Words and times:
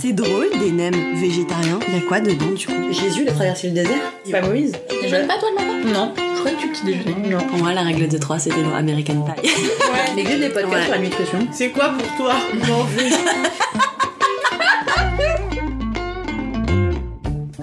C'est 0.00 0.12
drôle, 0.12 0.48
des 0.58 0.72
nems 0.72 1.14
végétariens. 1.20 1.78
Il 1.88 1.94
y 1.94 1.98
a 1.98 2.00
quoi 2.02 2.20
dedans 2.20 2.46
du 2.56 2.66
coup 2.66 2.72
Jésus, 2.90 3.22
il 3.22 3.28
a 3.28 3.32
traversé 3.32 3.68
le 3.68 3.74
désert 3.74 3.98
C'est 4.24 4.32
pas 4.32 4.40
Moïse 4.42 4.72
Tu 4.88 5.02
déjeunes 5.02 5.26
pas 5.26 5.38
toi 5.38 5.48
le 5.50 5.64
matin 5.64 5.92
Non. 5.92 6.12
Je 6.16 6.38
crois 6.40 6.52
que 6.52 6.60
tu 6.62 6.68
petit 6.68 6.84
déjeuner. 6.86 7.28
Non. 7.28 7.38
Pour 7.46 7.58
moi, 7.58 7.74
la 7.74 7.82
règle 7.82 8.08
de 8.08 8.16
3, 8.16 8.38
c'était 8.38 8.62
dans 8.62 8.74
American 8.74 9.22
Pie. 9.24 9.42
Ouais. 9.48 10.14
Les 10.16 10.38
des 10.38 10.48
podcasts 10.48 10.72
Ouais. 10.74 10.82
sur 10.84 10.90
la 10.92 10.98
nutrition. 10.98 11.38
C'est 11.52 11.68
quoi 11.70 11.90
pour 11.90 12.16
toi 12.16 12.34
manger 12.54 13.10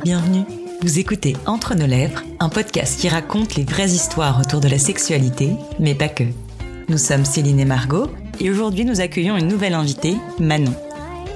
Bienvenue. 0.04 0.44
Vous 0.82 1.00
écoutez 1.00 1.36
Entre 1.48 1.74
nos 1.76 1.88
lèvres, 1.88 2.22
un 2.40 2.50
podcast 2.50 3.00
qui 3.00 3.10
raconte 3.10 3.56
les 3.56 3.64
vraies 3.64 3.90
histoires 3.90 4.40
autour 4.40 4.60
de 4.60 4.68
la 4.68 4.78
sexualité, 4.78 5.50
mais 5.80 5.96
pas 5.96 6.08
que. 6.08 6.24
Nous 6.88 7.00
sommes 7.00 7.26
Céline 7.26 7.60
et 7.60 7.66
Margot, 7.66 8.08
et 8.40 8.50
aujourd'hui 8.52 8.86
nous 8.86 9.02
accueillons 9.02 9.38
une 9.38 9.48
nouvelle 9.48 9.74
invitée, 9.74 10.16
Manon. 10.40 10.74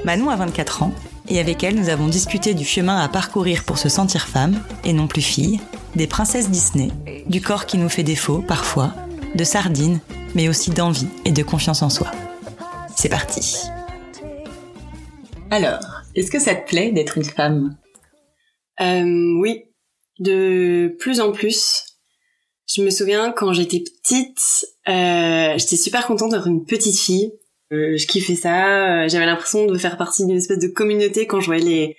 Manon 0.04 0.30
a 0.30 0.36
24 0.36 0.84
ans, 0.84 0.94
et 1.28 1.40
avec 1.40 1.64
elle 1.64 1.76
nous 1.76 1.90
avons 1.90 2.08
discuté 2.08 2.55
du 2.55 2.66
chemin 2.66 2.98
à 2.98 3.08
parcourir 3.08 3.64
pour 3.64 3.78
se 3.78 3.88
sentir 3.88 4.28
femme, 4.28 4.62
et 4.84 4.94
non 4.94 5.08
plus 5.08 5.22
fille, 5.22 5.59
des 5.96 6.08
princesses 6.08 6.50
Disney, 6.50 6.90
du 7.28 7.40
corps 7.42 7.68
qui 7.68 7.78
nous 7.78 7.90
fait 7.90 8.04
défaut 8.04 8.40
parfois, 8.40 8.94
de 9.36 9.44
sardines, 9.44 10.00
mais 10.34 10.50
aussi 10.50 10.72
d'envie 10.72 11.08
et 11.26 11.32
de 11.32 11.44
confiance 11.44 11.84
en 11.84 11.90
soi. 11.90 12.09
C'est 12.95 13.09
parti. 13.09 13.58
Alors, 15.52 16.02
est-ce 16.16 16.31
que 16.31 16.40
ça 16.40 16.56
te 16.56 16.68
plaît 16.68 16.92
d'être 16.92 17.18
une 17.18 17.23
femme? 17.23 17.78
Euh, 18.80 19.36
oui, 19.40 19.66
de 20.20 20.95
plus 21.00 21.20
en 21.20 21.31
plus. 21.31 21.84
Je 22.68 22.81
me 22.81 22.90
souviens 22.90 23.31
quand 23.31 23.54
j'étais 23.54 23.84
petite, 23.84 24.66
euh, 24.88 25.58
j'étais 25.58 25.76
super 25.76 26.08
contente 26.08 26.31
d'être 26.31 26.48
une 26.48 26.66
petite 26.66 26.98
fille. 26.98 27.34
Euh, 27.71 27.98
je 27.98 28.05
kiffais 28.07 28.35
ça. 28.35 29.03
euh, 29.03 29.09
J'avais 29.09 29.25
l'impression 29.25 29.66
de 29.66 29.77
faire 29.77 29.98
partie 29.98 30.25
d'une 30.25 30.38
espèce 30.38 30.59
de 30.59 30.67
communauté 30.67 31.27
quand 31.27 31.39
je 31.39 31.45
voyais 31.48 31.63
les 31.63 31.97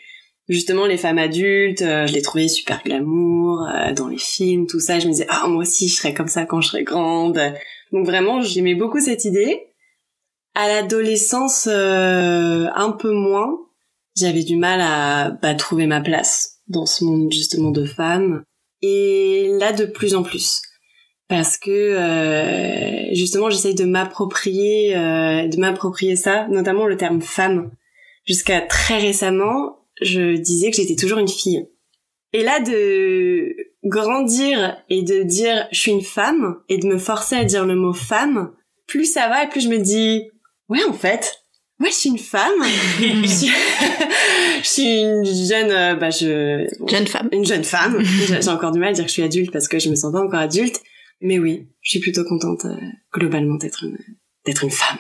justement 0.49 0.87
les 0.87 0.97
femmes 0.99 1.19
adultes. 1.19 1.83
euh, 1.83 2.07
je 2.07 2.13
les 2.13 2.23
trouvais 2.23 2.49
super 2.49 2.83
glamour 2.85 3.67
dans 3.97 4.09
les 4.09 4.19
films, 4.19 4.67
tout 4.67 4.81
ça. 4.81 4.99
Je 4.99 5.07
me 5.07 5.13
disais 5.13 5.27
ah 5.29 5.47
moi 5.49 5.63
aussi 5.63 5.89
je 5.89 5.95
serais 5.95 6.15
comme 6.15 6.29
ça 6.29 6.45
quand 6.47 6.61
je 6.61 6.69
serais 6.69 6.83
grande. 6.85 7.41
Donc 7.93 8.07
vraiment 8.07 8.43
j'aimais 8.43 8.75
beaucoup 8.75 9.01
cette 9.01 9.25
idée. 9.25 9.69
À 10.55 10.69
l'adolescence, 10.69 11.67
euh, 11.71 12.67
un 12.75 12.93
peu 12.93 13.11
moins. 13.13 13.57
J'avais 14.15 14.43
du 14.43 14.57
mal 14.57 14.81
à 14.83 15.31
bah, 15.43 15.55
trouver 15.55 15.87
ma 15.87 16.03
place 16.03 16.59
dans 16.69 16.85
ce 16.85 17.05
monde 17.05 17.33
justement 17.33 17.71
de 17.71 17.87
femmes. 17.87 18.43
Et 18.83 19.49
là, 19.59 19.73
de 19.73 19.87
plus 19.87 20.15
en 20.15 20.23
plus. 20.23 20.61
Parce 21.33 21.57
que 21.57 21.71
euh, 21.71 23.15
justement, 23.15 23.49
j'essaye 23.49 23.75
de 23.75 23.87
m'approprier, 23.87 24.95
euh, 24.95 25.49
de 25.49 25.57
m'approprier 25.57 26.15
ça, 26.15 26.47
notamment 26.49 26.87
le 26.87 26.99
terme 26.99 27.23
femme. 27.23 27.71
Jusqu'à 28.27 28.61
très 28.61 28.99
récemment, 28.99 29.79
je 30.03 30.37
disais 30.37 30.71
que 30.71 30.77
j'étais 30.77 30.95
toujours 30.95 31.17
une 31.17 31.29
fille. 31.29 31.67
Et 32.35 32.43
là, 32.43 32.61
de 32.61 33.57
grandir 33.83 34.77
et 34.91 35.01
de 35.03 35.23
dire 35.23 35.67
je 35.73 35.79
suis 35.79 35.93
une 35.93 36.03
femme 36.03 36.59
et 36.69 36.77
de 36.77 36.87
me 36.87 36.99
forcer 36.99 37.37
à 37.37 37.45
dire 37.45 37.65
le 37.65 37.77
mot 37.77 37.95
femme, 37.95 38.53
plus 38.87 39.07
ça 39.07 39.31
va 39.31 39.45
et 39.45 39.49
plus 39.49 39.63
je 39.63 39.71
me 39.71 39.79
dis 39.79 40.25
ouais 40.69 40.85
en 40.85 40.93
fait, 40.93 41.41
ouais 41.81 41.89
je 41.89 41.97
suis 41.97 42.11
une 42.11 42.19
femme. 42.19 42.63
je, 43.01 43.27
suis... 43.27 43.49
je 44.63 44.69
suis 44.69 45.01
une 45.01 45.25
jeune, 45.25 45.71
euh, 45.71 45.95
bah 45.95 46.11
je 46.11 46.67
Jeune 46.87 47.07
femme. 47.07 47.31
une 47.33 47.47
jeune 47.47 47.65
femme. 47.65 47.97
J'ai 48.03 48.43
j'ai 48.43 48.51
encore 48.51 48.73
du 48.73 48.79
mal 48.79 48.91
à 48.91 48.93
dire 48.93 49.05
que 49.05 49.09
je 49.09 49.15
suis 49.15 49.23
adulte 49.23 49.51
parce 49.51 49.67
que 49.67 49.79
je 49.79 49.89
me 49.89 49.95
sens 49.95 50.13
pas 50.13 50.21
encore 50.21 50.41
adulte. 50.41 50.83
Mais 51.23 51.39
oui, 51.39 51.69
je 51.81 51.91
suis 51.91 52.01
plutôt 52.01 52.25
contente 52.25 52.65
euh, 52.65 52.77
globalement 53.15 53.55
d'être 53.55 53.85
une 53.85 53.99
d'être 54.45 54.65
une 54.65 54.71
femme. 54.71 54.99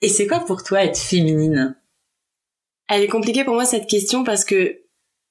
Et 0.00 0.08
c'est 0.08 0.26
quoi 0.26 0.40
pour 0.40 0.62
toi 0.62 0.82
être 0.82 0.98
féminine? 0.98 1.76
Elle 2.88 3.02
est 3.02 3.08
compliquée 3.08 3.44
pour 3.44 3.54
moi 3.54 3.66
cette 3.66 3.86
question 3.86 4.24
parce 4.24 4.44
que 4.44 4.80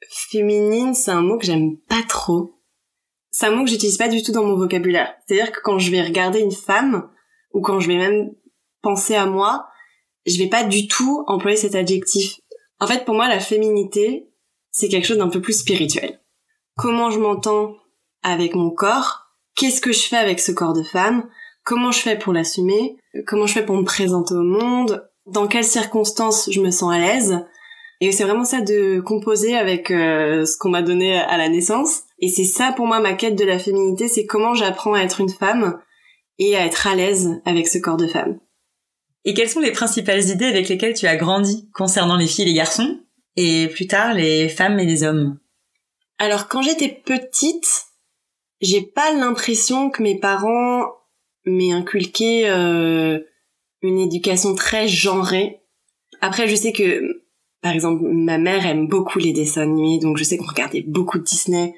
féminine, 0.07 0.93
c'est 0.93 1.11
un 1.11 1.21
mot 1.21 1.39
que 1.39 1.45
j'aime 1.45 1.77
pas 1.89 2.03
trop. 2.07 2.61
C'est 3.31 3.47
un 3.47 3.55
mot 3.55 3.63
que 3.63 3.71
j'utilise 3.71 3.97
pas 3.97 4.07
du 4.07 4.21
tout 4.21 4.31
dans 4.31 4.45
mon 4.45 4.55
vocabulaire. 4.55 5.15
C'est-à-dire 5.25 5.51
que 5.51 5.61
quand 5.61 5.79
je 5.79 5.89
vais 5.89 6.03
regarder 6.03 6.39
une 6.39 6.51
femme 6.51 7.09
ou 7.53 7.61
quand 7.61 7.79
je 7.79 7.87
vais 7.87 7.97
même 7.97 8.31
penser 8.83 9.15
à 9.15 9.25
moi, 9.25 9.67
je 10.27 10.37
vais 10.37 10.49
pas 10.49 10.63
du 10.63 10.87
tout 10.87 11.23
employer 11.27 11.57
cet 11.57 11.73
adjectif. 11.73 12.39
En 12.79 12.85
fait, 12.85 13.05
pour 13.05 13.15
moi, 13.15 13.27
la 13.27 13.39
féminité, 13.39 14.29
c'est 14.69 14.89
quelque 14.89 15.07
chose 15.07 15.17
d'un 15.17 15.29
peu 15.29 15.41
plus 15.41 15.59
spirituel. 15.59 16.21
Comment 16.75 17.09
je 17.09 17.19
m'entends 17.19 17.75
avec 18.21 18.53
mon 18.53 18.69
corps 18.69 19.26
Qu'est-ce 19.57 19.81
que 19.81 19.91
je 19.91 20.07
fais 20.07 20.17
avec 20.17 20.39
ce 20.39 20.51
corps 20.51 20.73
de 20.73 20.83
femme? 20.83 21.27
Comment 21.63 21.91
je 21.91 21.99
fais 21.99 22.17
pour 22.17 22.31
l'assumer? 22.31 22.95
Comment 23.25 23.47
je 23.47 23.53
fais 23.53 23.65
pour 23.65 23.75
me 23.75 23.83
présenter 23.83 24.35
au 24.35 24.43
monde? 24.43 25.09
Dans 25.25 25.47
quelles 25.47 25.65
circonstances 25.65 26.47
je 26.51 26.61
me 26.61 26.69
sens 26.69 26.93
à 26.93 26.99
l'aise? 26.99 27.39
Et 27.99 28.11
c'est 28.11 28.23
vraiment 28.23 28.45
ça 28.45 28.61
de 28.61 28.99
composer 28.99 29.57
avec 29.57 29.89
euh, 29.89 30.45
ce 30.45 30.55
qu'on 30.57 30.69
m'a 30.69 30.83
donné 30.83 31.17
à 31.17 31.37
la 31.37 31.49
naissance. 31.49 32.03
Et 32.19 32.29
c'est 32.29 32.43
ça 32.43 32.71
pour 32.71 32.85
moi 32.85 32.99
ma 32.99 33.13
quête 33.13 33.35
de 33.35 33.43
la 33.45 33.57
féminité, 33.57 34.07
c'est 34.07 34.27
comment 34.27 34.53
j'apprends 34.53 34.93
à 34.93 35.01
être 35.01 35.21
une 35.21 35.29
femme 35.29 35.79
et 36.37 36.55
à 36.55 36.63
être 36.63 36.85
à 36.85 36.93
l'aise 36.93 37.41
avec 37.45 37.67
ce 37.67 37.79
corps 37.79 37.97
de 37.97 38.07
femme. 38.07 38.39
Et 39.25 39.33
quelles 39.33 39.49
sont 39.49 39.59
les 39.59 39.71
principales 39.71 40.29
idées 40.29 40.45
avec 40.45 40.69
lesquelles 40.69 40.93
tu 40.93 41.07
as 41.07 41.15
grandi 41.15 41.67
concernant 41.73 42.15
les 42.15 42.27
filles 42.27 42.45
et 42.45 42.49
les 42.49 42.53
garçons 42.53 42.99
et 43.35 43.67
plus 43.67 43.87
tard 43.87 44.13
les 44.13 44.49
femmes 44.49 44.79
et 44.79 44.85
les 44.85 45.03
hommes? 45.03 45.39
Alors 46.19 46.47
quand 46.47 46.61
j'étais 46.61 46.89
petite, 46.89 47.86
j'ai 48.61 48.81
pas 48.81 49.13
l'impression 49.13 49.89
que 49.89 50.03
mes 50.03 50.19
parents 50.19 50.85
m'aient 51.45 51.71
inculqué 51.71 52.49
euh, 52.49 53.19
une 53.81 53.99
éducation 53.99 54.55
très 54.55 54.87
genrée. 54.87 55.61
Après, 56.21 56.47
je 56.47 56.55
sais 56.55 56.73
que, 56.73 57.23
par 57.61 57.71
exemple, 57.71 58.03
ma 58.03 58.37
mère 58.37 58.65
aime 58.65 58.87
beaucoup 58.87 59.19
les 59.19 59.33
dessins 59.33 59.61
animés, 59.61 59.99
donc 59.99 60.17
je 60.17 60.23
sais 60.23 60.37
qu'on 60.37 60.47
regardait 60.47 60.83
beaucoup 60.87 61.19
Disney. 61.19 61.75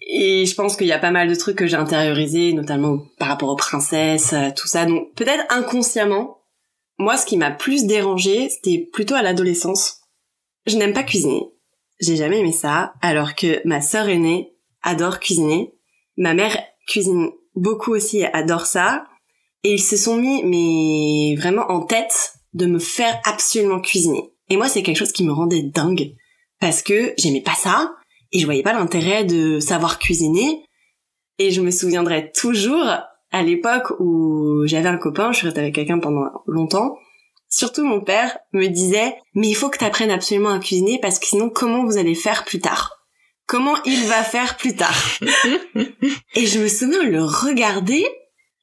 Et 0.00 0.46
je 0.46 0.54
pense 0.54 0.76
qu'il 0.76 0.88
y 0.88 0.92
a 0.92 0.98
pas 0.98 1.10
mal 1.10 1.28
de 1.28 1.34
trucs 1.34 1.56
que 1.56 1.66
j'ai 1.66 1.76
intériorisés, 1.76 2.52
notamment 2.52 2.98
par 3.18 3.28
rapport 3.28 3.50
aux 3.50 3.56
princesses, 3.56 4.32
euh, 4.32 4.50
tout 4.56 4.66
ça. 4.66 4.84
Donc 4.84 5.14
peut-être 5.14 5.44
inconsciemment, 5.50 6.38
moi, 6.98 7.16
ce 7.16 7.26
qui 7.26 7.36
m'a 7.36 7.50
plus 7.50 7.86
dérangé, 7.86 8.48
c'était 8.48 8.88
plutôt 8.92 9.14
à 9.14 9.22
l'adolescence. 9.22 10.00
Je 10.66 10.76
n'aime 10.76 10.92
pas 10.92 11.02
cuisiner. 11.02 11.48
J'ai 12.00 12.16
jamais 12.16 12.40
aimé 12.40 12.52
ça, 12.52 12.94
alors 13.00 13.34
que 13.34 13.60
ma 13.66 13.80
sœur 13.80 14.08
aînée 14.08 14.54
adore 14.82 15.20
cuisiner. 15.20 15.72
Ma 16.16 16.34
mère 16.34 16.56
cuisine 16.86 17.30
beaucoup 17.54 17.92
aussi, 17.92 18.24
adore 18.24 18.66
ça. 18.66 19.04
Et 19.64 19.74
ils 19.74 19.82
se 19.82 19.96
sont 19.96 20.16
mis, 20.16 20.42
mais 20.44 21.36
vraiment 21.40 21.70
en 21.70 21.82
tête, 21.82 22.34
de 22.52 22.66
me 22.66 22.78
faire 22.78 23.20
absolument 23.24 23.80
cuisiner. 23.80 24.32
Et 24.48 24.56
moi, 24.56 24.68
c'est 24.68 24.82
quelque 24.82 24.98
chose 24.98 25.12
qui 25.12 25.24
me 25.24 25.32
rendait 25.32 25.62
dingue. 25.62 26.14
Parce 26.60 26.82
que 26.82 27.14
j'aimais 27.16 27.42
pas 27.42 27.54
ça, 27.54 27.94
et 28.32 28.38
je 28.38 28.44
voyais 28.44 28.62
pas 28.62 28.72
l'intérêt 28.72 29.24
de 29.24 29.60
savoir 29.60 29.98
cuisiner. 29.98 30.64
Et 31.38 31.50
je 31.50 31.60
me 31.60 31.70
souviendrai 31.70 32.30
toujours, 32.32 32.86
à 33.30 33.42
l'époque 33.42 33.94
où 33.98 34.66
j'avais 34.66 34.88
un 34.88 34.98
copain, 34.98 35.32
je 35.32 35.38
suis 35.38 35.48
avec 35.48 35.74
quelqu'un 35.74 35.98
pendant 35.98 36.26
longtemps, 36.46 36.96
surtout 37.48 37.84
mon 37.84 38.00
père 38.00 38.38
me 38.52 38.66
disait, 38.66 39.16
mais 39.34 39.48
il 39.48 39.54
faut 39.54 39.70
que 39.70 39.78
tu 39.78 39.84
apprennes 39.84 40.10
absolument 40.10 40.50
à 40.50 40.58
cuisiner 40.58 40.98
parce 41.00 41.18
que 41.18 41.26
sinon 41.26 41.50
comment 41.50 41.84
vous 41.84 41.98
allez 41.98 42.14
faire 42.14 42.44
plus 42.44 42.60
tard? 42.60 43.01
Comment 43.52 43.76
il 43.84 44.06
va 44.06 44.22
faire 44.24 44.56
plus 44.56 44.74
tard 44.74 44.96
Et 46.34 46.46
je 46.46 46.58
me 46.58 46.68
souviens 46.68 47.02
le 47.02 47.22
regarder 47.22 48.02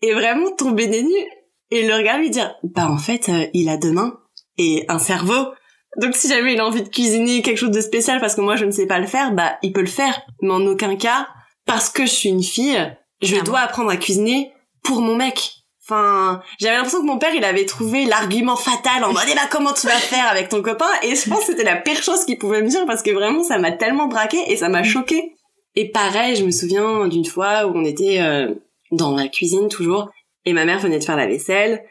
et 0.02 0.14
vraiment 0.16 0.50
tomber 0.56 0.88
des 0.88 1.04
nues 1.04 1.28
et 1.70 1.86
le 1.88 1.94
regarder 1.94 2.24
lui 2.24 2.30
dire, 2.32 2.56
bah 2.64 2.90
en 2.90 2.98
fait, 2.98 3.30
euh, 3.30 3.46
il 3.54 3.70
a 3.70 3.78
deux 3.78 3.92
mains 3.92 4.20
et 4.58 4.86
un 4.88 4.98
cerveau. 4.98 5.54
Donc 6.02 6.16
si 6.16 6.28
jamais 6.28 6.54
il 6.54 6.60
a 6.60 6.66
envie 6.66 6.82
de 6.82 6.90
cuisiner 6.90 7.44
quelque 7.44 7.60
chose 7.60 7.70
de 7.70 7.82
spécial 7.82 8.20
parce 8.20 8.34
que 8.34 8.42
moi 8.42 8.56
je 8.56 8.66
ne 8.66 8.72
sais 8.72 8.88
pas 8.88 8.98
le 8.98 9.06
faire, 9.06 9.32
bah 9.32 9.60
il 9.62 9.74
peut 9.74 9.82
le 9.82 9.86
faire. 9.86 10.20
Mais 10.42 10.50
en 10.54 10.66
aucun 10.66 10.96
cas, 10.96 11.28
parce 11.68 11.92
que 11.92 12.08
je 12.08 12.12
suis 12.12 12.30
une 12.30 12.42
fille, 12.42 12.76
je 13.22 13.28
Clairement. 13.28 13.44
dois 13.46 13.60
apprendre 13.60 13.92
à 13.92 13.98
cuisiner 13.98 14.52
pour 14.84 15.02
mon 15.02 15.16
mec. 15.16 15.52
Enfin, 15.90 16.42
j'avais 16.60 16.76
l'impression 16.76 17.02
que 17.02 17.08
mon 17.08 17.18
père, 17.18 17.34
il 17.34 17.44
avait 17.44 17.66
trouvé 17.66 18.06
l'argument 18.06 18.56
fatal 18.56 19.04
en 19.04 19.12
mode, 19.12 19.24
eh 19.30 19.36
bah, 19.36 19.48
comment 19.50 19.74
tu 19.74 19.88
vas 19.88 19.94
faire 19.94 20.28
avec 20.30 20.50
ton 20.50 20.62
copain? 20.62 20.90
Et 21.04 21.16
je 21.16 21.30
pense 21.30 21.40
que 21.40 21.46
c'était 21.48 21.64
la 21.64 21.78
pire 21.78 22.02
chose 22.04 22.26
qu'il 22.26 22.38
pouvait 22.38 22.62
me 22.62 22.68
dire 22.68 22.86
parce 22.86 23.02
que 23.02 23.12
vraiment, 23.12 23.44
ça 23.44 23.58
m'a 23.58 23.72
tellement 23.72 24.08
braqué 24.08 24.38
et 24.48 24.56
ça 24.56 24.70
m'a 24.70 24.84
choqué. 24.84 25.34
Et 25.76 25.90
pareil, 25.90 26.36
je 26.36 26.46
me 26.46 26.52
souviens 26.52 27.08
d'une 27.08 27.26
fois 27.26 27.66
où 27.66 27.72
on 27.76 27.86
était 27.86 28.22
euh, 28.22 28.54
dans 28.92 29.16
la 29.16 29.28
cuisine 29.28 29.68
toujours 29.68 30.10
et 30.46 30.54
ma 30.54 30.66
mère 30.66 30.80
venait 30.80 31.00
de 31.00 31.04
faire 31.04 31.18
la 31.18 31.28
vaisselle 31.28 31.84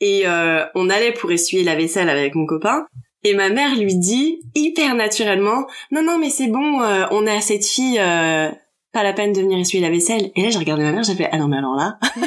et 0.00 0.22
euh, 0.26 0.64
on 0.74 0.90
allait 0.90 1.12
pour 1.12 1.30
essuyer 1.30 1.64
la 1.64 1.74
vaisselle 1.74 2.08
avec 2.08 2.34
mon 2.34 2.46
copain 2.46 2.86
et 3.24 3.34
ma 3.34 3.48
mère 3.48 3.74
lui 3.74 3.96
dit 3.96 4.40
hyper 4.54 4.94
naturellement, 4.94 5.66
non, 5.90 6.02
non, 6.02 6.18
mais 6.18 6.28
c'est 6.28 6.46
bon, 6.46 6.82
euh, 6.82 7.06
on 7.10 7.26
a 7.26 7.40
cette 7.40 7.64
fille, 7.64 7.98
euh, 7.98 8.50
pas 8.92 9.02
la 9.02 9.14
peine 9.14 9.32
de 9.32 9.40
venir 9.40 9.58
essuyer 9.58 9.82
la 9.82 9.90
vaisselle. 9.90 10.30
Et 10.36 10.42
là, 10.42 10.50
j'ai 10.50 10.58
regardé 10.58 10.84
ma 10.84 10.92
mère, 10.92 11.02
j'ai 11.02 11.14
fait, 11.14 11.28
ah 11.32 11.38
non, 11.38 11.48
mais 11.48 11.56
alors 11.56 11.74
là, 11.74 11.98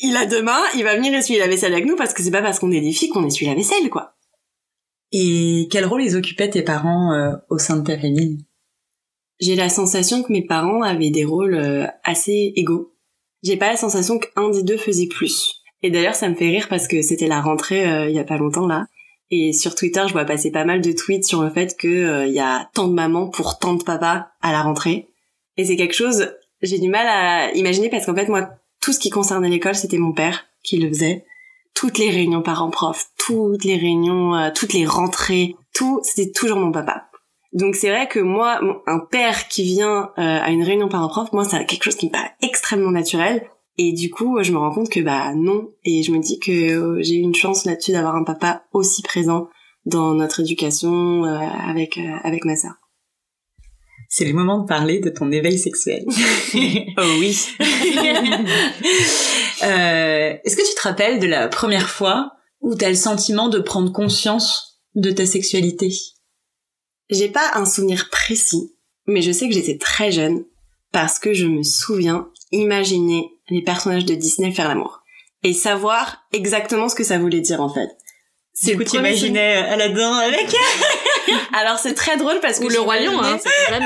il 0.00 0.16
a 0.16 0.26
deux 0.26 0.42
mains, 0.42 0.62
il 0.74 0.84
va 0.84 0.96
venir 0.96 1.14
essuyer 1.14 1.38
la 1.38 1.46
vaisselle 1.46 1.72
avec 1.72 1.86
nous 1.86 1.96
parce 1.96 2.14
que 2.14 2.22
c'est 2.22 2.30
pas 2.30 2.42
parce 2.42 2.58
qu'on 2.58 2.72
est 2.72 2.80
des 2.80 2.92
filles 2.92 3.10
qu'on 3.10 3.26
essuie 3.26 3.46
la 3.46 3.54
vaisselle, 3.54 3.90
quoi. 3.90 4.14
Et 5.12 5.68
quel 5.70 5.86
rôle 5.86 6.02
ils 6.02 6.16
occupaient 6.16 6.50
tes 6.50 6.62
parents 6.62 7.12
euh, 7.12 7.32
au 7.48 7.58
sein 7.58 7.76
de 7.76 7.86
ta 7.86 7.98
famille? 7.98 8.44
J'ai 9.40 9.56
la 9.56 9.68
sensation 9.68 10.22
que 10.22 10.32
mes 10.32 10.44
parents 10.44 10.82
avaient 10.82 11.10
des 11.10 11.24
rôles 11.24 11.54
euh, 11.54 11.86
assez 12.04 12.52
égaux. 12.56 12.94
J'ai 13.42 13.56
pas 13.56 13.70
la 13.70 13.76
sensation 13.76 14.18
qu'un 14.18 14.50
des 14.50 14.62
deux 14.62 14.76
faisait 14.76 15.06
plus. 15.06 15.62
Et 15.82 15.90
d'ailleurs, 15.90 16.14
ça 16.14 16.28
me 16.28 16.34
fait 16.34 16.48
rire 16.48 16.68
parce 16.68 16.86
que 16.86 17.02
c'était 17.02 17.26
la 17.26 17.40
rentrée 17.40 17.90
euh, 17.90 18.08
il 18.08 18.14
y 18.14 18.18
a 18.18 18.24
pas 18.24 18.36
longtemps 18.36 18.66
là. 18.66 18.86
Et 19.30 19.52
sur 19.52 19.74
Twitter, 19.74 20.02
je 20.06 20.12
vois 20.12 20.24
passer 20.24 20.50
pas 20.50 20.64
mal 20.64 20.80
de 20.80 20.92
tweets 20.92 21.24
sur 21.24 21.42
le 21.42 21.50
fait 21.50 21.76
que 21.76 22.26
il 22.26 22.32
y 22.32 22.40
a 22.40 22.68
tant 22.74 22.88
de 22.88 22.94
mamans 22.94 23.28
pour 23.28 23.58
tant 23.58 23.74
de 23.74 23.82
papas 23.82 24.26
à 24.42 24.52
la 24.52 24.62
rentrée. 24.62 25.08
Et 25.56 25.64
c'est 25.64 25.76
quelque 25.76 25.94
chose, 25.94 26.34
j'ai 26.62 26.78
du 26.78 26.88
mal 26.88 27.06
à 27.06 27.52
imaginer 27.52 27.88
parce 27.90 28.06
qu'en 28.06 28.14
fait, 28.14 28.28
moi, 28.28 28.50
tout 28.80 28.92
ce 28.92 28.98
qui 28.98 29.10
concernait 29.10 29.48
l'école, 29.48 29.74
c'était 29.74 29.98
mon 29.98 30.12
père 30.12 30.46
qui 30.62 30.78
le 30.78 30.88
faisait. 30.88 31.24
Toutes 31.74 31.98
les 31.98 32.10
réunions 32.10 32.42
parents-prof, 32.42 33.10
toutes 33.16 33.64
les 33.64 33.76
réunions, 33.76 34.34
euh, 34.34 34.50
toutes 34.54 34.72
les 34.72 34.86
rentrées, 34.86 35.56
tout, 35.72 36.00
c'était 36.02 36.32
toujours 36.32 36.58
mon 36.58 36.72
papa. 36.72 37.06
Donc 37.52 37.74
c'est 37.74 37.90
vrai 37.90 38.08
que 38.08 38.20
moi, 38.20 38.60
un 38.86 38.98
père 38.98 39.48
qui 39.48 39.64
vient 39.64 40.10
euh, 40.18 40.40
à 40.40 40.50
une 40.50 40.62
réunion 40.62 40.88
parents-prof, 40.88 41.32
moi, 41.32 41.44
c'est 41.44 41.64
quelque 41.66 41.84
chose 41.84 41.96
qui 41.96 42.06
me 42.06 42.12
paraît 42.12 42.34
extrêmement 42.42 42.90
naturel. 42.90 43.48
Et 43.82 43.92
du 43.92 44.10
coup, 44.10 44.42
je 44.42 44.52
me 44.52 44.58
rends 44.58 44.72
compte 44.72 44.90
que 44.90 45.00
bah 45.00 45.32
non. 45.34 45.70
Et 45.84 46.02
je 46.02 46.12
me 46.12 46.18
dis 46.18 46.38
que 46.38 46.52
euh, 46.52 47.02
j'ai 47.02 47.14
eu 47.14 47.20
une 47.20 47.34
chance 47.34 47.64
là-dessus 47.64 47.92
d'avoir 47.92 48.14
un 48.14 48.24
papa 48.24 48.64
aussi 48.72 49.02
présent 49.02 49.48
dans 49.86 50.14
notre 50.14 50.40
éducation 50.40 51.24
euh, 51.24 51.38
avec 51.38 51.96
euh, 51.96 52.16
avec 52.22 52.44
ma 52.44 52.56
sœur. 52.56 52.74
C'est 54.12 54.24
le 54.24 54.32
moment 54.32 54.58
de 54.58 54.66
parler 54.66 54.98
de 54.98 55.08
ton 55.08 55.30
éveil 55.30 55.56
sexuel. 55.56 56.04
oh 56.08 57.16
oui. 57.20 57.38
euh, 59.62 60.34
Est-ce 60.44 60.56
que 60.56 60.68
tu 60.68 60.74
te 60.74 60.82
rappelles 60.82 61.20
de 61.20 61.28
la 61.28 61.46
première 61.46 61.88
fois 61.88 62.32
où 62.60 62.74
tu 62.74 62.84
as 62.84 62.88
le 62.88 62.96
sentiment 62.96 63.48
de 63.48 63.60
prendre 63.60 63.92
conscience 63.92 64.80
de 64.96 65.12
ta 65.12 65.26
sexualité? 65.26 65.94
J'ai 67.08 67.28
pas 67.28 67.52
un 67.54 67.64
souvenir 67.64 68.10
précis, 68.10 68.74
mais 69.06 69.22
je 69.22 69.30
sais 69.30 69.46
que 69.48 69.54
j'étais 69.54 69.78
très 69.78 70.10
jeune 70.10 70.44
parce 70.90 71.20
que 71.20 71.32
je 71.32 71.46
me 71.46 71.62
souviens 71.62 72.28
imaginer 72.50 73.30
les 73.48 73.62
personnages 73.62 74.06
de 74.06 74.16
Disney 74.16 74.50
faire 74.50 74.66
l'amour 74.66 75.04
et 75.44 75.52
savoir 75.52 76.24
exactement 76.32 76.88
ce 76.88 76.96
que 76.96 77.04
ça 77.04 77.20
voulait 77.20 77.40
dire 77.40 77.60
en 77.60 77.72
fait. 77.72 77.90
C'est 78.52 78.74
le 78.74 78.84
premier 78.84 79.10
imaginais 79.10 79.56
Aladdin 79.56 80.12
avec 80.12 80.54
Alors 81.52 81.78
c'est 81.78 81.94
très 81.94 82.16
drôle 82.16 82.40
parce 82.40 82.58
que 82.58 82.64
ou 82.64 82.68
le 82.68 82.80
roi 82.80 82.98
lion 82.98 83.20
hein. 83.22 83.38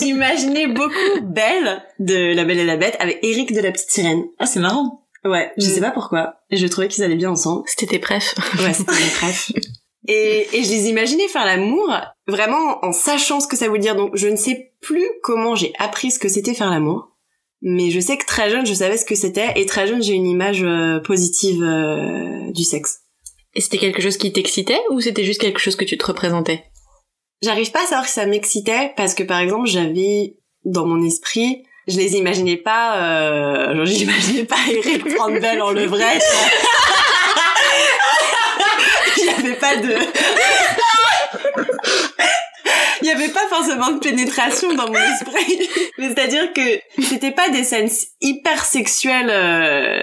J'imaginais 0.00 0.66
beaucoup 0.66 0.94
Belle 1.22 1.82
de 1.98 2.34
La 2.34 2.44
Belle 2.44 2.60
et 2.60 2.64
la 2.64 2.76
Bête 2.76 2.96
avec 3.00 3.18
Eric 3.22 3.52
de 3.52 3.60
la 3.60 3.72
petite 3.72 3.90
sirène. 3.90 4.24
Ah 4.38 4.46
c'est 4.46 4.60
marrant. 4.60 5.04
Ouais, 5.24 5.52
je 5.56 5.64
sais 5.64 5.80
pas 5.80 5.90
pourquoi. 5.90 6.36
Je 6.50 6.66
trouvais 6.66 6.88
qu'ils 6.88 7.02
allaient 7.02 7.16
bien 7.16 7.30
ensemble. 7.30 7.62
C'était 7.66 7.86
tes 7.86 7.98
prefs. 7.98 8.34
Ouais, 8.58 8.72
c'était 8.72 8.92
mes 8.92 9.10
prefs. 9.16 9.52
Et, 10.06 10.46
et 10.52 10.62
je 10.62 10.68
les 10.68 10.88
imaginais 10.90 11.28
faire 11.28 11.46
l'amour 11.46 11.90
vraiment 12.26 12.84
en 12.84 12.92
sachant 12.92 13.40
ce 13.40 13.48
que 13.48 13.56
ça 13.56 13.68
voulait 13.68 13.80
dire. 13.80 13.96
Donc 13.96 14.10
je 14.14 14.28
ne 14.28 14.36
sais 14.36 14.74
plus 14.82 15.08
comment 15.22 15.54
j'ai 15.54 15.72
appris 15.78 16.10
ce 16.10 16.18
que 16.18 16.28
c'était 16.28 16.52
faire 16.52 16.70
l'amour. 16.70 17.14
Mais 17.62 17.90
je 17.90 17.98
sais 18.00 18.18
que 18.18 18.26
très 18.26 18.50
jeune, 18.50 18.66
je 18.66 18.74
savais 18.74 18.98
ce 18.98 19.06
que 19.06 19.14
c'était. 19.14 19.52
Et 19.56 19.64
très 19.64 19.86
jeune, 19.86 20.02
j'ai 20.02 20.12
une 20.12 20.26
image 20.26 20.62
euh, 20.62 21.00
positive 21.00 21.62
euh, 21.62 22.52
du 22.52 22.62
sexe. 22.62 23.03
Et 23.54 23.60
c'était 23.60 23.78
quelque 23.78 24.02
chose 24.02 24.16
qui 24.16 24.32
t'excitait 24.32 24.80
ou 24.90 25.00
c'était 25.00 25.24
juste 25.24 25.40
quelque 25.40 25.60
chose 25.60 25.76
que 25.76 25.84
tu 25.84 25.96
te 25.96 26.04
représentais? 26.04 26.64
J'arrive 27.42 27.70
pas 27.70 27.82
à 27.82 27.86
savoir 27.86 28.06
si 28.06 28.14
ça 28.14 28.26
m'excitait 28.26 28.92
parce 28.96 29.14
que 29.14 29.22
par 29.22 29.38
exemple, 29.38 29.68
j'avais 29.68 30.36
dans 30.64 30.86
mon 30.86 31.04
esprit, 31.04 31.62
je 31.86 31.98
les 31.98 32.16
imaginais 32.16 32.56
pas, 32.56 32.96
euh, 32.96 33.84
j'imaginais 33.84 34.44
pas 34.44 34.56
Eric 34.68 35.14
prendre 35.14 35.38
belle 35.38 35.62
en 35.62 35.70
levrette. 35.70 36.22
Il 39.16 39.24
y 39.26 39.28
avait 39.28 39.54
pas 39.54 39.76
de... 39.76 39.94
Il 43.02 43.08
y 43.08 43.10
avait 43.10 43.28
pas 43.28 43.46
forcément 43.48 43.90
de 43.90 43.98
pénétration 43.98 44.72
dans 44.72 44.86
mon 44.86 44.94
esprit. 44.94 45.68
Mais 45.98 46.08
c'est-à-dire 46.08 46.52
que 46.54 46.80
c'était 47.02 47.32
pas 47.32 47.50
des 47.50 47.62
scènes 47.62 47.90
hyper 48.22 48.64
sexuelles 48.64 49.28
euh, 49.30 50.02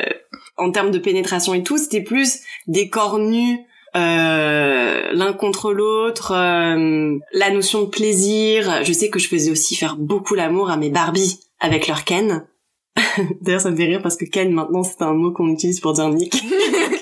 en 0.61 0.71
termes 0.71 0.91
de 0.91 0.99
pénétration 0.99 1.53
et 1.53 1.63
tout, 1.63 1.77
c'était 1.77 2.01
plus 2.01 2.39
des 2.67 2.89
corps 2.89 3.19
nus 3.19 3.59
euh, 3.95 5.11
l'un 5.11 5.33
contre 5.33 5.73
l'autre, 5.73 6.31
euh, 6.33 7.17
la 7.33 7.49
notion 7.51 7.81
de 7.81 7.87
plaisir. 7.87 8.83
Je 8.83 8.93
sais 8.93 9.09
que 9.09 9.19
je 9.19 9.27
faisais 9.27 9.51
aussi 9.51 9.75
faire 9.75 9.97
beaucoup 9.97 10.33
l'amour 10.33 10.69
à 10.69 10.77
mes 10.77 10.89
Barbies 10.89 11.41
avec 11.59 11.87
leur 11.87 12.05
Ken. 12.05 12.47
D'ailleurs, 13.41 13.61
ça 13.61 13.71
me 13.71 13.75
fait 13.75 13.85
rire 13.85 14.01
parce 14.01 14.15
que 14.15 14.25
Ken, 14.25 14.51
maintenant, 14.53 14.83
c'est 14.83 15.01
un 15.01 15.13
mot 15.13 15.31
qu'on 15.31 15.49
utilise 15.49 15.81
pour 15.81 15.93
dire 15.93 16.07
Nick. 16.09 16.41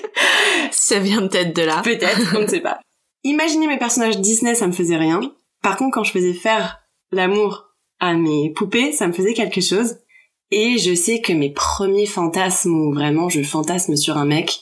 ça 0.72 0.98
vient 0.98 1.26
peut-être 1.28 1.54
de 1.54 1.62
là. 1.62 1.80
Peut-être, 1.84 2.34
on 2.36 2.42
ne 2.42 2.48
sait 2.48 2.60
pas. 2.60 2.80
Imaginer 3.22 3.68
mes 3.68 3.78
personnages 3.78 4.18
Disney, 4.18 4.54
ça 4.54 4.66
me 4.66 4.72
faisait 4.72 4.96
rien. 4.96 5.20
Par 5.62 5.76
contre, 5.76 5.94
quand 5.94 6.04
je 6.04 6.12
faisais 6.12 6.32
faire 6.32 6.80
l'amour 7.12 7.66
à 8.00 8.14
mes 8.14 8.50
poupées, 8.50 8.92
ça 8.92 9.06
me 9.06 9.12
faisait 9.12 9.34
quelque 9.34 9.60
chose. 9.60 9.96
Et 10.50 10.78
je 10.78 10.94
sais 10.94 11.20
que 11.20 11.32
mes 11.32 11.50
premiers 11.50 12.06
fantasmes 12.06 12.74
où 12.74 12.92
vraiment 12.92 13.28
je 13.28 13.42
fantasme 13.42 13.96
sur 13.96 14.16
un 14.16 14.24
mec, 14.24 14.60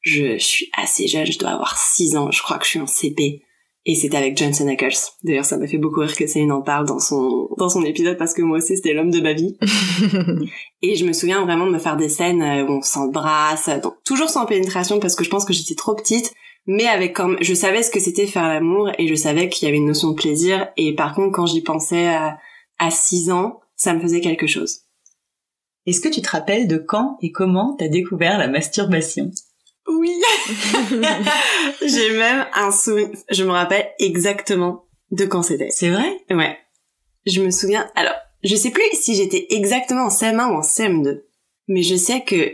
je 0.00 0.38
suis 0.38 0.70
assez 0.76 1.08
jeune, 1.08 1.26
je 1.26 1.38
dois 1.38 1.50
avoir 1.50 1.76
6 1.76 2.16
ans, 2.16 2.30
je 2.30 2.42
crois 2.42 2.58
que 2.58 2.64
je 2.64 2.70
suis 2.70 2.80
en 2.80 2.86
CP. 2.86 3.42
Et 3.88 3.94
c'était 3.94 4.16
avec 4.16 4.36
Johnson 4.36 4.66
Ackles. 4.66 4.96
D'ailleurs, 5.22 5.44
ça 5.44 5.58
m'a 5.58 5.68
fait 5.68 5.78
beaucoup 5.78 6.00
rire 6.00 6.16
que 6.16 6.26
Céline 6.26 6.50
en 6.50 6.60
parle 6.60 6.86
dans 6.86 6.98
son, 6.98 7.50
dans 7.56 7.68
son 7.68 7.84
épisode 7.84 8.18
parce 8.18 8.34
que 8.34 8.42
moi 8.42 8.58
aussi, 8.58 8.76
c'était 8.76 8.92
l'homme 8.92 9.12
de 9.12 9.20
ma 9.20 9.32
vie. 9.32 9.56
et 10.82 10.96
je 10.96 11.04
me 11.04 11.12
souviens 11.12 11.44
vraiment 11.44 11.66
de 11.66 11.72
me 11.72 11.78
faire 11.78 11.96
des 11.96 12.08
scènes 12.08 12.42
où 12.42 12.72
on 12.72 12.82
s'embrasse, 12.82 13.68
donc 13.82 13.94
toujours 14.04 14.28
sans 14.28 14.44
pénétration 14.44 14.98
parce 14.98 15.14
que 15.14 15.22
je 15.22 15.30
pense 15.30 15.44
que 15.44 15.52
j'étais 15.52 15.76
trop 15.76 15.94
petite, 15.94 16.32
mais 16.66 16.86
avec 16.86 17.14
comme, 17.14 17.36
je 17.40 17.54
savais 17.54 17.84
ce 17.84 17.90
que 17.92 18.00
c'était 18.00 18.26
faire 18.26 18.48
l'amour 18.48 18.90
et 18.98 19.06
je 19.06 19.14
savais 19.14 19.48
qu'il 19.48 19.66
y 19.66 19.68
avait 19.68 19.78
une 19.78 19.86
notion 19.86 20.10
de 20.10 20.16
plaisir. 20.16 20.66
Et 20.76 20.96
par 20.96 21.14
contre, 21.14 21.32
quand 21.32 21.46
j'y 21.46 21.62
pensais 21.62 22.08
à, 22.08 22.38
à 22.80 22.90
6 22.90 23.30
ans, 23.30 23.60
ça 23.76 23.94
me 23.94 24.00
faisait 24.00 24.20
quelque 24.20 24.48
chose. 24.48 24.85
Est-ce 25.86 26.00
que 26.00 26.08
tu 26.08 26.20
te 26.20 26.30
rappelles 26.30 26.66
de 26.66 26.78
quand 26.78 27.16
et 27.22 27.30
comment 27.30 27.74
t'as 27.78 27.88
découvert 27.88 28.38
la 28.38 28.48
masturbation? 28.48 29.30
Oui. 29.88 30.20
J'ai 31.86 32.10
même 32.10 32.46
un 32.54 32.72
souvenir. 32.72 33.10
Je 33.30 33.44
me 33.44 33.52
rappelle 33.52 33.88
exactement 33.98 34.84
de 35.12 35.24
quand 35.24 35.42
c'était. 35.42 35.70
C'est 35.70 35.90
vrai? 35.90 36.24
Ouais. 36.30 36.58
Je 37.24 37.40
me 37.40 37.50
souviens. 37.50 37.88
Alors, 37.94 38.16
je 38.42 38.56
sais 38.56 38.70
plus 38.70 38.84
si 38.92 39.14
j'étais 39.14 39.46
exactement 39.50 40.06
en 40.06 40.08
CM1 40.08 40.50
ou 40.50 40.56
en 40.56 40.60
CM2, 40.60 41.22
mais 41.68 41.82
je 41.82 41.96
sais 41.96 42.22
que 42.22 42.52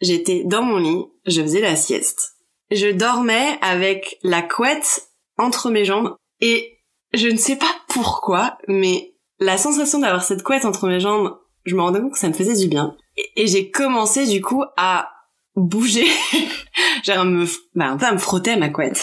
j'étais 0.00 0.42
dans 0.44 0.62
mon 0.62 0.78
lit, 0.78 1.04
je 1.26 1.42
faisais 1.42 1.60
la 1.60 1.76
sieste. 1.76 2.32
Je 2.70 2.88
dormais 2.88 3.58
avec 3.60 4.18
la 4.22 4.42
couette 4.42 5.08
entre 5.38 5.70
mes 5.70 5.84
jambes 5.84 6.16
et 6.40 6.78
je 7.12 7.28
ne 7.28 7.36
sais 7.36 7.56
pas 7.56 7.74
pourquoi, 7.88 8.58
mais 8.68 9.14
la 9.38 9.58
sensation 9.58 9.98
d'avoir 9.98 10.24
cette 10.24 10.42
couette 10.42 10.64
entre 10.64 10.88
mes 10.88 11.00
jambes, 11.00 11.36
je 11.64 11.74
me 11.74 11.82
rendais 11.82 12.00
compte 12.00 12.12
que 12.12 12.18
ça 12.18 12.28
me 12.28 12.34
faisait 12.34 12.56
du 12.56 12.68
bien. 12.68 12.96
Et, 13.36 13.46
j'ai 13.46 13.70
commencé 13.70 14.26
du 14.26 14.40
coup 14.40 14.64
à 14.76 15.10
bouger, 15.56 16.06
genre 17.04 17.24
me, 17.24 17.46
bah, 17.74 17.86
un 17.86 17.96
peu 17.96 18.06
à 18.06 18.12
me 18.12 18.18
frotter 18.18 18.56
ma 18.56 18.68
couette. 18.68 19.00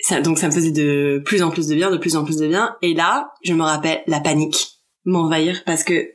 Ça, 0.00 0.20
donc 0.20 0.38
ça 0.38 0.46
me 0.46 0.52
faisait 0.52 0.70
de 0.70 1.20
plus 1.24 1.42
en 1.42 1.50
plus 1.50 1.66
de 1.66 1.74
bien, 1.74 1.90
de 1.90 1.96
plus 1.96 2.16
en 2.16 2.24
plus 2.24 2.36
de 2.36 2.46
bien. 2.46 2.76
Et 2.82 2.94
là, 2.94 3.32
je 3.42 3.52
me 3.52 3.62
rappelle 3.62 4.02
la 4.06 4.20
panique 4.20 4.78
m'envahir 5.04 5.62
parce 5.64 5.82
que 5.82 6.12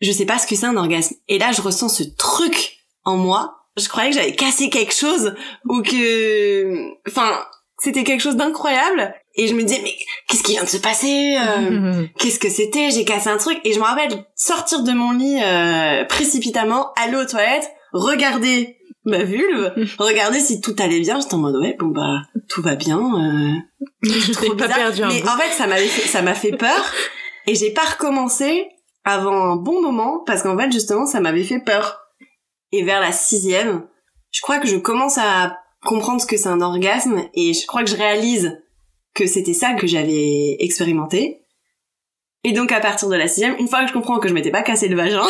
je 0.00 0.12
sais 0.12 0.26
pas 0.26 0.38
ce 0.38 0.46
que 0.46 0.54
c'est 0.54 0.66
un 0.66 0.76
orgasme. 0.76 1.16
Et 1.26 1.38
là, 1.38 1.52
je 1.52 1.62
ressens 1.62 1.88
ce 1.88 2.04
truc 2.04 2.84
en 3.04 3.16
moi. 3.16 3.56
Je 3.76 3.88
croyais 3.88 4.10
que 4.10 4.16
j'avais 4.16 4.34
cassé 4.34 4.70
quelque 4.70 4.94
chose 4.94 5.34
ou 5.68 5.82
que, 5.82 7.08
enfin, 7.08 7.32
c'était 7.78 8.04
quelque 8.04 8.22
chose 8.22 8.36
d'incroyable. 8.36 9.14
Et 9.36 9.48
je 9.48 9.54
me 9.54 9.62
disais, 9.62 9.80
mais 9.82 9.94
qu'est-ce 10.28 10.42
qui 10.42 10.52
vient 10.52 10.64
de 10.64 10.68
se 10.68 10.78
passer 10.78 11.36
euh, 11.38 12.06
Qu'est-ce 12.18 12.38
que 12.38 12.48
c'était 12.48 12.90
J'ai 12.90 13.04
cassé 13.04 13.28
un 13.28 13.36
truc. 13.36 13.58
Et 13.64 13.72
je 13.72 13.78
me 13.78 13.84
rappelle 13.84 14.24
sortir 14.34 14.82
de 14.82 14.92
mon 14.92 15.12
lit 15.12 15.38
euh, 15.42 16.04
précipitamment, 16.06 16.92
aller 16.94 17.16
aux 17.16 17.26
toilettes, 17.26 17.70
regarder 17.92 18.78
ma 19.04 19.22
vulve, 19.22 19.74
regarder 19.98 20.40
si 20.40 20.60
tout 20.60 20.74
allait 20.78 21.00
bien. 21.00 21.20
J'étais 21.20 21.34
en 21.34 21.38
mode, 21.38 21.56
ouais, 21.56 21.76
bon 21.78 21.88
bah, 21.88 22.22
tout 22.48 22.62
va 22.62 22.76
bien. 22.76 22.98
Euh, 22.98 24.08
trop 24.32 24.54
pas 24.54 24.68
perdu 24.68 25.02
Mais 25.02 25.22
en 25.28 25.36
fait, 25.36 25.52
ça 25.52 25.66
m'a 25.66 25.76
fait, 25.76 26.08
ça 26.08 26.22
m'a 26.22 26.34
fait 26.34 26.56
peur. 26.56 26.92
Et 27.46 27.54
j'ai 27.54 27.70
pas 27.70 27.84
recommencé 27.84 28.68
avant 29.04 29.52
un 29.52 29.56
bon 29.56 29.82
moment 29.82 30.22
parce 30.26 30.42
qu'en 30.42 30.58
fait, 30.58 30.72
justement, 30.72 31.06
ça 31.06 31.20
m'avait 31.20 31.44
fait 31.44 31.60
peur. 31.60 32.00
Et 32.72 32.82
vers 32.82 33.00
la 33.00 33.12
sixième, 33.12 33.86
je 34.32 34.40
crois 34.40 34.58
que 34.58 34.66
je 34.66 34.76
commence 34.76 35.18
à 35.18 35.58
comprendre 35.84 36.20
ce 36.20 36.26
que 36.26 36.36
c'est 36.36 36.48
un 36.48 36.60
orgasme 36.60 37.22
et 37.34 37.54
je 37.54 37.66
crois 37.66 37.84
que 37.84 37.90
je 37.90 37.96
réalise 37.96 38.58
que 39.16 39.26
c'était 39.26 39.54
ça 39.54 39.74
que 39.74 39.86
j'avais 39.86 40.56
expérimenté. 40.60 41.40
Et 42.44 42.52
donc 42.52 42.70
à 42.70 42.78
partir 42.78 43.08
de 43.08 43.16
la 43.16 43.26
sixième, 43.26 43.56
une 43.58 43.66
fois 43.66 43.82
que 43.82 43.88
je 43.88 43.92
comprends 43.92 44.20
que 44.20 44.28
je 44.28 44.34
m'étais 44.34 44.52
pas 44.52 44.62
cassé 44.62 44.86
le 44.86 44.94
vagin 44.94 45.26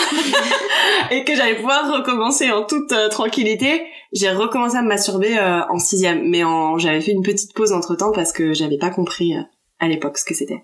et 1.11 1.25
que 1.25 1.35
j'allais 1.35 1.57
pouvoir 1.57 1.91
recommencer 1.91 2.51
en 2.51 2.65
toute 2.65 2.93
euh, 2.93 3.09
tranquillité, 3.09 3.87
j'ai 4.13 4.31
recommencé 4.31 4.77
à 4.77 4.83
me 4.83 4.89
masturber 4.89 5.39
euh, 5.39 5.63
en 5.71 5.79
sixième. 5.79 6.29
Mais 6.29 6.45
en... 6.45 6.77
j'avais 6.77 7.01
fait 7.01 7.13
une 7.13 7.23
petite 7.23 7.55
pause 7.55 7.73
entre 7.73 7.95
temps 7.95 8.13
parce 8.13 8.33
que 8.33 8.53
j'avais 8.53 8.77
pas 8.77 8.91
compris 8.91 9.35
euh, 9.35 9.41
à 9.79 9.89
l'époque 9.89 10.19
ce 10.19 10.27
que 10.27 10.35
c'était. 10.35 10.63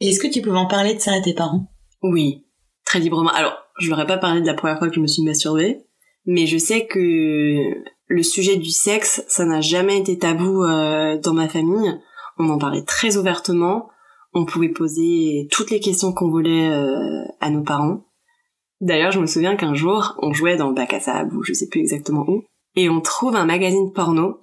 Et 0.00 0.08
est-ce 0.08 0.18
que 0.18 0.26
tu 0.26 0.42
pouvais 0.42 0.58
en 0.58 0.66
parler 0.66 0.94
de 0.94 0.98
ça 0.98 1.12
à 1.12 1.20
tes 1.20 1.34
parents? 1.34 1.68
Oui, 2.02 2.44
très 2.84 2.98
librement. 2.98 3.30
Alors, 3.30 3.56
je 3.78 3.88
leur 3.90 4.00
ai 4.00 4.06
pas 4.06 4.18
parlé 4.18 4.40
de 4.40 4.46
la 4.46 4.54
première 4.54 4.78
fois 4.78 4.88
que 4.88 4.94
je 4.96 5.00
me 5.00 5.06
suis 5.06 5.22
masturbée, 5.22 5.78
mais 6.26 6.46
je 6.46 6.58
sais 6.58 6.86
que 6.86 7.74
le 8.08 8.22
sujet 8.24 8.56
du 8.56 8.70
sexe, 8.70 9.24
ça 9.28 9.44
n'a 9.44 9.60
jamais 9.60 9.98
été 9.98 10.18
tabou 10.18 10.64
dans 10.64 11.32
ma 11.32 11.48
famille 11.48 11.94
on 12.38 12.48
en 12.48 12.58
parlait 12.58 12.84
très 12.84 13.16
ouvertement, 13.16 13.88
on 14.32 14.44
pouvait 14.44 14.68
poser 14.68 15.48
toutes 15.50 15.70
les 15.70 15.80
questions 15.80 16.12
qu'on 16.12 16.30
voulait 16.30 16.70
euh, 16.70 17.24
à 17.40 17.50
nos 17.50 17.62
parents. 17.62 18.04
D'ailleurs, 18.80 19.12
je 19.12 19.20
me 19.20 19.26
souviens 19.26 19.56
qu'un 19.56 19.74
jour, 19.74 20.16
on 20.18 20.32
jouait 20.32 20.56
dans 20.56 20.68
le 20.68 20.74
bac 20.74 20.92
à 20.92 21.00
sable 21.00 21.36
ou 21.36 21.42
je 21.42 21.52
sais 21.52 21.68
plus 21.68 21.80
exactement 21.80 22.24
où, 22.28 22.44
et 22.76 22.88
on 22.90 23.00
trouve 23.00 23.36
un 23.36 23.46
magazine 23.46 23.92
porno 23.92 24.40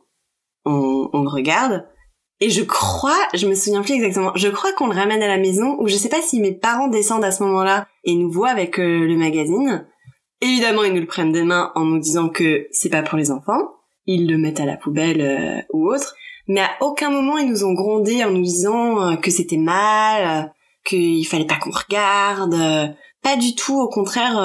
on, 0.66 1.10
on 1.14 1.24
le 1.24 1.30
regarde. 1.30 1.86
Et 2.40 2.50
je 2.50 2.64
crois, 2.64 3.20
je 3.36 3.48
me 3.48 3.54
souviens 3.54 3.84
plus 3.84 3.94
exactement, 3.94 4.32
je 4.36 4.48
crois 4.48 4.74
qu'on 4.74 4.88
le 4.88 4.96
ramène 4.96 5.22
à 5.22 5.28
la 5.28 5.38
maison, 5.38 5.80
ou 5.80 5.88
je 5.88 5.96
sais 5.96 6.10
pas 6.10 6.22
si 6.22 6.40
mes 6.40 6.54
parents 6.54 6.88
descendent 6.88 7.24
à 7.24 7.32
ce 7.32 7.44
moment-là 7.44 7.88
et 8.04 8.16
nous 8.16 8.32
voient 8.32 8.50
avec 8.50 8.80
euh, 8.80 9.06
le 9.06 9.16
magazine. 9.16 9.88
Évidemment, 10.42 10.84
ils 10.84 10.94
nous 10.94 11.02
le 11.02 11.08
prennent 11.08 11.32
des 11.32 11.44
mains 11.44 11.72
en 11.76 11.86
nous 11.86 12.00
disant 12.00 12.30
que 12.30 12.66
c'est 12.72 12.90
pas 12.90 13.04
pour 13.04 13.18
les 13.18 13.30
enfants. 13.30 13.62
Ils 14.08 14.28
le 14.28 14.40
mettent 14.40 14.60
à 14.60 14.66
la 14.66 14.76
poubelle 14.76 15.22
euh, 15.22 15.62
ou 15.72 15.94
autre. 15.94 16.16
Mais 16.48 16.62
à 16.62 16.72
aucun 16.82 17.10
moment, 17.10 17.38
ils 17.38 17.50
nous 17.50 17.64
ont 17.64 17.74
grondé 17.74 18.24
en 18.24 18.32
nous 18.32 18.42
disant 18.42 19.02
euh, 19.02 19.16
que 19.16 19.32
c'était 19.32 19.58
mal, 19.58 20.46
euh, 20.46 20.50
qu'il 20.84 21.26
fallait 21.28 21.46
pas 21.46 21.58
qu'on 21.58 21.72
regarde. 21.72 22.54
euh, 22.54 22.88
pas 23.24 23.38
du 23.38 23.54
tout, 23.54 23.80
au 23.80 23.88
contraire, 23.88 24.36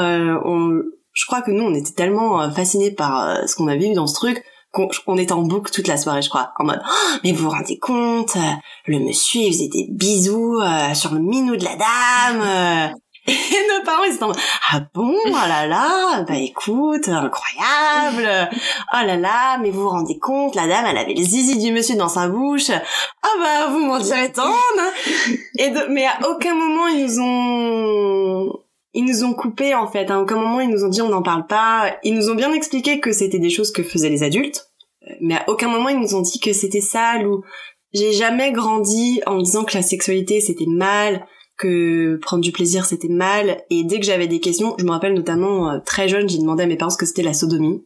on, 0.44 0.82
je 1.14 1.24
crois 1.24 1.40
que 1.40 1.50
nous, 1.50 1.64
on 1.64 1.74
était 1.74 1.94
tellement 1.94 2.50
fascinés 2.52 2.90
par 2.90 3.48
ce 3.48 3.56
qu'on 3.56 3.68
avait 3.68 3.88
vu 3.88 3.94
dans 3.94 4.06
ce 4.06 4.14
truc 4.14 4.44
qu'on 4.70 4.90
on 5.06 5.16
était 5.16 5.32
en 5.32 5.40
boucle 5.40 5.72
toute 5.72 5.88
la 5.88 5.96
soirée, 5.96 6.20
je 6.20 6.28
crois, 6.28 6.50
en 6.58 6.64
mode 6.64 6.82
Oh, 6.86 7.16
mais 7.24 7.32
vous 7.32 7.44
vous 7.44 7.50
rendez 7.50 7.78
compte, 7.78 8.36
le 8.84 8.98
monsieur 8.98 9.40
il 9.40 9.52
faisait 9.54 9.68
des 9.68 9.86
bisous 9.90 10.60
sur 10.92 11.14
le 11.14 11.20
minou 11.20 11.56
de 11.56 11.64
la 11.64 11.76
dame. 11.76 12.94
Et 13.28 13.78
nos 13.78 13.84
parents 13.84 14.04
ils 14.04 14.14
étaient 14.14 14.22
en 14.24 14.32
ah 14.72 14.80
bon, 14.94 15.14
oh 15.26 15.30
là 15.30 15.66
là, 15.66 16.22
bah 16.22 16.36
écoute, 16.36 17.08
incroyable, 17.08 18.50
oh 18.92 19.06
là 19.06 19.16
là, 19.16 19.58
mais 19.58 19.70
vous 19.70 19.82
vous 19.82 19.88
rendez 19.88 20.18
compte, 20.18 20.54
la 20.54 20.66
dame 20.66 20.86
elle 20.88 20.98
avait 20.98 21.14
le 21.14 21.22
zizi 21.22 21.58
du 21.58 21.72
monsieur 21.72 21.96
dans 21.96 22.08
sa 22.08 22.28
bouche, 22.28 22.70
ah 22.70 23.28
bah 23.40 23.66
vous 23.70 23.78
m'en 23.80 23.98
direz 23.98 24.30
tant. 24.32 24.46
hein. 24.46 24.90
Et 25.58 25.70
de- 25.70 25.86
mais 25.90 26.06
à 26.06 26.18
aucun 26.30 26.54
moment 26.54 26.86
ils 26.88 27.04
nous 27.06 27.20
ont 27.20 28.52
ils 28.94 29.04
nous 29.04 29.24
ont 29.24 29.34
coupé 29.34 29.74
en 29.74 29.86
fait. 29.88 30.10
À 30.10 30.20
aucun 30.20 30.36
moment 30.36 30.60
ils 30.60 30.70
nous 30.70 30.84
ont 30.84 30.88
dit 30.88 31.02
on 31.02 31.08
n'en 31.10 31.22
parle 31.22 31.46
pas. 31.46 31.96
Ils 32.02 32.14
nous 32.14 32.30
ont 32.30 32.34
bien 32.34 32.52
expliqué 32.52 32.98
que 33.00 33.12
c'était 33.12 33.38
des 33.38 33.50
choses 33.50 33.72
que 33.72 33.82
faisaient 33.82 34.08
les 34.08 34.22
adultes, 34.22 34.70
mais 35.20 35.34
à 35.36 35.44
aucun 35.48 35.68
moment 35.68 35.88
ils 35.90 35.98
nous 36.00 36.14
ont 36.14 36.22
dit 36.22 36.40
que 36.40 36.52
c'était 36.52 36.80
sale 36.80 37.26
ou 37.26 37.42
j'ai 37.92 38.12
jamais 38.12 38.52
grandi 38.52 39.20
en 39.26 39.34
me 39.34 39.42
disant 39.42 39.64
que 39.64 39.76
la 39.76 39.82
sexualité 39.82 40.40
c'était 40.40 40.66
mal, 40.66 41.26
que 41.58 42.16
prendre 42.16 42.42
du 42.42 42.52
plaisir 42.52 42.84
c'était 42.84 43.08
mal. 43.08 43.62
Et 43.70 43.84
dès 43.84 43.98
que 44.00 44.06
j'avais 44.06 44.26
des 44.26 44.40
questions, 44.40 44.74
je 44.78 44.84
me 44.84 44.90
rappelle 44.90 45.14
notamment 45.14 45.70
euh, 45.70 45.78
très 45.84 46.08
jeune, 46.08 46.28
j'ai 46.28 46.38
demandé 46.38 46.64
à 46.64 46.66
mes 46.66 46.76
parents 46.76 46.90
ce 46.90 46.98
que 46.98 47.06
c'était 47.06 47.22
la 47.22 47.34
sodomie. 47.34 47.84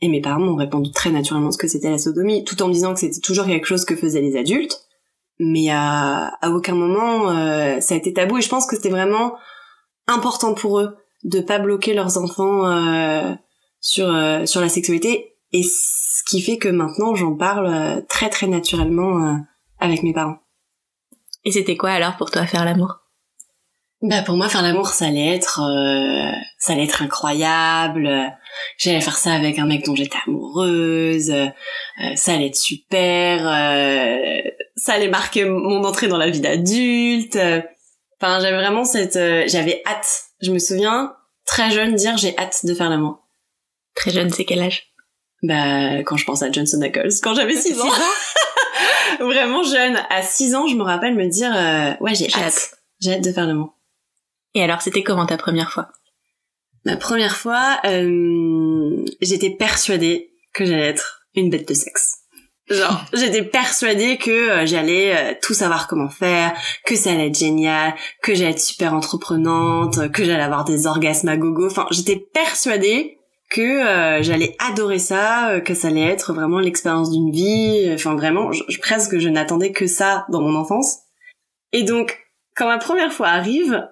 Et 0.00 0.08
mes 0.08 0.20
parents 0.20 0.40
m'ont 0.40 0.56
répondu 0.56 0.90
très 0.90 1.10
naturellement 1.10 1.52
ce 1.52 1.58
que 1.58 1.68
c'était 1.68 1.90
la 1.90 1.98
sodomie, 1.98 2.44
tout 2.44 2.60
en 2.62 2.68
me 2.68 2.72
disant 2.72 2.92
que 2.92 3.00
c'était 3.00 3.20
toujours 3.20 3.46
quelque 3.46 3.66
chose 3.66 3.84
que 3.84 3.94
faisaient 3.94 4.20
les 4.20 4.36
adultes. 4.36 4.80
Mais 5.38 5.70
à, 5.70 6.26
à 6.40 6.50
aucun 6.50 6.74
moment 6.74 7.30
euh, 7.30 7.80
ça 7.80 7.94
a 7.94 7.98
été 7.98 8.12
tabou. 8.12 8.38
Et 8.38 8.42
je 8.42 8.48
pense 8.48 8.66
que 8.66 8.76
c'était 8.76 8.90
vraiment 8.90 9.34
important 10.08 10.54
pour 10.54 10.80
eux 10.80 10.96
de 11.24 11.40
pas 11.40 11.58
bloquer 11.58 11.94
leurs 11.94 12.18
enfants 12.18 12.66
euh, 12.66 13.32
sur 13.80 14.08
euh, 14.08 14.44
sur 14.46 14.60
la 14.60 14.68
sexualité. 14.68 15.36
Et 15.52 15.62
ce 15.62 16.24
qui 16.26 16.40
fait 16.40 16.58
que 16.58 16.68
maintenant 16.68 17.14
j'en 17.14 17.36
parle 17.36 17.66
euh, 17.66 18.00
très 18.08 18.30
très 18.30 18.46
naturellement 18.46 19.24
euh, 19.24 19.36
avec 19.78 20.02
mes 20.02 20.12
parents. 20.12 20.38
Et 21.44 21.52
c'était 21.52 21.76
quoi 21.76 21.90
alors 21.90 22.16
pour 22.16 22.30
toi 22.30 22.46
faire 22.46 22.64
l'amour? 22.64 23.01
Bah 24.02 24.22
pour 24.22 24.36
moi 24.36 24.48
faire 24.48 24.62
l'amour 24.62 24.88
ça 24.88 25.06
allait 25.06 25.32
être 25.32 25.60
euh, 25.60 26.32
ça 26.58 26.72
allait 26.72 26.84
être 26.84 27.02
incroyable. 27.02 28.10
J'allais 28.76 29.00
faire 29.00 29.16
ça 29.16 29.32
avec 29.32 29.60
un 29.60 29.66
mec 29.66 29.84
dont 29.84 29.94
j'étais 29.94 30.18
amoureuse. 30.26 31.30
euh, 31.30 31.46
ça 32.16 32.32
allait 32.34 32.48
être 32.48 32.56
super. 32.56 33.46
euh, 33.46 34.40
ça 34.76 34.94
allait 34.94 35.08
marquer 35.08 35.44
mon 35.44 35.84
entrée 35.84 36.08
dans 36.08 36.18
la 36.18 36.30
vie 36.30 36.40
d'adulte. 36.40 37.36
Enfin 38.20 38.40
j'avais 38.40 38.56
vraiment 38.56 38.84
cette 38.84 39.14
euh, 39.16 39.44
j'avais 39.46 39.82
hâte. 39.86 40.24
Je 40.40 40.50
me 40.50 40.58
souviens 40.58 41.14
très 41.46 41.70
jeune 41.70 41.94
dire 41.94 42.16
j'ai 42.16 42.36
hâte 42.38 42.66
de 42.66 42.74
faire 42.74 42.90
l'amour. 42.90 43.28
Très 43.94 44.10
jeune, 44.10 44.30
c'est 44.30 44.44
quel 44.44 44.62
âge? 44.62 44.88
Bah 45.44 45.98
quand 46.04 46.16
je 46.16 46.24
pense 46.24 46.42
à 46.42 46.50
Johnson 46.50 46.78
Knuckles 46.80 47.20
quand 47.22 47.34
j'avais 47.34 47.54
6 47.56 47.80
ans. 47.80 47.90
vraiment 49.20 49.62
jeune 49.62 49.96
à 50.10 50.22
6 50.22 50.56
ans 50.56 50.66
je 50.66 50.74
me 50.74 50.82
rappelle 50.82 51.14
me 51.14 51.26
dire 51.28 51.52
euh, 51.54 51.92
ouais 52.00 52.16
j'ai 52.16 52.28
hâte. 52.34 52.72
J'ai 53.00 53.12
hâte 53.14 53.24
de 53.24 53.30
faire 53.32 53.46
l'amour. 53.46 53.76
Et 54.54 54.62
alors, 54.62 54.82
c'était 54.82 55.02
comment 55.02 55.26
ta 55.26 55.36
première 55.36 55.70
fois? 55.72 55.88
Ma 56.84 56.96
première 56.96 57.36
fois, 57.36 57.78
euh, 57.84 59.04
j'étais 59.20 59.50
persuadée 59.50 60.32
que 60.52 60.66
j'allais 60.66 60.88
être 60.88 61.22
une 61.34 61.48
bête 61.48 61.68
de 61.68 61.74
sexe. 61.74 62.18
Genre, 62.68 63.04
j'étais 63.12 63.42
persuadée 63.44 64.18
que 64.18 64.30
euh, 64.30 64.66
j'allais 64.66 65.16
euh, 65.16 65.34
tout 65.42 65.54
savoir 65.54 65.86
comment 65.88 66.08
faire, 66.08 66.52
que 66.84 66.96
ça 66.96 67.12
allait 67.12 67.28
être 67.28 67.38
génial, 67.38 67.94
que 68.22 68.34
j'allais 68.34 68.50
être 68.50 68.60
super 68.60 68.94
entreprenante, 68.94 70.10
que 70.12 70.24
j'allais 70.24 70.42
avoir 70.42 70.64
des 70.64 70.86
orgasmes 70.86 71.28
à 71.28 71.36
gogo. 71.36 71.66
Enfin, 71.66 71.86
j'étais 71.90 72.16
persuadée 72.34 73.18
que 73.50 73.60
euh, 73.60 74.22
j'allais 74.22 74.56
adorer 74.58 74.98
ça, 74.98 75.50
euh, 75.50 75.60
que 75.60 75.74
ça 75.74 75.88
allait 75.88 76.00
être 76.06 76.32
vraiment 76.32 76.58
l'expérience 76.58 77.10
d'une 77.10 77.30
vie. 77.30 77.90
Enfin, 77.94 78.14
vraiment, 78.14 78.50
je, 78.52 78.62
je- 78.68 78.78
presque 78.80 79.18
je 79.18 79.28
n'attendais 79.28 79.72
que 79.72 79.86
ça 79.86 80.26
dans 80.30 80.40
mon 80.40 80.54
enfance. 80.56 80.98
Et 81.72 81.82
donc, 81.84 82.18
quand 82.56 82.66
ma 82.66 82.78
première 82.78 83.12
fois 83.12 83.28
arrive, 83.28 83.86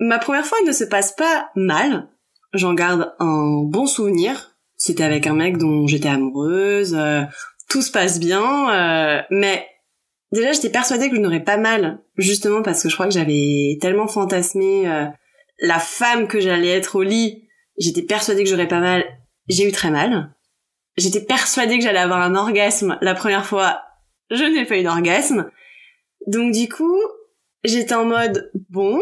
ma 0.00 0.18
première 0.18 0.46
fois 0.46 0.58
ne 0.66 0.72
se 0.72 0.84
passe 0.84 1.12
pas 1.12 1.50
mal. 1.54 2.08
J'en 2.52 2.74
garde 2.74 3.14
un 3.18 3.62
bon 3.64 3.86
souvenir. 3.86 4.56
C'était 4.76 5.04
avec 5.04 5.26
un 5.26 5.34
mec 5.34 5.58
dont 5.58 5.86
j'étais 5.86 6.08
amoureuse. 6.08 6.94
euh, 6.94 7.22
tout 7.68 7.82
se 7.82 7.90
passe 7.90 8.18
bien. 8.20 8.70
euh, 8.70 9.22
mais 9.30 9.66
déjà, 10.32 10.52
j'étais 10.52 10.70
persuadée 10.70 11.08
que 11.10 11.16
je 11.16 11.20
n'aurais 11.20 11.42
pas 11.42 11.56
mal. 11.56 12.00
Justement 12.16 12.62
parce 12.62 12.82
que 12.82 12.88
je 12.88 12.94
crois 12.94 13.06
que 13.06 13.14
j'avais 13.14 13.78
tellement 13.80 14.06
fantasmé 14.06 14.88
euh, 14.88 15.06
la 15.60 15.78
femme 15.78 16.28
que 16.28 16.40
j'allais 16.40 16.68
être 16.68 16.96
au 16.96 17.02
lit. 17.02 17.48
J'étais 17.78 18.02
persuadée 18.02 18.44
que 18.44 18.50
j'aurais 18.50 18.68
pas 18.68 18.80
mal. 18.80 19.04
J'ai 19.48 19.68
eu 19.68 19.72
très 19.72 19.90
mal. 19.90 20.34
J'étais 20.96 21.20
persuadée 21.20 21.78
que 21.78 21.84
j'allais 21.84 21.98
avoir 21.98 22.22
un 22.22 22.34
orgasme 22.34 22.98
la 23.00 23.14
première 23.14 23.46
fois. 23.46 23.82
Je 24.30 24.44
n'ai 24.44 24.64
pas 24.64 24.78
eu 24.78 24.82
d'orgasme. 24.82 25.50
Donc 26.26 26.52
du 26.52 26.68
coup, 26.68 26.98
j'étais 27.64 27.94
en 27.94 28.04
mode 28.06 28.50
bon, 28.70 29.00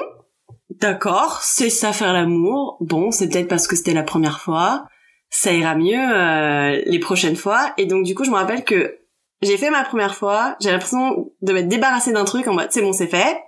d'accord, 0.80 1.40
c'est 1.42 1.70
ça 1.70 1.92
faire 1.92 2.12
l'amour. 2.12 2.76
Bon, 2.80 3.10
c'est 3.10 3.28
peut-être 3.28 3.48
parce 3.48 3.66
que 3.66 3.76
c'était 3.76 3.94
la 3.94 4.02
première 4.02 4.40
fois. 4.40 4.86
Ça 5.30 5.52
ira 5.52 5.74
mieux 5.74 5.98
euh, 5.98 6.82
les 6.86 6.98
prochaines 6.98 7.36
fois. 7.36 7.72
Et 7.76 7.86
donc 7.86 8.04
du 8.04 8.14
coup, 8.14 8.24
je 8.24 8.30
me 8.30 8.36
rappelle 8.36 8.64
que 8.64 8.98
j'ai 9.42 9.56
fait 9.56 9.70
ma 9.70 9.84
première 9.84 10.14
fois. 10.14 10.56
J'ai 10.60 10.70
l'impression 10.70 11.32
de 11.42 11.52
m'être 11.52 11.68
débarrassée 11.68 12.12
d'un 12.12 12.24
truc 12.24 12.46
en 12.48 12.54
mode 12.54 12.68
c'est 12.70 12.82
bon, 12.82 12.92
c'est 12.92 13.08
fait. 13.08 13.38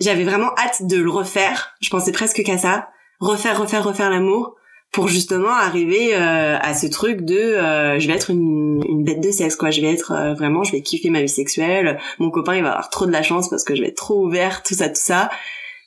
J'avais 0.00 0.24
vraiment 0.24 0.50
hâte 0.58 0.86
de 0.86 0.96
le 0.96 1.10
refaire. 1.10 1.74
Je 1.80 1.90
pensais 1.90 2.12
presque 2.12 2.42
qu'à 2.42 2.58
ça, 2.58 2.88
refaire, 3.18 3.60
refaire, 3.60 3.84
refaire 3.84 4.10
l'amour 4.10 4.56
pour 4.92 5.08
justement 5.08 5.50
arriver 5.50 6.14
euh, 6.14 6.58
à 6.60 6.74
ce 6.74 6.86
truc 6.86 7.22
de 7.22 7.36
euh, 7.36 7.98
je 7.98 8.06
vais 8.06 8.14
être 8.14 8.30
une, 8.30 8.82
une 8.88 9.04
bête 9.04 9.20
de 9.20 9.30
sexe 9.30 9.56
quoi. 9.56 9.70
Je 9.70 9.80
vais 9.80 9.92
être 9.92 10.12
euh, 10.12 10.34
vraiment, 10.34 10.64
je 10.64 10.72
vais 10.72 10.80
kiffer 10.80 11.10
ma 11.10 11.20
vie 11.20 11.28
sexuelle. 11.28 11.98
Mon 12.18 12.30
copain 12.30 12.54
il 12.54 12.62
va 12.62 12.70
avoir 12.70 12.90
trop 12.90 13.06
de 13.06 13.12
la 13.12 13.22
chance 13.22 13.48
parce 13.48 13.64
que 13.64 13.74
je 13.74 13.82
vais 13.82 13.88
être 13.88 13.96
trop 13.96 14.24
ouverte, 14.24 14.64
tout 14.66 14.74
ça, 14.74 14.88
tout 14.88 14.94
ça. 14.96 15.30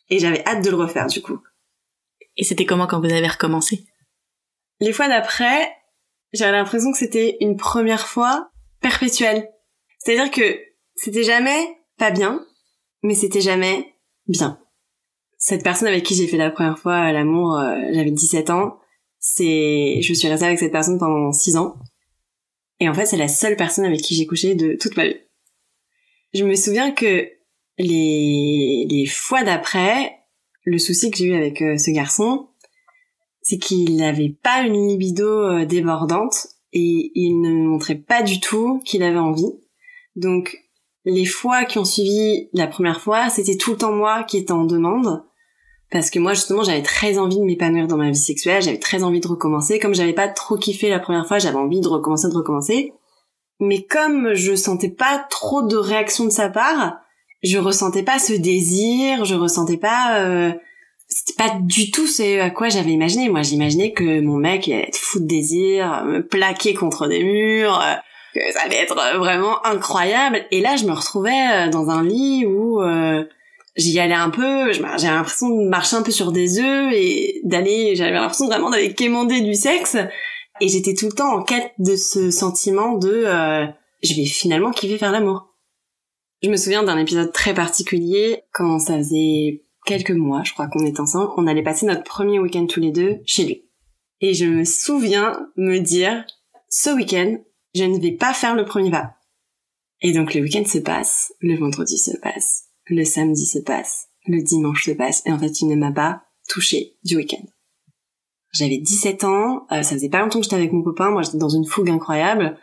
Et 0.10 0.20
j'avais 0.20 0.46
hâte 0.46 0.64
de 0.64 0.70
le 0.70 0.76
refaire 0.76 1.08
du 1.08 1.22
coup. 1.22 1.40
Et 2.38 2.44
c'était 2.44 2.66
comment 2.66 2.88
quand 2.88 3.00
vous 3.00 3.14
avez 3.14 3.28
recommencé? 3.28 3.86
Les 4.80 4.94
fois 4.94 5.08
d'après, 5.08 5.72
j'avais 6.34 6.54
l'impression 6.54 6.92
que 6.92 6.98
c'était 6.98 7.38
une 7.42 7.58
première 7.58 8.08
fois 8.08 8.50
perpétuelle. 8.82 9.50
C'est-à-dire 10.00 10.32
que 10.32 10.60
c'était 10.96 11.24
jamais 11.24 11.78
pas 11.98 12.12
bien, 12.12 12.46
mais 13.04 13.14
c'était 13.14 13.42
jamais 13.42 13.96
bien. 14.28 14.60
Cette 15.38 15.64
personne 15.64 15.88
avec 15.88 16.04
qui 16.04 16.16
j'ai 16.16 16.28
fait 16.28 16.38
la 16.38 16.50
première 16.50 16.80
fois 16.80 17.12
l'amour, 17.12 17.58
euh, 17.58 17.76
j'avais 17.92 18.12
17 18.12 18.50
ans, 18.50 18.80
c'est, 19.20 20.02
je 20.02 20.14
suis 20.14 20.28
restée 20.28 20.46
avec 20.46 20.60
cette 20.60 20.72
personne 20.72 20.98
pendant 20.98 21.32
6 21.32 21.58
ans. 21.58 21.78
Et 22.80 22.88
en 22.88 22.94
fait, 22.94 23.06
c'est 23.06 23.18
la 23.18 23.28
seule 23.28 23.58
personne 23.58 23.86
avec 23.86 24.02
qui 24.02 24.16
j'ai 24.16 24.26
couché 24.26 24.56
de 24.56 24.78
toute 24.80 24.96
ma 24.96 25.08
vie. 25.08 25.18
Je 26.34 26.46
me 26.46 26.56
souviens 26.56 26.92
que 26.92 27.30
les, 27.80 28.86
les 28.90 29.06
fois 29.06 29.44
d'après, 29.44 30.20
le 30.64 30.78
souci 30.78 31.10
que 31.10 31.18
j'ai 31.18 31.26
eu 31.26 31.36
avec 31.36 31.62
euh, 31.62 31.78
ce 31.78 31.90
garçon, 31.92 32.50
c'est 33.42 33.58
qu'il 33.58 33.96
n'avait 33.96 34.36
pas 34.44 34.62
une 34.62 34.88
libido 34.88 35.26
euh, 35.26 35.66
débordante 35.66 36.48
et 36.74 37.12
il 37.16 37.42
ne 37.42 37.68
montrait 37.68 37.96
pas 37.96 38.22
du 38.22 38.40
tout 38.40 38.80
qu'il 38.86 39.02
avait 39.02 39.18
envie. 39.18 39.54
Donc 40.16 40.58
les 41.06 41.26
fois 41.26 41.64
qui 41.64 41.80
ont 41.80 41.86
suivi 41.86 42.50
la 42.54 42.68
première 42.68 43.02
fois, 43.02 43.30
c'était 43.30 43.58
tout 43.58 43.72
le 43.72 43.78
temps 43.78 43.94
moi 43.94 44.24
qui 44.24 44.38
étais 44.38 44.52
en 44.52 44.66
demande 44.66 45.24
parce 45.90 46.12
que 46.12 46.20
moi 46.20 46.34
justement 46.34 46.64
j'avais 46.64 46.84
très 46.84 47.18
envie 47.18 47.40
de 47.40 47.46
m'épanouir 47.46 47.88
dans 47.88 47.98
ma 47.98 48.12
vie 48.12 48.16
sexuelle, 48.16 48.62
j'avais 48.62 48.78
très 48.78 49.04
envie 49.04 49.22
de 49.22 49.28
recommencer. 49.28 49.80
Comme 49.80 49.96
j'avais 49.96 50.14
pas 50.14 50.28
trop 50.28 50.58
kiffé 50.58 50.90
la 50.90 51.00
première 51.00 51.28
fois, 51.28 51.40
j'avais 51.40 51.58
envie 51.58 51.82
de 51.82 51.88
recommencer, 51.88 52.28
de 52.28 52.36
recommencer. 52.36 52.94
Mais 53.62 53.84
comme 53.86 54.34
je 54.36 54.54
sentais 54.54 54.90
pas 54.90 55.26
trop 55.30 55.64
de 55.64 55.78
réaction 55.78 56.26
de 56.26 56.30
sa 56.30 56.50
part, 56.50 57.00
je 57.44 57.58
ressentais 57.58 58.04
pas 58.04 58.20
ce 58.20 58.34
désir, 58.34 59.26
je 59.26 59.36
ressentais 59.36 59.78
pas 59.78 60.20
euh, 60.20 60.52
c'était 61.10 61.44
pas 61.44 61.58
du 61.62 61.90
tout 61.90 62.06
ce 62.06 62.40
à 62.40 62.52
quoi 62.52 62.70
j'avais 62.70 62.92
imaginé. 62.92 63.30
Moi, 63.30 63.42
j'imaginais 63.42 63.92
que 63.92 64.22
mon 64.22 64.38
mec 64.38 64.68
allait 64.68 64.88
être 64.88 64.98
fou 64.98 65.20
de 65.20 65.26
désir, 65.26 66.06
me 66.06 66.22
plaquer 66.22 66.76
contre 66.76 67.08
des 67.08 67.24
murs, 67.24 67.82
euh, 67.82 67.96
que 68.34 68.54
ça 68.54 68.62
allait 68.66 68.78
être 68.84 68.98
euh, 68.98 69.18
vraiment 69.18 69.66
incroyable. 69.66 70.46
Et 70.52 70.62
là, 70.62 70.76
je 70.76 70.86
me 70.86 70.94
retrouvais 70.94 71.32
euh, 71.52 71.70
dans 71.70 71.90
un 71.90 72.04
lit 72.04 72.46
où 72.46 72.82
euh, 72.82 73.24
j'y 73.76 74.00
allais 74.00 74.14
un 74.14 74.30
peu, 74.30 74.72
j'avais 74.72 75.16
l'impression 75.16 75.50
de 75.50 75.68
marcher 75.68 75.96
un 75.96 76.04
peu 76.04 76.12
sur 76.12 76.32
des 76.32 76.60
œufs 76.60 76.94
et 76.94 77.42
d'aller, 77.44 77.96
j'avais 77.96 78.12
l'impression 78.12 78.46
vraiment 78.46 78.70
d'aller 78.70 78.94
quémander 78.94 79.42
du 79.42 79.56
sexe. 79.56 79.98
Et 80.62 80.68
j'étais 80.68 80.94
tout 80.94 81.06
le 81.06 81.14
temps 81.14 81.34
en 81.34 81.42
quête 81.42 81.72
de 81.80 81.96
ce 81.96 82.30
sentiment 82.30 82.98
de 82.98 83.24
euh, 83.26 83.66
je 84.04 84.14
vais 84.14 84.26
finalement 84.26 84.72
kiffer 84.72 84.98
faire 84.98 85.12
l'amour. 85.12 85.49
Je 86.42 86.50
me 86.50 86.56
souviens 86.56 86.84
d'un 86.84 86.98
épisode 86.98 87.34
très 87.34 87.54
particulier 87.54 88.44
quand 88.54 88.80
ça 88.80 88.98
faisait 88.98 89.66
quelques 89.86 90.12
mois, 90.12 90.44
je 90.44 90.54
crois 90.54 90.68
qu'on 90.68 90.86
est 90.86 91.00
ensemble, 91.00 91.32
on 91.36 91.48
allait 91.48 91.64
passer 91.64 91.86
notre 91.86 92.04
premier 92.04 92.40
week-end 92.40 92.66
tous 92.66 92.80
les 92.80 92.92
deux 92.92 93.18
chez 93.26 93.44
lui. 93.46 93.70
Et 94.22 94.34
je 94.34 94.46
me 94.46 94.64
souviens 94.64 95.50
me 95.58 95.80
dire, 95.80 96.26
ce 96.70 96.92
week-end, 96.92 97.38
je 97.76 97.84
ne 97.84 98.00
vais 98.00 98.14
pas 98.14 98.34
faire 98.34 98.56
le 98.56 98.66
premier 98.66 98.92
pas. 98.92 99.16
Et 100.02 100.14
donc 100.14 100.34
le 100.34 100.42
week-end 100.42 100.64
se 100.66 100.78
passe, 100.78 101.34
le 101.42 101.58
vendredi 101.58 101.98
se 101.98 102.16
passe, 102.18 102.68
le 102.86 103.04
samedi 103.04 103.46
se 103.46 103.60
passe, 103.60 104.08
le 104.26 104.42
dimanche 104.42 104.86
se 104.86 104.92
passe, 104.92 105.22
et 105.26 105.32
en 105.34 105.40
fait 105.40 105.60
il 105.60 105.68
ne 105.68 105.76
m'a 105.76 105.92
pas 105.92 106.24
touché 106.48 106.98
du 107.04 107.18
week-end. 107.18 107.44
J'avais 108.54 108.78
17 108.78 109.26
ans, 109.26 109.68
euh, 109.72 109.84
ça 109.84 109.96
faisait 109.96 110.10
pas 110.10 110.22
longtemps 110.22 110.40
que 110.40 110.46
j'étais 110.46 110.56
avec 110.56 110.72
mon 110.72 110.84
copain, 110.84 111.12
moi 111.12 111.22
j'étais 111.22 111.38
dans 111.38 111.50
une 111.50 111.66
fougue 111.66 111.90
incroyable, 111.90 112.58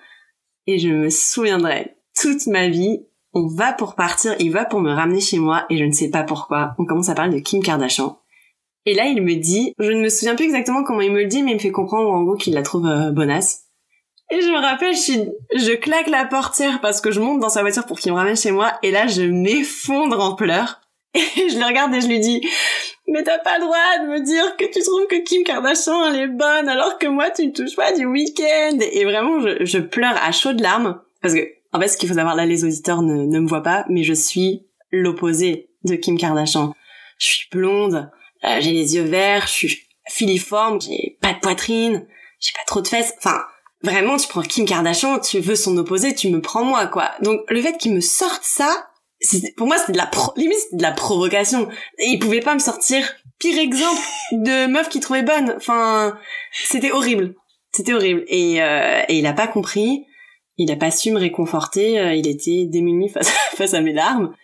et 0.66 0.78
je 0.78 0.88
me 0.88 1.10
souviendrai 1.10 1.96
toute 2.14 2.46
ma 2.46 2.68
vie, 2.68 3.06
on 3.36 3.46
va 3.46 3.74
pour 3.74 3.94
partir, 3.94 4.34
il 4.38 4.50
va 4.50 4.64
pour 4.64 4.80
me 4.80 4.90
ramener 4.90 5.20
chez 5.20 5.38
moi, 5.38 5.66
et 5.68 5.76
je 5.76 5.84
ne 5.84 5.92
sais 5.92 6.08
pas 6.08 6.22
pourquoi, 6.22 6.74
on 6.78 6.86
commence 6.86 7.10
à 7.10 7.14
parler 7.14 7.34
de 7.38 7.44
Kim 7.44 7.62
Kardashian. 7.62 8.18
Et 8.86 8.94
là 8.94 9.04
il 9.04 9.20
me 9.20 9.34
dit, 9.34 9.74
je 9.78 9.90
ne 9.90 10.00
me 10.00 10.08
souviens 10.08 10.34
plus 10.34 10.46
exactement 10.46 10.82
comment 10.82 11.02
il 11.02 11.12
me 11.12 11.20
le 11.20 11.26
dit, 11.26 11.42
mais 11.42 11.50
il 11.50 11.56
me 11.56 11.60
fait 11.60 11.70
comprendre 11.70 12.10
en 12.10 12.22
gros 12.22 12.36
qu'il 12.36 12.54
la 12.54 12.62
trouve 12.62 12.86
euh, 12.86 13.10
bonasse. 13.10 13.64
Et 14.30 14.40
je 14.40 14.48
me 14.48 14.58
rappelle, 14.58 14.94
je, 14.94 15.58
je 15.58 15.72
claque 15.74 16.08
la 16.08 16.24
portière 16.24 16.80
parce 16.80 17.02
que 17.02 17.10
je 17.10 17.20
monte 17.20 17.40
dans 17.40 17.50
sa 17.50 17.60
voiture 17.60 17.84
pour 17.84 17.98
qu'il 17.98 18.10
me 18.10 18.16
ramène 18.16 18.36
chez 18.36 18.52
moi, 18.52 18.72
et 18.82 18.90
là 18.90 19.06
je 19.06 19.22
m'effondre 19.22 20.18
en 20.18 20.34
pleurs. 20.34 20.80
Et 21.14 21.48
je 21.48 21.58
le 21.58 21.64
regarde 21.64 21.94
et 21.94 22.00
je 22.02 22.08
lui 22.08 22.20
dis, 22.20 22.46
mais 23.08 23.22
t'as 23.22 23.38
pas 23.38 23.56
le 23.56 23.64
droit 23.64 23.98
de 24.02 24.06
me 24.06 24.20
dire 24.20 24.56
que 24.58 24.64
tu 24.64 24.82
trouves 24.82 25.06
que 25.06 25.24
Kim 25.24 25.44
Kardashian 25.44 26.12
elle 26.12 26.20
est 26.20 26.26
bonne 26.26 26.68
alors 26.68 26.98
que 26.98 27.06
moi 27.06 27.30
tu 27.30 27.46
ne 27.46 27.52
touches 27.52 27.76
pas 27.76 27.92
du 27.92 28.04
week-end. 28.04 28.78
Et 28.80 29.04
vraiment 29.04 29.40
je, 29.40 29.64
je 29.64 29.78
pleure 29.78 30.16
à 30.22 30.32
chaudes 30.32 30.60
larmes 30.60 31.00
parce 31.22 31.32
que 31.32 31.55
en 31.76 31.80
fait 31.80 31.88
ce 31.88 31.96
qu'il 31.96 32.08
faut 32.08 32.14
savoir 32.14 32.34
là 32.34 32.46
les 32.46 32.64
auditeurs 32.64 33.02
ne, 33.02 33.26
me 33.26 33.46
voient 33.46 33.62
pas 33.62 33.84
mais 33.88 34.02
je 34.02 34.14
suis 34.14 34.66
l'opposé 34.90 35.70
de 35.84 35.94
Kim 35.94 36.18
Kardashian. 36.18 36.72
Je 37.18 37.26
suis 37.26 37.48
blonde, 37.50 38.10
euh, 38.44 38.58
j'ai 38.60 38.72
les 38.72 38.96
yeux 38.96 39.04
verts, 39.04 39.46
je 39.46 39.52
suis 39.52 39.88
filiforme, 40.08 40.80
j'ai 40.80 41.18
pas 41.20 41.32
de 41.32 41.38
poitrine, 41.38 42.06
j'ai 42.40 42.52
pas 42.52 42.64
trop 42.66 42.80
de 42.80 42.88
fesses. 42.88 43.14
Enfin 43.18 43.42
vraiment 43.82 44.16
tu 44.16 44.28
prends 44.28 44.42
Kim 44.42 44.66
Kardashian, 44.66 45.20
tu 45.20 45.40
veux 45.40 45.56
son 45.56 45.76
opposé, 45.76 46.14
tu 46.14 46.30
me 46.30 46.40
prends 46.40 46.64
moi 46.64 46.86
quoi. 46.86 47.12
Donc 47.22 47.40
le 47.48 47.60
fait 47.60 47.76
qu'il 47.76 47.94
me 47.94 48.00
sorte 48.00 48.42
ça, 48.42 48.86
pour 49.56 49.66
moi 49.66 49.78
c'était 49.78 49.92
de 49.92 49.98
la 49.98 50.10
de 50.72 50.82
la 50.82 50.92
provocation 50.92 51.68
il 51.98 52.18
pouvait 52.18 52.40
pas 52.40 52.54
me 52.54 52.58
sortir 52.58 53.14
pire 53.38 53.58
exemple 53.58 54.00
de 54.32 54.66
meuf 54.66 54.88
qui 54.88 55.00
trouvait 55.00 55.22
bonne 55.22 55.54
enfin 55.56 56.18
c'était 56.52 56.92
horrible 56.92 57.34
c'était 57.72 57.94
horrible 57.94 58.24
et, 58.28 58.62
euh, 58.62 59.02
et 59.08 59.18
il 59.18 59.26
a 59.26 59.32
pas 59.32 59.46
compris 59.46 60.06
il 60.58 60.70
a 60.70 60.76
pas 60.76 60.90
su 60.90 61.10
me 61.10 61.18
réconforter 61.18 61.98
euh, 61.98 62.14
il 62.14 62.26
était 62.26 62.66
démuni 62.66 63.08
face 63.12 63.28
à, 63.28 63.56
face 63.56 63.74
à 63.74 63.80
mes 63.80 63.92
larmes 63.92 64.34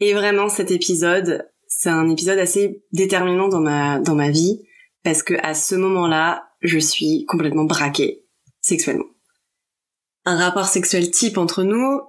et 0.00 0.14
vraiment 0.14 0.48
cet 0.48 0.70
épisode 0.70 1.48
c'est 1.66 1.90
un 1.90 2.08
épisode 2.08 2.38
assez 2.38 2.82
déterminant 2.92 3.48
dans 3.48 3.60
ma 3.60 4.00
dans 4.00 4.14
ma 4.14 4.30
vie 4.30 4.62
parce 5.04 5.22
que 5.22 5.34
à 5.42 5.54
ce 5.54 5.74
moment-là 5.74 6.48
je 6.60 6.78
suis 6.78 7.24
complètement 7.26 7.64
braquée 7.64 8.24
sexuellement 8.60 9.06
un 10.24 10.36
rapport 10.36 10.66
sexuel 10.66 11.10
type 11.10 11.38
entre 11.38 11.62
nous 11.62 12.00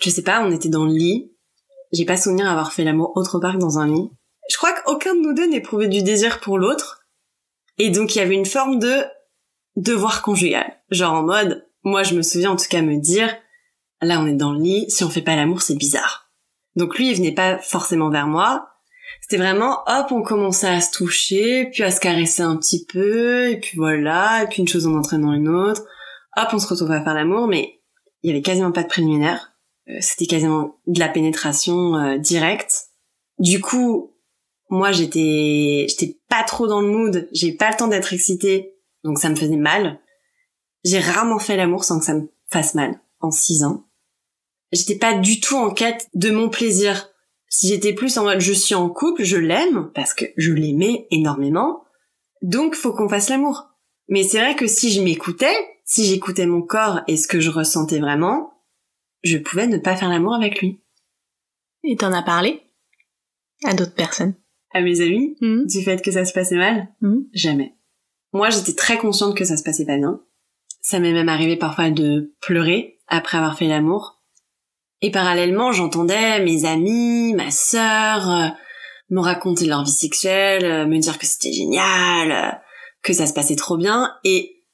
je 0.00 0.10
sais 0.10 0.22
pas 0.22 0.44
on 0.44 0.50
était 0.50 0.68
dans 0.68 0.84
le 0.84 0.92
lit 0.92 1.32
j'ai 1.92 2.06
pas 2.06 2.16
souvenir 2.16 2.50
avoir 2.50 2.72
fait 2.72 2.84
l'amour 2.84 3.12
autre 3.16 3.38
part 3.38 3.54
que 3.54 3.58
dans 3.58 3.78
un 3.78 3.86
lit. 3.86 4.10
Je 4.50 4.56
crois 4.56 4.72
qu'aucun 4.72 5.14
de 5.14 5.20
nous 5.20 5.34
deux 5.34 5.46
n'éprouvait 5.46 5.88
du 5.88 6.02
désir 6.02 6.40
pour 6.40 6.58
l'autre. 6.58 7.06
Et 7.78 7.90
donc 7.90 8.14
il 8.14 8.18
y 8.18 8.22
avait 8.22 8.34
une 8.34 8.46
forme 8.46 8.78
de 8.78 9.02
devoir 9.76 10.22
conjugal. 10.22 10.80
Genre 10.90 11.12
en 11.12 11.22
mode, 11.22 11.68
moi 11.84 12.02
je 12.02 12.14
me 12.14 12.22
souviens 12.22 12.52
en 12.52 12.56
tout 12.56 12.68
cas 12.68 12.82
me 12.82 12.96
dire, 12.96 13.34
là 14.00 14.20
on 14.20 14.26
est 14.26 14.34
dans 14.34 14.52
le 14.52 14.62
lit, 14.62 14.90
si 14.90 15.04
on 15.04 15.10
fait 15.10 15.22
pas 15.22 15.36
l'amour 15.36 15.62
c'est 15.62 15.74
bizarre. 15.74 16.30
Donc 16.76 16.98
lui 16.98 17.10
il 17.10 17.16
venait 17.16 17.34
pas 17.34 17.58
forcément 17.58 18.10
vers 18.10 18.26
moi. 18.26 18.68
C'était 19.20 19.36
vraiment, 19.36 19.80
hop, 19.86 20.10
on 20.10 20.22
commençait 20.22 20.68
à 20.68 20.80
se 20.80 20.90
toucher, 20.90 21.66
puis 21.66 21.82
à 21.82 21.90
se 21.90 22.00
caresser 22.00 22.42
un 22.42 22.56
petit 22.56 22.84
peu, 22.86 23.50
et 23.50 23.60
puis 23.60 23.76
voilà, 23.76 24.42
et 24.42 24.46
puis 24.46 24.60
une 24.62 24.68
chose 24.68 24.86
en 24.86 24.94
entraînant 24.94 25.32
une 25.32 25.48
autre. 25.48 25.84
Hop, 26.36 26.48
on 26.52 26.58
se 26.58 26.66
retrouve 26.66 26.90
à 26.90 27.02
faire 27.02 27.14
l'amour, 27.14 27.46
mais 27.46 27.80
il 28.22 28.28
y 28.28 28.32
avait 28.32 28.42
quasiment 28.42 28.72
pas 28.72 28.82
de 28.82 28.88
préliminaire. 28.88 29.52
Euh, 29.88 29.98
c'était 30.00 30.26
quasiment 30.26 30.76
de 30.86 30.98
la 30.98 31.08
pénétration 31.08 31.96
euh, 31.96 32.18
directe. 32.18 32.88
Du 33.38 33.60
coup, 33.60 34.14
moi 34.70 34.92
j'étais 34.92 35.86
j'étais 35.88 36.18
pas 36.28 36.44
trop 36.44 36.66
dans 36.66 36.80
le 36.80 36.88
mood, 36.88 37.28
j'ai 37.32 37.52
pas 37.52 37.70
le 37.70 37.76
temps 37.76 37.88
d'être 37.88 38.12
excitée, 38.12 38.74
donc 39.04 39.18
ça 39.18 39.28
me 39.28 39.36
faisait 39.36 39.56
mal. 39.56 39.98
J'ai 40.84 40.98
rarement 41.00 41.38
fait 41.38 41.56
l'amour 41.56 41.84
sans 41.84 41.98
que 41.98 42.04
ça 42.04 42.14
me 42.14 42.28
fasse 42.50 42.74
mal 42.74 43.00
en 43.20 43.30
six 43.30 43.62
ans. 43.64 43.86
J'étais 44.72 44.96
pas 44.98 45.14
du 45.14 45.40
tout 45.40 45.56
en 45.56 45.70
quête 45.72 46.08
de 46.14 46.30
mon 46.30 46.48
plaisir. 46.48 47.08
Si 47.48 47.68
j'étais 47.68 47.92
plus 47.92 48.16
en 48.18 48.24
mode 48.24 48.40
je 48.40 48.52
suis 48.52 48.74
en 48.74 48.88
couple, 48.88 49.24
je 49.24 49.36
l'aime 49.36 49.90
parce 49.94 50.14
que 50.14 50.24
je 50.36 50.52
l'aimais 50.52 51.06
énormément, 51.10 51.84
donc 52.40 52.74
faut 52.74 52.92
qu'on 52.92 53.08
fasse 53.08 53.28
l'amour. 53.28 53.68
Mais 54.08 54.24
c'est 54.24 54.38
vrai 54.38 54.56
que 54.56 54.66
si 54.66 54.90
je 54.90 55.02
m'écoutais, 55.02 55.54
si 55.84 56.06
j'écoutais 56.06 56.46
mon 56.46 56.62
corps 56.62 57.00
et 57.06 57.16
ce 57.16 57.28
que 57.28 57.40
je 57.40 57.50
ressentais 57.50 57.98
vraiment, 58.00 58.54
je 59.22 59.38
pouvais 59.38 59.66
ne 59.66 59.78
pas 59.78 59.96
faire 59.96 60.08
l'amour 60.08 60.34
avec 60.34 60.60
lui. 60.60 60.80
Et 61.84 61.96
t'en 61.96 62.12
as 62.12 62.22
parlé 62.22 62.62
À 63.64 63.74
d'autres 63.74 63.94
personnes? 63.94 64.34
À 64.72 64.80
mes 64.80 65.00
amis 65.00 65.36
Mhm. 65.40 65.66
Du 65.66 65.82
fait 65.82 66.02
que 66.02 66.10
ça 66.10 66.24
se 66.24 66.32
passait 66.32 66.56
mal? 66.56 66.88
Mhm. 67.02 67.28
Jamais. 67.34 67.74
Moi, 68.32 68.48
j'étais 68.50 68.72
très 68.74 68.96
consciente 68.96 69.36
que 69.36 69.44
ça 69.44 69.56
se 69.58 69.62
passait 69.62 69.84
pas 69.84 69.98
bien. 69.98 70.20
Ça 70.82 70.98
m'est 70.98 71.12
même 71.12 71.28
arrivé 71.28 71.56
parfois 71.56 71.90
de 71.90 72.34
pleurer 72.40 72.98
après 73.06 73.38
avoir 73.38 73.56
fait 73.56 73.68
l'amour. 73.68 74.20
Et 75.00 75.10
parallèlement, 75.10 75.72
j'entendais 75.72 76.44
mes 76.44 76.64
amis, 76.64 77.34
ma 77.34 77.50
sœur, 77.50 78.30
euh, 78.30 78.48
me 79.10 79.20
raconter 79.20 79.66
leur 79.66 79.84
vie 79.84 79.90
sexuelle, 79.90 80.64
euh, 80.64 80.86
me 80.86 80.98
dire 80.98 81.18
que 81.18 81.26
c'était 81.26 81.52
génial, 81.52 82.32
euh, 82.32 82.56
que 83.02 83.12
ça 83.12 83.26
se 83.26 83.32
passait 83.32 83.56
trop 83.56 83.76
bien. 83.76 84.12
Et 84.24 84.64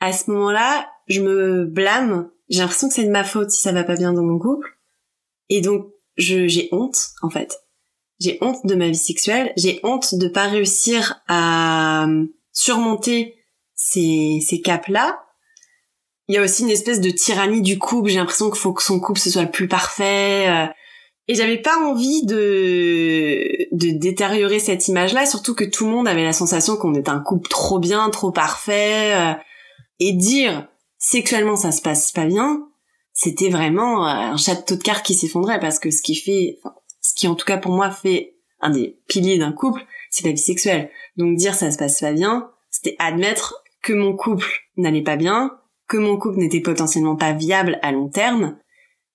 à 0.00 0.12
ce 0.12 0.30
moment-là, 0.30 0.88
je 1.06 1.20
me 1.20 1.64
blâme. 1.64 2.30
J'ai 2.48 2.60
l'impression 2.60 2.88
que 2.88 2.94
c'est 2.94 3.04
de 3.04 3.10
ma 3.10 3.24
faute 3.24 3.50
si 3.50 3.60
ça 3.60 3.72
va 3.72 3.84
pas 3.84 3.96
bien 3.96 4.12
dans 4.12 4.22
mon 4.22 4.38
couple. 4.38 4.68
Et 5.48 5.60
donc, 5.60 5.86
j'ai 6.16 6.68
honte, 6.72 6.98
en 7.22 7.30
fait. 7.30 7.58
J'ai 8.20 8.38
honte 8.40 8.64
de 8.64 8.74
ma 8.74 8.88
vie 8.88 8.94
sexuelle. 8.94 9.52
J'ai 9.56 9.80
honte 9.82 10.14
de 10.14 10.28
pas 10.28 10.46
réussir 10.46 11.20
à 11.28 12.06
surmonter 12.52 13.36
ces, 13.74 14.40
ces 14.46 14.60
caps-là. 14.60 15.24
Il 16.32 16.36
y 16.36 16.38
a 16.38 16.42
aussi 16.42 16.62
une 16.62 16.70
espèce 16.70 17.02
de 17.02 17.10
tyrannie 17.10 17.60
du 17.60 17.78
couple. 17.78 18.08
J'ai 18.08 18.16
l'impression 18.16 18.48
qu'il 18.48 18.58
faut 18.58 18.72
que 18.72 18.82
son 18.82 18.98
couple 19.00 19.20
ce 19.20 19.28
soit 19.28 19.42
le 19.42 19.50
plus 19.50 19.68
parfait. 19.68 20.48
euh, 20.48 20.66
et 21.28 21.34
j'avais 21.34 21.58
pas 21.58 21.76
envie 21.76 22.24
de, 22.24 23.68
de 23.70 23.98
détériorer 23.98 24.58
cette 24.58 24.88
image-là, 24.88 25.26
surtout 25.26 25.54
que 25.54 25.62
tout 25.62 25.84
le 25.84 25.90
monde 25.90 26.08
avait 26.08 26.24
la 26.24 26.32
sensation 26.32 26.76
qu'on 26.76 26.94
était 26.94 27.10
un 27.10 27.20
couple 27.20 27.50
trop 27.50 27.78
bien, 27.78 28.08
trop 28.08 28.32
parfait. 28.32 29.14
euh, 29.14 29.34
et 30.00 30.14
dire 30.14 30.68
sexuellement 30.96 31.54
ça 31.54 31.70
se 31.70 31.82
passe 31.82 32.12
pas 32.12 32.24
bien, 32.24 32.66
c'était 33.12 33.50
vraiment 33.50 34.08
euh, 34.08 34.32
un 34.32 34.36
château 34.38 34.76
de 34.76 34.82
cartes 34.82 35.04
qui 35.04 35.12
s'effondrait 35.12 35.60
parce 35.60 35.78
que 35.78 35.90
ce 35.90 36.00
qui 36.00 36.16
fait, 36.16 36.58
enfin, 36.64 36.74
ce 37.02 37.12
qui 37.12 37.28
en 37.28 37.34
tout 37.34 37.44
cas 37.44 37.58
pour 37.58 37.72
moi 37.72 37.90
fait 37.90 38.36
un 38.60 38.70
des 38.70 38.98
piliers 39.06 39.36
d'un 39.36 39.52
couple, 39.52 39.84
c'est 40.08 40.24
la 40.24 40.32
vie 40.32 40.38
sexuelle. 40.38 40.88
Donc 41.18 41.36
dire 41.36 41.54
ça 41.54 41.70
se 41.70 41.76
passe 41.76 42.00
pas 42.00 42.12
bien, 42.12 42.50
c'était 42.70 42.96
admettre 42.98 43.62
que 43.82 43.92
mon 43.92 44.16
couple 44.16 44.48
n'allait 44.78 45.02
pas 45.02 45.16
bien, 45.16 45.58
que 45.92 45.98
mon 45.98 46.16
couple 46.16 46.38
n'était 46.38 46.62
potentiellement 46.62 47.16
pas 47.16 47.34
viable 47.34 47.78
à 47.82 47.92
long 47.92 48.08
terme, 48.08 48.56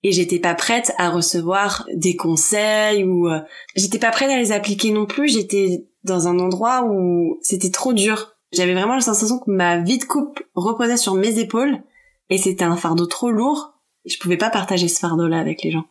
et 0.04 0.12
j'étais 0.12 0.38
pas 0.38 0.54
prête 0.54 0.92
à 0.96 1.10
recevoir 1.10 1.84
des 1.92 2.14
conseils 2.14 3.02
ou 3.02 3.28
euh, 3.28 3.40
j'étais 3.74 3.98
pas 3.98 4.12
prête 4.12 4.30
à 4.30 4.38
les 4.38 4.52
appliquer 4.52 4.92
non 4.92 5.04
plus. 5.04 5.28
J'étais 5.28 5.88
dans 6.04 6.28
un 6.28 6.38
endroit 6.38 6.84
où 6.84 7.36
c'était 7.42 7.72
trop 7.72 7.92
dur. 7.92 8.36
J'avais 8.52 8.74
vraiment 8.74 8.94
la 8.94 9.00
sensation 9.00 9.40
que 9.40 9.50
ma 9.50 9.78
vie 9.78 9.98
de 9.98 10.04
couple 10.04 10.48
reposait 10.54 10.96
sur 10.96 11.14
mes 11.14 11.40
épaules 11.40 11.82
et 12.30 12.38
c'était 12.38 12.64
un 12.64 12.76
fardeau 12.76 13.06
trop 13.06 13.32
lourd. 13.32 13.74
Et 14.04 14.10
je 14.10 14.20
pouvais 14.20 14.36
pas 14.36 14.50
partager 14.50 14.86
ce 14.86 15.00
fardeau-là 15.00 15.40
avec 15.40 15.64
les 15.64 15.72
gens. 15.72 15.86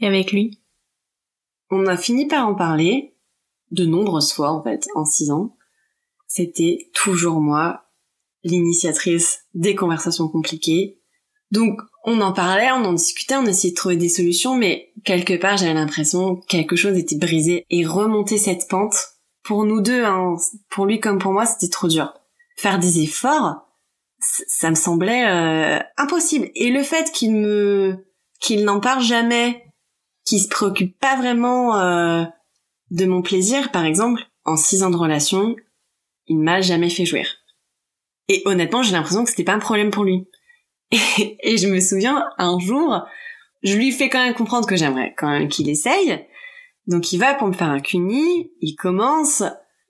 Et 0.00 0.06
avec 0.06 0.32
lui? 0.32 0.60
On 1.70 1.86
a 1.86 1.96
fini 1.96 2.26
par 2.26 2.46
en 2.46 2.54
parler 2.54 3.14
de 3.70 3.86
nombreuses 3.86 4.34
fois 4.34 4.50
en 4.50 4.62
fait 4.62 4.86
en 4.94 5.06
six 5.06 5.30
ans. 5.30 5.56
C'était 6.26 6.90
toujours 6.92 7.40
moi 7.40 7.89
l'initiatrice 8.44 9.40
des 9.54 9.74
conversations 9.74 10.28
compliquées. 10.28 10.98
Donc 11.50 11.80
on 12.04 12.20
en 12.20 12.32
parlait, 12.32 12.70
on 12.72 12.84
en 12.84 12.92
discutait, 12.92 13.36
on 13.36 13.46
essayait 13.46 13.72
de 13.72 13.76
trouver 13.76 13.96
des 13.96 14.08
solutions, 14.08 14.56
mais 14.56 14.92
quelque 15.04 15.36
part 15.36 15.56
j'avais 15.56 15.74
l'impression 15.74 16.36
que 16.36 16.46
quelque 16.46 16.76
chose 16.76 16.96
était 16.96 17.18
brisé 17.18 17.66
et 17.70 17.84
remonter 17.84 18.38
cette 18.38 18.68
pente 18.68 18.96
pour 19.42 19.64
nous 19.64 19.80
deux, 19.80 20.04
hein, 20.04 20.36
pour 20.68 20.86
lui 20.86 21.00
comme 21.00 21.18
pour 21.18 21.32
moi, 21.32 21.46
c'était 21.46 21.70
trop 21.70 21.88
dur. 21.88 22.14
Faire 22.56 22.78
des 22.78 23.00
efforts, 23.00 23.66
ça 24.20 24.70
me 24.70 24.74
semblait 24.74 25.26
euh, 25.26 25.78
impossible. 25.96 26.50
Et 26.54 26.70
le 26.70 26.82
fait 26.82 27.10
qu'il 27.12 27.32
me, 27.32 28.06
qu'il 28.38 28.64
n'en 28.64 28.80
parle 28.80 29.02
jamais, 29.02 29.64
qu'il 30.24 30.40
se 30.40 30.48
préoccupe 30.48 30.98
pas 30.98 31.16
vraiment 31.16 31.76
euh, 31.78 32.24
de 32.90 33.06
mon 33.06 33.22
plaisir, 33.22 33.70
par 33.70 33.84
exemple, 33.84 34.22
en 34.44 34.56
six 34.56 34.82
ans 34.82 34.90
de 34.90 34.96
relation, 34.96 35.56
il 36.26 36.38
m'a 36.38 36.60
jamais 36.60 36.90
fait 36.90 37.06
jouir. 37.06 37.39
Et 38.32 38.42
honnêtement, 38.44 38.84
j'ai 38.84 38.92
l'impression 38.92 39.24
que 39.24 39.30
c'était 39.30 39.42
pas 39.42 39.54
un 39.54 39.58
problème 39.58 39.90
pour 39.90 40.04
lui. 40.04 40.28
Et, 40.92 41.56
je 41.56 41.66
me 41.66 41.80
souviens, 41.80 42.28
un 42.38 42.60
jour, 42.60 43.02
je 43.64 43.74
lui 43.74 43.90
fais 43.90 44.08
quand 44.08 44.22
même 44.22 44.34
comprendre 44.34 44.68
que 44.68 44.76
j'aimerais 44.76 45.14
quand 45.18 45.28
même 45.28 45.48
qu'il 45.48 45.68
essaye. 45.68 46.24
Donc 46.86 47.12
il 47.12 47.18
va 47.18 47.34
pour 47.34 47.48
me 47.48 47.52
faire 47.52 47.70
un 47.70 47.80
cuni, 47.80 48.52
il 48.60 48.76
commence, 48.76 49.42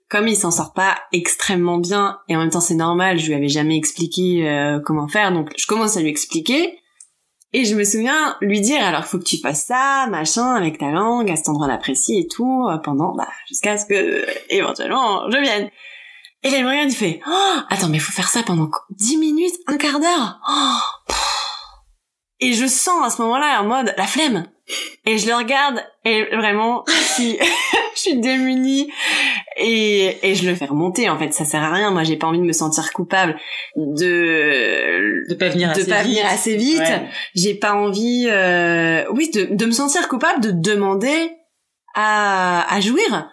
comme 0.09 0.27
il 0.27 0.35
s'en 0.35 0.49
sort 0.49 0.73
pas 0.73 0.97
extrêmement 1.13 1.77
bien, 1.77 2.17
et 2.27 2.35
en 2.35 2.39
même 2.39 2.49
temps 2.49 2.61
c'est 2.61 2.73
normal, 2.73 3.19
je 3.19 3.27
lui 3.27 3.35
avais 3.35 3.47
jamais 3.47 3.77
expliqué 3.77 4.49
euh, 4.49 4.79
comment 4.83 5.07
faire, 5.07 5.31
donc 5.31 5.51
je 5.55 5.67
commence 5.67 5.95
à 5.95 6.01
lui 6.01 6.09
expliquer. 6.09 6.79
Et 7.53 7.65
je 7.65 7.75
me 7.75 7.83
souviens 7.83 8.37
lui 8.41 8.59
dire 8.59 8.83
alors 8.83 9.05
faut 9.05 9.19
que 9.19 9.23
tu 9.23 9.37
fasses 9.37 9.65
ça, 9.65 10.07
machin, 10.09 10.55
avec 10.55 10.79
ta 10.79 10.89
langue, 10.89 11.29
à 11.29 11.35
cet 11.35 11.49
endroit 11.49 11.67
l'apprécie 11.67 12.17
et 12.17 12.27
tout, 12.27 12.67
euh, 12.67 12.77
pendant, 12.79 13.13
bah, 13.15 13.29
jusqu'à 13.47 13.77
ce 13.77 13.85
que, 13.85 13.93
euh, 13.93 14.25
éventuellement, 14.49 15.29
je 15.29 15.37
vienne. 15.37 15.69
Et 16.43 16.49
me 16.49 16.67
regarde, 16.67 16.89
il 16.89 16.95
fait, 16.95 17.19
oh, 17.27 17.57
attends, 17.69 17.89
mais 17.89 17.99
faut 17.99 18.11
faire 18.11 18.29
ça 18.29 18.41
pendant 18.43 18.69
10 18.91 19.17
minutes, 19.17 19.53
un 19.67 19.77
quart 19.77 19.99
d'heure. 19.99 20.39
Oh, 20.49 21.13
et 22.39 22.53
je 22.53 22.65
sens 22.65 23.05
à 23.05 23.09
ce 23.11 23.21
moment-là 23.21 23.61
en 23.61 23.65
mode 23.65 23.93
la 23.97 24.07
flemme. 24.07 24.47
Et 25.05 25.17
je 25.19 25.27
le 25.27 25.35
regarde 25.35 25.83
et 26.05 26.23
vraiment, 26.35 26.83
je 26.87 27.13
suis, 27.13 27.37
je 27.95 27.99
suis 27.99 28.19
démunie 28.19 28.91
et, 29.57 30.17
et 30.27 30.33
je 30.33 30.49
le 30.49 30.55
fais 30.55 30.65
remonter. 30.65 31.07
En 31.09 31.19
fait, 31.19 31.31
ça 31.33 31.45
sert 31.45 31.61
à 31.61 31.71
rien. 31.71 31.91
Moi, 31.91 32.03
j'ai 32.03 32.17
pas 32.17 32.25
envie 32.25 32.39
de 32.39 32.43
me 32.43 32.53
sentir 32.53 32.91
coupable 32.93 33.37
de 33.75 35.23
De 35.29 35.35
pas 35.35 35.49
venir 35.49 35.67
de 35.73 35.81
assez 35.81 35.87
pas 35.89 36.01
vite. 36.01 36.17
venir 36.17 36.25
assez 36.25 36.55
vite. 36.57 36.79
Ouais. 36.79 37.07
J'ai 37.35 37.53
pas 37.53 37.73
envie, 37.73 38.27
euh, 38.31 39.03
oui, 39.11 39.29
de, 39.31 39.53
de 39.53 39.65
me 39.67 39.71
sentir 39.71 40.07
coupable 40.07 40.41
de 40.41 40.49
demander 40.51 41.31
à, 41.93 42.73
à 42.73 42.79
jouir. 42.79 43.29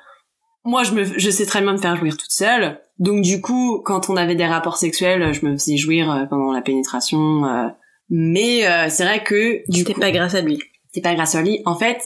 Moi, 0.64 0.82
je 0.82 0.92
me, 0.92 1.04
je 1.18 1.30
sais 1.30 1.46
très 1.46 1.62
bien 1.62 1.72
me 1.72 1.78
faire 1.78 1.96
jouir 1.96 2.14
toute 2.18 2.30
seule. 2.30 2.78
Donc, 2.98 3.22
du 3.22 3.40
coup, 3.40 3.80
quand 3.84 4.10
on 4.10 4.16
avait 4.16 4.34
des 4.34 4.46
rapports 4.46 4.76
sexuels, 4.76 5.32
je 5.32 5.46
me 5.46 5.52
faisais 5.56 5.76
jouir 5.76 6.10
euh, 6.10 6.24
pendant 6.26 6.52
la 6.52 6.62
pénétration. 6.62 7.44
euh, 7.46 7.68
mais 8.10 8.66
euh, 8.66 8.88
c'est 8.88 9.04
vrai 9.04 9.22
que 9.22 9.62
du 9.70 9.80
C'était 9.80 9.94
coup, 9.94 10.00
pas 10.00 10.10
grâce 10.10 10.34
à 10.34 10.40
lui. 10.40 10.58
c'est 10.92 11.02
pas 11.02 11.14
grâce 11.14 11.34
à 11.34 11.42
lui. 11.42 11.60
En 11.66 11.76
fait, 11.76 12.00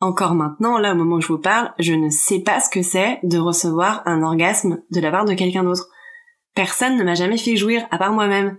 encore 0.00 0.34
maintenant, 0.34 0.78
là, 0.78 0.92
au 0.92 0.96
moment 0.96 1.16
où 1.16 1.20
je 1.20 1.28
vous 1.28 1.38
parle, 1.38 1.72
je 1.78 1.92
ne 1.92 2.08
sais 2.10 2.40
pas 2.40 2.60
ce 2.60 2.70
que 2.70 2.82
c'est 2.82 3.18
de 3.22 3.38
recevoir 3.38 4.02
un 4.06 4.22
orgasme 4.22 4.80
de 4.90 5.00
la 5.00 5.10
part 5.10 5.24
de 5.24 5.34
quelqu'un 5.34 5.64
d'autre. 5.64 5.88
Personne 6.54 6.96
ne 6.96 7.04
m'a 7.04 7.14
jamais 7.14 7.38
fait 7.38 7.56
jouir, 7.56 7.86
à 7.90 7.98
part 7.98 8.12
moi-même. 8.12 8.58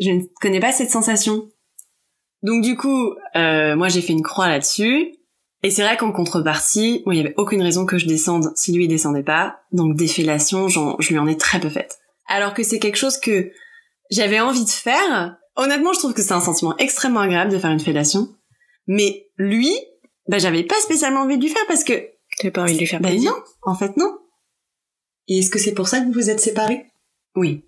Je 0.00 0.10
ne 0.10 0.22
connais 0.40 0.60
pas 0.60 0.72
cette 0.72 0.90
sensation. 0.90 1.48
Donc 2.42 2.62
du 2.62 2.76
coup, 2.76 3.12
euh, 3.36 3.74
moi 3.76 3.88
j'ai 3.88 4.00
fait 4.02 4.12
une 4.12 4.22
croix 4.22 4.48
là-dessus. 4.48 5.12
Et 5.62 5.70
c'est 5.70 5.82
vrai 5.82 5.96
qu'en 5.96 6.12
contrepartie, 6.12 7.02
moi 7.04 7.14
il 7.14 7.18
y 7.18 7.20
avait 7.20 7.34
aucune 7.36 7.62
raison 7.62 7.84
que 7.84 7.98
je 7.98 8.06
descende 8.06 8.52
si 8.54 8.72
lui 8.72 8.84
il 8.84 8.88
descendait 8.88 9.24
pas. 9.24 9.60
Donc 9.72 9.96
des 9.96 10.06
fellations, 10.06 10.68
je 10.68 11.08
lui 11.08 11.18
en 11.18 11.26
ai 11.26 11.36
très 11.36 11.58
peu 11.60 11.68
faites. 11.68 11.98
Alors 12.28 12.54
que 12.54 12.62
c'est 12.62 12.78
quelque 12.78 12.96
chose 12.96 13.18
que 13.18 13.50
j'avais 14.10 14.40
envie 14.40 14.64
de 14.64 14.70
faire. 14.70 15.36
Honnêtement, 15.56 15.92
je 15.92 15.98
trouve 15.98 16.14
que 16.14 16.22
c'est 16.22 16.32
un 16.32 16.40
sentiment 16.40 16.76
extrêmement 16.76 17.20
agréable 17.20 17.50
de 17.50 17.58
faire 17.58 17.70
une 17.70 17.80
fellation. 17.80 18.28
Mais 18.86 19.26
lui, 19.36 19.74
bah 20.28 20.38
j'avais 20.38 20.62
pas 20.62 20.78
spécialement 20.80 21.22
envie 21.22 21.38
de 21.38 21.42
lui 21.42 21.50
faire 21.50 21.66
parce 21.66 21.84
que 21.84 21.92
T'avais 22.38 22.52
pas 22.52 22.62
envie 22.62 22.74
de 22.74 22.78
lui 22.78 22.86
faire 22.86 23.00
bah 23.00 23.08
plaisir. 23.08 23.32
non, 23.32 23.36
en 23.62 23.74
fait 23.74 23.96
non. 23.96 24.16
Et 25.26 25.38
est-ce 25.38 25.50
que 25.50 25.58
c'est 25.58 25.74
pour 25.74 25.88
ça 25.88 26.00
que 26.00 26.06
vous 26.06 26.12
vous 26.12 26.30
êtes 26.30 26.40
séparés? 26.40 26.86
Oui. 27.34 27.64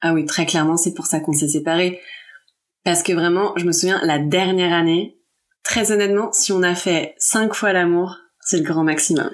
Ah 0.00 0.12
oui, 0.12 0.24
très 0.26 0.46
clairement, 0.46 0.76
c'est 0.76 0.94
pour 0.94 1.06
ça 1.06 1.20
qu'on 1.20 1.32
s'est 1.32 1.48
séparés. 1.48 2.00
Parce 2.84 3.02
que 3.02 3.12
vraiment, 3.12 3.52
je 3.56 3.64
me 3.64 3.72
souviens, 3.72 4.00
la 4.04 4.18
dernière 4.18 4.72
année, 4.72 5.17
très 5.62 5.92
honnêtement, 5.92 6.32
si 6.32 6.52
on 6.52 6.62
a 6.62 6.74
fait 6.74 7.14
cinq 7.18 7.54
fois 7.54 7.72
l'amour, 7.72 8.16
c'est 8.40 8.58
le 8.58 8.64
grand 8.64 8.84
maximum. 8.84 9.30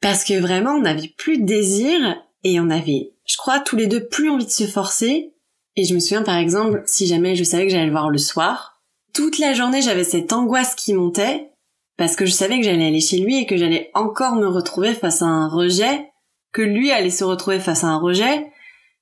Parce 0.00 0.24
que 0.24 0.38
vraiment, 0.38 0.72
on 0.72 0.82
n'avait 0.82 1.12
plus 1.16 1.38
de 1.38 1.46
désir 1.46 2.16
et 2.42 2.60
on 2.60 2.70
avait, 2.70 3.12
je 3.26 3.36
crois, 3.36 3.60
tous 3.60 3.76
les 3.76 3.86
deux 3.86 4.06
plus 4.06 4.30
envie 4.30 4.44
de 4.44 4.50
se 4.50 4.66
forcer. 4.66 5.32
Et 5.76 5.84
je 5.84 5.94
me 5.94 6.00
souviens, 6.00 6.22
par 6.22 6.36
exemple, 6.36 6.82
si 6.86 7.06
jamais 7.06 7.36
je 7.36 7.44
savais 7.44 7.64
que 7.66 7.72
j'allais 7.72 7.86
le 7.86 7.90
voir 7.90 8.10
le 8.10 8.18
soir, 8.18 8.82
toute 9.12 9.38
la 9.38 9.54
journée, 9.54 9.82
j'avais 9.82 10.04
cette 10.04 10.32
angoisse 10.32 10.74
qui 10.74 10.92
montait 10.92 11.50
parce 11.96 12.16
que 12.16 12.26
je 12.26 12.32
savais 12.32 12.58
que 12.58 12.64
j'allais 12.64 12.88
aller 12.88 13.00
chez 13.00 13.18
lui 13.18 13.38
et 13.38 13.46
que 13.46 13.56
j'allais 13.56 13.90
encore 13.94 14.34
me 14.34 14.48
retrouver 14.48 14.94
face 14.94 15.22
à 15.22 15.26
un 15.26 15.48
rejet, 15.48 16.10
que 16.52 16.62
lui 16.62 16.90
allait 16.90 17.10
se 17.10 17.24
retrouver 17.24 17.60
face 17.60 17.84
à 17.84 17.88
un 17.88 17.98
rejet. 17.98 18.50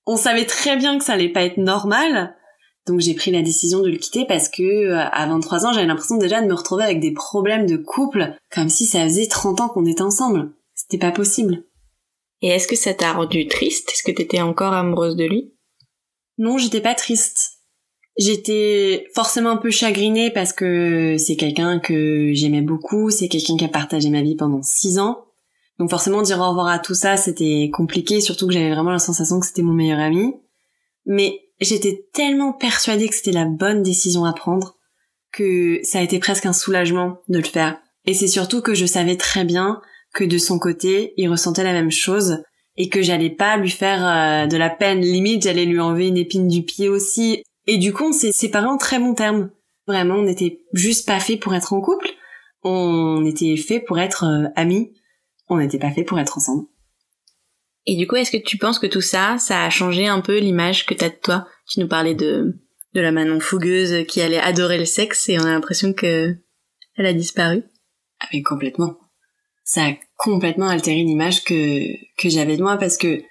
On 0.07 0.17
savait 0.17 0.45
très 0.45 0.77
bien 0.77 0.99
que 0.99 1.05
ça 1.05 1.15
allait 1.15 1.31
pas 1.31 1.43
être 1.43 1.57
normal, 1.57 2.37
donc 2.87 3.01
j'ai 3.01 3.15
pris 3.15 3.31
la 3.31 3.43
décision 3.43 3.81
de 3.81 3.89
le 3.89 3.97
quitter 3.97 4.25
parce 4.27 4.49
que 4.49 4.63
euh, 4.63 5.05
à 5.13 5.27
23 5.27 5.67
ans, 5.67 5.73
j'avais 5.73 5.87
l'impression 5.87 6.17
déjà 6.17 6.41
de 6.41 6.47
me 6.47 6.55
retrouver 6.55 6.85
avec 6.85 7.01
des 7.01 7.13
problèmes 7.13 7.67
de 7.67 7.77
couple, 7.77 8.35
comme 8.51 8.69
si 8.69 8.87
ça 8.87 9.05
faisait 9.05 9.27
30 9.27 9.61
ans 9.61 9.69
qu'on 9.69 9.87
était 9.87 10.03
ensemble. 10.03 10.53
C'était 10.75 10.99
pas 10.99 11.13
possible. 11.13 11.65
Et 12.41 12.49
est-ce 12.49 12.67
que 12.67 12.77
ça 12.77 12.93
t'a 12.93 13.13
rendu 13.13 13.47
triste? 13.47 13.91
Est-ce 13.93 14.03
que 14.03 14.11
t'étais 14.11 14.41
encore 14.41 14.73
amoureuse 14.73 15.15
de 15.15 15.25
lui? 15.25 15.55
Non, 16.39 16.59
j'étais 16.59 16.81
pas 16.81 16.95
triste. 16.95 17.59
J'étais 18.19 19.07
forcément 19.15 19.51
un 19.51 19.57
peu 19.57 19.71
chagrinée 19.71 20.31
parce 20.31 20.53
que 20.53 21.17
c'est 21.19 21.37
quelqu'un 21.37 21.79
que 21.79 22.33
j'aimais 22.35 22.61
beaucoup, 22.61 23.11
c'est 23.11 23.29
quelqu'un 23.29 23.57
qui 23.57 23.65
a 23.65 23.69
partagé 23.69 24.11
ma 24.11 24.23
vie 24.23 24.35
pendant 24.35 24.63
six 24.63 24.99
ans. 24.99 25.25
Donc 25.79 25.89
forcément 25.89 26.21
dire 26.21 26.39
au 26.41 26.49
revoir 26.49 26.67
à 26.67 26.79
tout 26.79 26.95
ça, 26.95 27.17
c'était 27.17 27.71
compliqué, 27.73 28.21
surtout 28.21 28.47
que 28.47 28.53
j'avais 28.53 28.71
vraiment 28.71 28.91
la 28.91 28.99
sensation 28.99 29.41
que 29.41 29.47
c'était 29.47 29.63
mon 29.63 29.73
meilleur 29.73 30.01
ami. 30.01 30.35
Mais 31.07 31.41
j'étais 31.65 32.07
tellement 32.13 32.53
persuadée 32.53 33.09
que 33.09 33.15
c'était 33.15 33.33
la 33.33 33.45
bonne 33.45 33.83
décision 33.83 34.25
à 34.25 34.33
prendre 34.33 34.77
que 35.33 35.81
ça 35.83 35.99
a 35.99 36.03
été 36.03 36.19
presque 36.19 36.47
un 36.47 36.53
soulagement 36.53 37.19
de 37.29 37.39
le 37.39 37.45
faire. 37.45 37.79
Et 38.05 38.15
c'est 38.15 38.29
surtout 38.29 38.61
que 38.61 38.75
je 38.75 38.87
savais 38.87 39.17
très 39.17 39.45
bien 39.45 39.81
que 40.15 40.25
de 40.25 40.39
son 40.39 40.59
côté, 40.59 41.15
il 41.17 41.29
ressentait 41.29 41.65
la 41.65 41.73
même 41.73 41.91
chose 41.91 42.43
et 42.77 42.89
que 42.89 43.03
j'allais 43.03 43.31
pas 43.31 43.57
lui 43.57 43.71
faire 43.71 44.07
euh, 44.07 44.47
de 44.47 44.57
la 44.57 44.71
peine. 44.71 45.01
Limite, 45.01 45.43
j'allais 45.43 45.65
lui 45.65 45.81
enlever 45.81 46.09
une 46.09 46.17
épine 46.17 46.49
du 46.49 46.63
pied 46.63 46.89
aussi. 46.89 47.43
Et 47.67 47.79
du 47.79 47.93
coup, 47.93 48.05
on 48.05 48.13
s'est 48.13 48.33
séparés 48.33 48.67
en 48.67 48.77
très 48.77 48.99
bons 48.99 49.15
termes. 49.15 49.51
Vraiment, 49.87 50.17
on 50.17 50.23
n'était 50.23 50.61
juste 50.73 51.07
pas 51.07 51.21
fait 51.21 51.37
pour 51.37 51.55
être 51.55 51.73
en 51.73 51.81
couple. 51.81 52.09
On 52.63 53.25
était 53.25 53.57
fait 53.57 53.81
pour 53.81 53.99
être 53.99 54.25
euh, 54.25 54.49
amis. 54.57 54.93
On 55.49 55.59
n'était 55.59 55.79
pas 55.79 55.91
fait 55.91 56.05
pour 56.05 56.19
être 56.19 56.39
ensemble. 56.39 56.67
Et 57.87 57.97
du 57.97 58.07
coup, 58.07 58.17
est-ce 58.17 58.31
que 58.31 58.43
tu 58.43 58.59
penses 58.59 58.79
que 58.79 58.87
tout 58.87 59.01
ça, 59.01 59.37
ça 59.39 59.65
a 59.65 59.71
changé 59.71 60.07
un 60.07 60.21
peu 60.21 60.39
l'image 60.39 60.87
que 60.87 60.95
t'as 60.95 61.09
de 61.09 61.17
toi? 61.21 61.47
Tu 61.69 61.81
nous 61.81 61.89
parlais 61.89 62.15
de 62.15 62.55
de 62.95 63.01
la 63.01 63.11
Manon 63.11 63.41
fougueuse 63.41 64.07
qui 64.07 64.21
allait 64.21 64.39
adorer 64.39 64.79
le 64.79 64.85
sexe 64.85 65.29
et 65.29 65.39
on 65.39 65.45
a 65.45 65.53
l'impression 65.53 65.93
que 65.93 66.37
elle 66.97 67.07
a 67.07 67.15
disparu. 67.15 67.63
Ah 68.21 68.27
complètement. 68.45 68.99
Ça 69.65 69.87
a 69.87 69.93
complètement 70.17 70.69
altéré 70.69 71.03
l'image 71.03 71.43
que 71.43 71.81
que 72.19 72.29
j'avais 72.29 72.57
de 72.57 72.63
moi 72.63 72.77
parce 72.77 72.99
que 72.99 73.23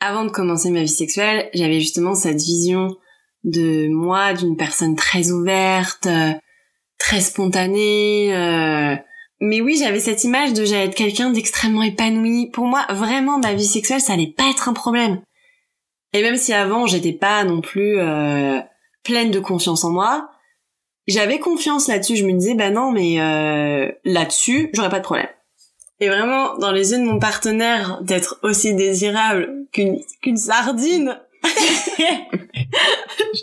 avant 0.00 0.24
de 0.24 0.30
commencer 0.30 0.70
ma 0.70 0.82
vie 0.82 0.88
sexuelle, 0.88 1.48
j'avais 1.54 1.80
justement 1.80 2.14
cette 2.14 2.40
vision 2.40 2.96
de 3.44 3.88
moi 3.88 4.34
d'une 4.34 4.56
personne 4.56 4.96
très 4.96 5.30
ouverte, 5.30 6.06
euh, 6.06 6.32
très 6.98 7.20
spontanée. 7.20 8.34
euh, 8.34 8.96
Mais 9.44 9.60
oui, 9.60 9.76
j'avais 9.76 9.98
cette 9.98 10.22
image 10.22 10.52
de 10.52 10.64
j'allais 10.64 10.86
être 10.86 10.94
quelqu'un 10.94 11.30
d'extrêmement 11.30 11.82
épanoui. 11.82 12.48
Pour 12.52 12.66
moi, 12.66 12.86
vraiment, 12.90 13.40
ma 13.40 13.54
vie 13.54 13.66
sexuelle, 13.66 14.00
ça 14.00 14.12
allait 14.12 14.28
pas 14.28 14.48
être 14.48 14.68
un 14.68 14.72
problème. 14.72 15.20
Et 16.12 16.22
même 16.22 16.36
si 16.36 16.52
avant, 16.52 16.86
j'étais 16.86 17.12
pas 17.12 17.42
non 17.42 17.60
plus 17.60 17.98
euh, 17.98 18.60
pleine 19.02 19.32
de 19.32 19.40
confiance 19.40 19.82
en 19.82 19.90
moi, 19.90 20.30
j'avais 21.08 21.40
confiance 21.40 21.88
là-dessus. 21.88 22.14
Je 22.14 22.24
me 22.24 22.34
disais, 22.34 22.54
bah 22.54 22.70
non, 22.70 22.92
mais 22.92 23.20
euh, 23.20 23.90
là-dessus, 24.04 24.70
j'aurais 24.74 24.90
pas 24.90 25.00
de 25.00 25.04
problème. 25.04 25.26
Et 25.98 26.06
vraiment, 26.06 26.56
dans 26.58 26.70
les 26.70 26.92
yeux 26.92 26.98
de 26.98 27.04
mon 27.04 27.18
partenaire, 27.18 27.98
d'être 28.00 28.38
aussi 28.44 28.74
désirable 28.74 29.66
qu'une 29.72 29.98
qu'une 30.22 30.36
sardine. 30.36 31.18
je 31.42 31.50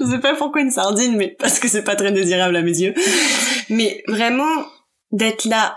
sais 0.10 0.20
pas 0.20 0.36
pourquoi 0.36 0.62
une 0.62 0.72
sardine, 0.72 1.18
mais 1.18 1.36
parce 1.38 1.60
que 1.60 1.68
c'est 1.68 1.84
pas 1.84 1.98
très 1.98 2.14
désirable 2.14 2.56
à 2.56 2.62
mes 2.62 2.80
yeux. 2.80 2.94
Mais 3.70 4.02
vraiment, 4.08 4.64
d'être 5.12 5.44
là 5.44 5.76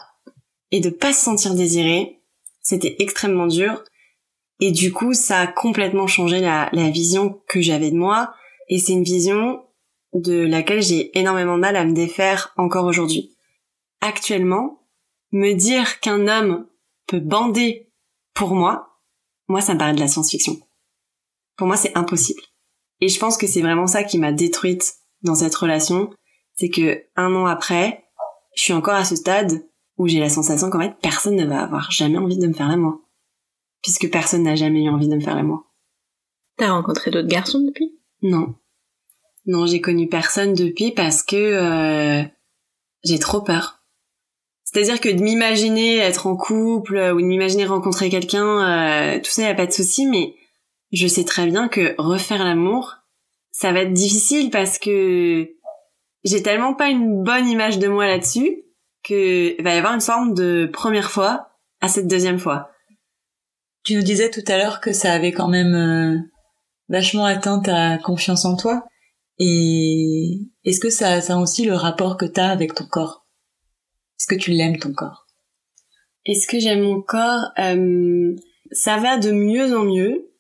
et 0.72 0.80
de 0.80 0.90
pas 0.90 1.12
se 1.12 1.22
sentir 1.22 1.54
désiré, 1.54 2.20
c'était 2.62 2.96
extrêmement 2.98 3.46
dur. 3.46 3.84
Et 4.58 4.72
du 4.72 4.92
coup, 4.92 5.12
ça 5.12 5.40
a 5.40 5.46
complètement 5.46 6.06
changé 6.06 6.40
la, 6.40 6.70
vision 6.90 7.40
que 7.48 7.60
j'avais 7.60 7.90
de 7.90 7.96
moi. 7.96 8.34
Et 8.68 8.78
c'est 8.78 8.92
une 8.92 9.04
vision 9.04 9.64
de 10.14 10.40
laquelle 10.46 10.82
j'ai 10.82 11.16
énormément 11.18 11.56
de 11.56 11.60
mal 11.60 11.76
à 11.76 11.84
me 11.84 11.94
défaire 11.94 12.52
encore 12.56 12.86
aujourd'hui. 12.86 13.36
Actuellement, 14.00 14.82
me 15.30 15.52
dire 15.52 16.00
qu'un 16.00 16.26
homme 16.26 16.66
peut 17.06 17.20
bander 17.20 17.90
pour 18.34 18.54
moi, 18.54 18.98
moi 19.48 19.60
ça 19.60 19.74
me 19.74 19.78
paraît 19.78 19.94
de 19.94 20.00
la 20.00 20.08
science-fiction. 20.08 20.58
Pour 21.56 21.66
moi 21.66 21.76
c'est 21.76 21.96
impossible. 21.96 22.42
Et 23.00 23.08
je 23.08 23.18
pense 23.18 23.36
que 23.36 23.46
c'est 23.46 23.62
vraiment 23.62 23.86
ça 23.86 24.04
qui 24.04 24.18
m'a 24.18 24.32
détruite 24.32 24.94
dans 25.22 25.34
cette 25.34 25.54
relation, 25.54 26.10
c'est 26.54 26.68
que 26.68 27.04
un 27.16 27.34
an 27.34 27.46
après, 27.46 28.04
je 28.54 28.62
suis 28.62 28.72
encore 28.72 28.94
à 28.94 29.04
ce 29.04 29.16
stade 29.16 29.64
où 29.98 30.08
j'ai 30.08 30.20
la 30.20 30.28
sensation 30.28 30.70
qu'en 30.70 30.80
fait 30.80 30.94
personne 31.00 31.36
ne 31.36 31.46
va 31.46 31.62
avoir 31.62 31.90
jamais 31.90 32.18
envie 32.18 32.38
de 32.38 32.46
me 32.46 32.52
faire 32.52 32.68
l'amour. 32.68 33.00
Puisque 33.82 34.10
personne 34.10 34.44
n'a 34.44 34.54
jamais 34.54 34.84
eu 34.84 34.88
envie 34.88 35.08
de 35.08 35.14
me 35.16 35.20
faire 35.20 35.34
l'amour. 35.34 35.64
T'as 36.56 36.70
rencontré 36.70 37.10
d'autres 37.10 37.28
garçons 37.28 37.60
depuis? 37.60 37.98
Non. 38.22 38.54
Non, 39.46 39.66
j'ai 39.66 39.80
connu 39.80 40.08
personne 40.08 40.54
depuis 40.54 40.92
parce 40.92 41.22
que 41.22 41.36
euh, 41.36 42.22
j'ai 43.04 43.18
trop 43.18 43.40
peur. 43.40 43.82
C'est-à-dire 44.64 45.00
que 45.00 45.08
de 45.08 45.20
m'imaginer 45.20 45.98
être 45.98 46.26
en 46.26 46.36
couple 46.36 46.96
euh, 46.96 47.12
ou 47.12 47.20
de 47.20 47.26
m'imaginer 47.26 47.66
rencontrer 47.66 48.08
quelqu'un, 48.08 49.16
euh, 49.16 49.18
tout 49.18 49.30
ça, 49.30 49.42
y 49.42 49.46
a 49.46 49.54
pas 49.54 49.66
de 49.66 49.72
souci, 49.72 50.06
mais 50.06 50.34
je 50.92 51.06
sais 51.06 51.24
très 51.24 51.46
bien 51.46 51.68
que 51.68 51.94
refaire 51.98 52.44
l'amour, 52.44 52.96
ça 53.50 53.72
va 53.72 53.80
être 53.80 53.92
difficile 53.92 54.50
parce 54.50 54.78
que 54.78 55.50
j'ai 56.24 56.42
tellement 56.42 56.74
pas 56.74 56.88
une 56.88 57.22
bonne 57.22 57.48
image 57.48 57.78
de 57.78 57.88
moi 57.88 58.06
là-dessus 58.06 58.62
que 59.02 59.60
va 59.62 59.74
y 59.74 59.78
avoir 59.78 59.94
une 59.94 60.00
forme 60.00 60.34
de 60.34 60.70
première 60.72 61.10
fois 61.10 61.50
à 61.80 61.88
cette 61.88 62.08
deuxième 62.08 62.38
fois. 62.38 62.70
Tu 63.84 63.96
nous 63.96 64.02
disais 64.02 64.30
tout 64.30 64.44
à 64.46 64.58
l'heure 64.58 64.80
que 64.80 64.92
ça 64.92 65.12
avait 65.12 65.32
quand 65.32 65.48
même 65.48 65.74
euh, 65.74 66.18
vachement 66.88 67.24
atteint 67.24 67.60
ta 67.60 67.98
confiance 67.98 68.44
en 68.44 68.56
toi. 68.56 68.84
Et 69.38 70.40
est-ce 70.64 70.78
que 70.78 70.90
ça, 70.90 71.20
ça 71.20 71.34
a 71.34 71.38
aussi 71.38 71.64
le 71.64 71.74
rapport 71.74 72.16
que 72.16 72.26
t'as 72.26 72.50
avec 72.50 72.74
ton 72.74 72.86
corps? 72.86 73.26
Est-ce 74.18 74.26
que 74.26 74.40
tu 74.40 74.52
l'aimes 74.52 74.78
ton 74.78 74.92
corps? 74.92 75.26
Est-ce 76.24 76.46
que 76.46 76.60
j'aime 76.60 76.82
mon 76.82 77.02
corps? 77.02 77.50
Euh, 77.58 78.36
Ça 78.70 78.98
va 78.98 79.18
de 79.18 79.32
mieux 79.32 79.76
en 79.76 79.84
mieux 79.84 80.32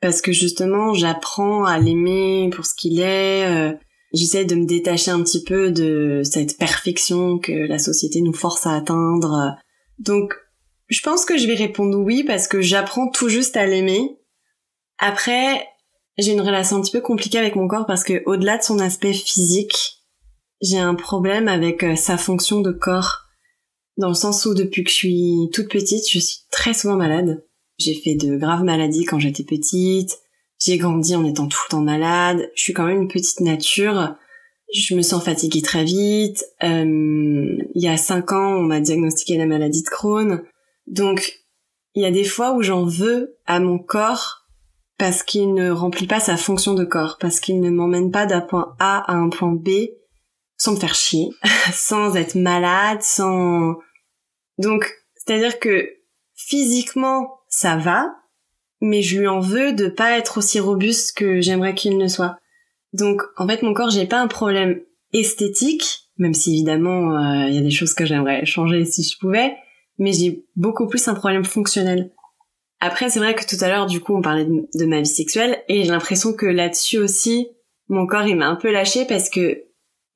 parce 0.00 0.22
que 0.22 0.32
justement 0.32 0.94
j'apprends 0.94 1.64
à 1.64 1.78
l'aimer 1.78 2.48
pour 2.54 2.64
ce 2.64 2.74
qu'il 2.74 3.00
est. 3.00 3.44
Euh, 3.46 3.74
J'essaie 4.12 4.44
de 4.44 4.56
me 4.56 4.66
détacher 4.66 5.10
un 5.10 5.22
petit 5.22 5.42
peu 5.42 5.70
de 5.70 6.22
cette 6.24 6.58
perfection 6.58 7.38
que 7.38 7.52
la 7.52 7.78
société 7.78 8.20
nous 8.20 8.32
force 8.32 8.66
à 8.66 8.74
atteindre. 8.74 9.56
Donc 9.98 10.34
je 10.88 11.00
pense 11.02 11.24
que 11.24 11.38
je 11.38 11.46
vais 11.46 11.54
répondre 11.54 11.98
oui 11.98 12.24
parce 12.24 12.48
que 12.48 12.60
j'apprends 12.60 13.08
tout 13.08 13.28
juste 13.28 13.56
à 13.56 13.66
l'aimer. 13.66 14.18
Après, 14.98 15.66
j'ai 16.18 16.32
une 16.32 16.40
relation 16.40 16.76
un 16.76 16.80
petit 16.80 16.92
peu 16.92 17.00
compliquée 17.00 17.38
avec 17.38 17.54
mon 17.54 17.68
corps 17.68 17.86
parce 17.86 18.02
que 18.02 18.22
au-delà 18.26 18.58
de 18.58 18.62
son 18.62 18.80
aspect 18.80 19.12
physique, 19.12 20.00
j'ai 20.60 20.78
un 20.78 20.94
problème 20.94 21.48
avec 21.48 21.82
euh, 21.84 21.96
sa 21.96 22.18
fonction 22.18 22.60
de 22.60 22.72
corps. 22.72 23.26
Dans 23.96 24.08
le 24.08 24.14
sens 24.14 24.44
où 24.44 24.54
depuis 24.54 24.84
que 24.84 24.90
je 24.90 24.94
suis 24.96 25.48
toute 25.52 25.70
petite, 25.70 26.10
je 26.10 26.18
suis 26.18 26.40
très 26.50 26.74
souvent 26.74 26.96
malade. 26.96 27.44
J'ai 27.78 27.94
fait 27.94 28.14
de 28.14 28.36
graves 28.36 28.64
maladies 28.64 29.04
quand 29.04 29.18
j'étais 29.18 29.44
petite. 29.44 30.18
J'ai 30.60 30.76
grandi 30.76 31.16
en 31.16 31.24
étant 31.24 31.48
tout 31.48 31.58
le 31.66 31.70
temps 31.70 31.80
malade. 31.80 32.50
Je 32.54 32.62
suis 32.62 32.72
quand 32.72 32.86
même 32.86 33.02
une 33.02 33.08
petite 33.08 33.40
nature. 33.40 34.14
Je 34.72 34.94
me 34.94 35.02
sens 35.02 35.24
fatiguée 35.24 35.62
très 35.62 35.84
vite. 35.84 36.44
Euh, 36.62 37.56
il 37.74 37.82
y 37.82 37.88
a 37.88 37.96
cinq 37.96 38.32
ans, 38.32 38.56
on 38.56 38.62
m'a 38.62 38.80
diagnostiqué 38.80 39.36
la 39.36 39.46
maladie 39.46 39.82
de 39.82 39.88
Crohn. 39.88 40.42
Donc, 40.86 41.40
il 41.94 42.02
y 42.02 42.06
a 42.06 42.10
des 42.10 42.24
fois 42.24 42.52
où 42.52 42.62
j'en 42.62 42.84
veux 42.84 43.38
à 43.46 43.58
mon 43.58 43.78
corps 43.78 44.46
parce 44.98 45.22
qu'il 45.22 45.54
ne 45.54 45.70
remplit 45.70 46.06
pas 46.06 46.20
sa 46.20 46.36
fonction 46.36 46.74
de 46.74 46.84
corps, 46.84 47.16
parce 47.18 47.40
qu'il 47.40 47.60
ne 47.60 47.70
m'emmène 47.70 48.10
pas 48.10 48.26
d'un 48.26 48.42
point 48.42 48.76
A 48.78 48.98
à 49.10 49.14
un 49.14 49.30
point 49.30 49.52
B 49.52 49.70
sans 50.58 50.74
me 50.74 50.78
faire 50.78 50.94
chier, 50.94 51.30
sans 51.72 52.16
être 52.16 52.34
malade, 52.34 53.02
sans... 53.02 53.76
Donc, 54.58 54.92
c'est-à-dire 55.16 55.58
que 55.58 55.88
physiquement, 56.34 57.40
ça 57.48 57.76
va, 57.76 58.14
mais 58.80 59.02
je 59.02 59.18
lui 59.18 59.28
en 59.28 59.40
veux 59.40 59.72
de 59.72 59.88
pas 59.88 60.18
être 60.18 60.38
aussi 60.38 60.60
robuste 60.60 61.16
que 61.16 61.40
j'aimerais 61.40 61.74
qu'il 61.74 61.98
ne 61.98 62.08
soit. 62.08 62.36
Donc, 62.92 63.22
en 63.36 63.46
fait, 63.46 63.62
mon 63.62 63.74
corps, 63.74 63.90
j'ai 63.90 64.06
pas 64.06 64.20
un 64.20 64.26
problème 64.26 64.80
esthétique, 65.12 66.10
même 66.18 66.34
si 66.34 66.52
évidemment, 66.52 67.16
euh, 67.16 67.48
il 67.48 67.54
y 67.54 67.58
a 67.58 67.62
des 67.62 67.70
choses 67.70 67.94
que 67.94 68.04
j'aimerais 68.04 68.44
changer 68.44 68.84
si 68.84 69.02
je 69.02 69.18
pouvais, 69.18 69.56
mais 69.98 70.12
j'ai 70.12 70.44
beaucoup 70.56 70.86
plus 70.86 71.06
un 71.08 71.14
problème 71.14 71.44
fonctionnel. 71.44 72.10
Après, 72.80 73.10
c'est 73.10 73.18
vrai 73.18 73.34
que 73.34 73.44
tout 73.44 73.62
à 73.62 73.68
l'heure, 73.68 73.86
du 73.86 74.00
coup, 74.00 74.16
on 74.16 74.22
parlait 74.22 74.46
de, 74.46 74.86
ma 74.86 75.00
vie 75.00 75.06
sexuelle, 75.06 75.62
et 75.68 75.82
j'ai 75.82 75.90
l'impression 75.90 76.32
que 76.32 76.46
là-dessus 76.46 76.98
aussi, 76.98 77.48
mon 77.88 78.06
corps, 78.06 78.26
il 78.26 78.36
m'a 78.36 78.48
un 78.48 78.56
peu 78.56 78.70
lâché 78.70 79.04
parce 79.04 79.28
que, 79.28 79.64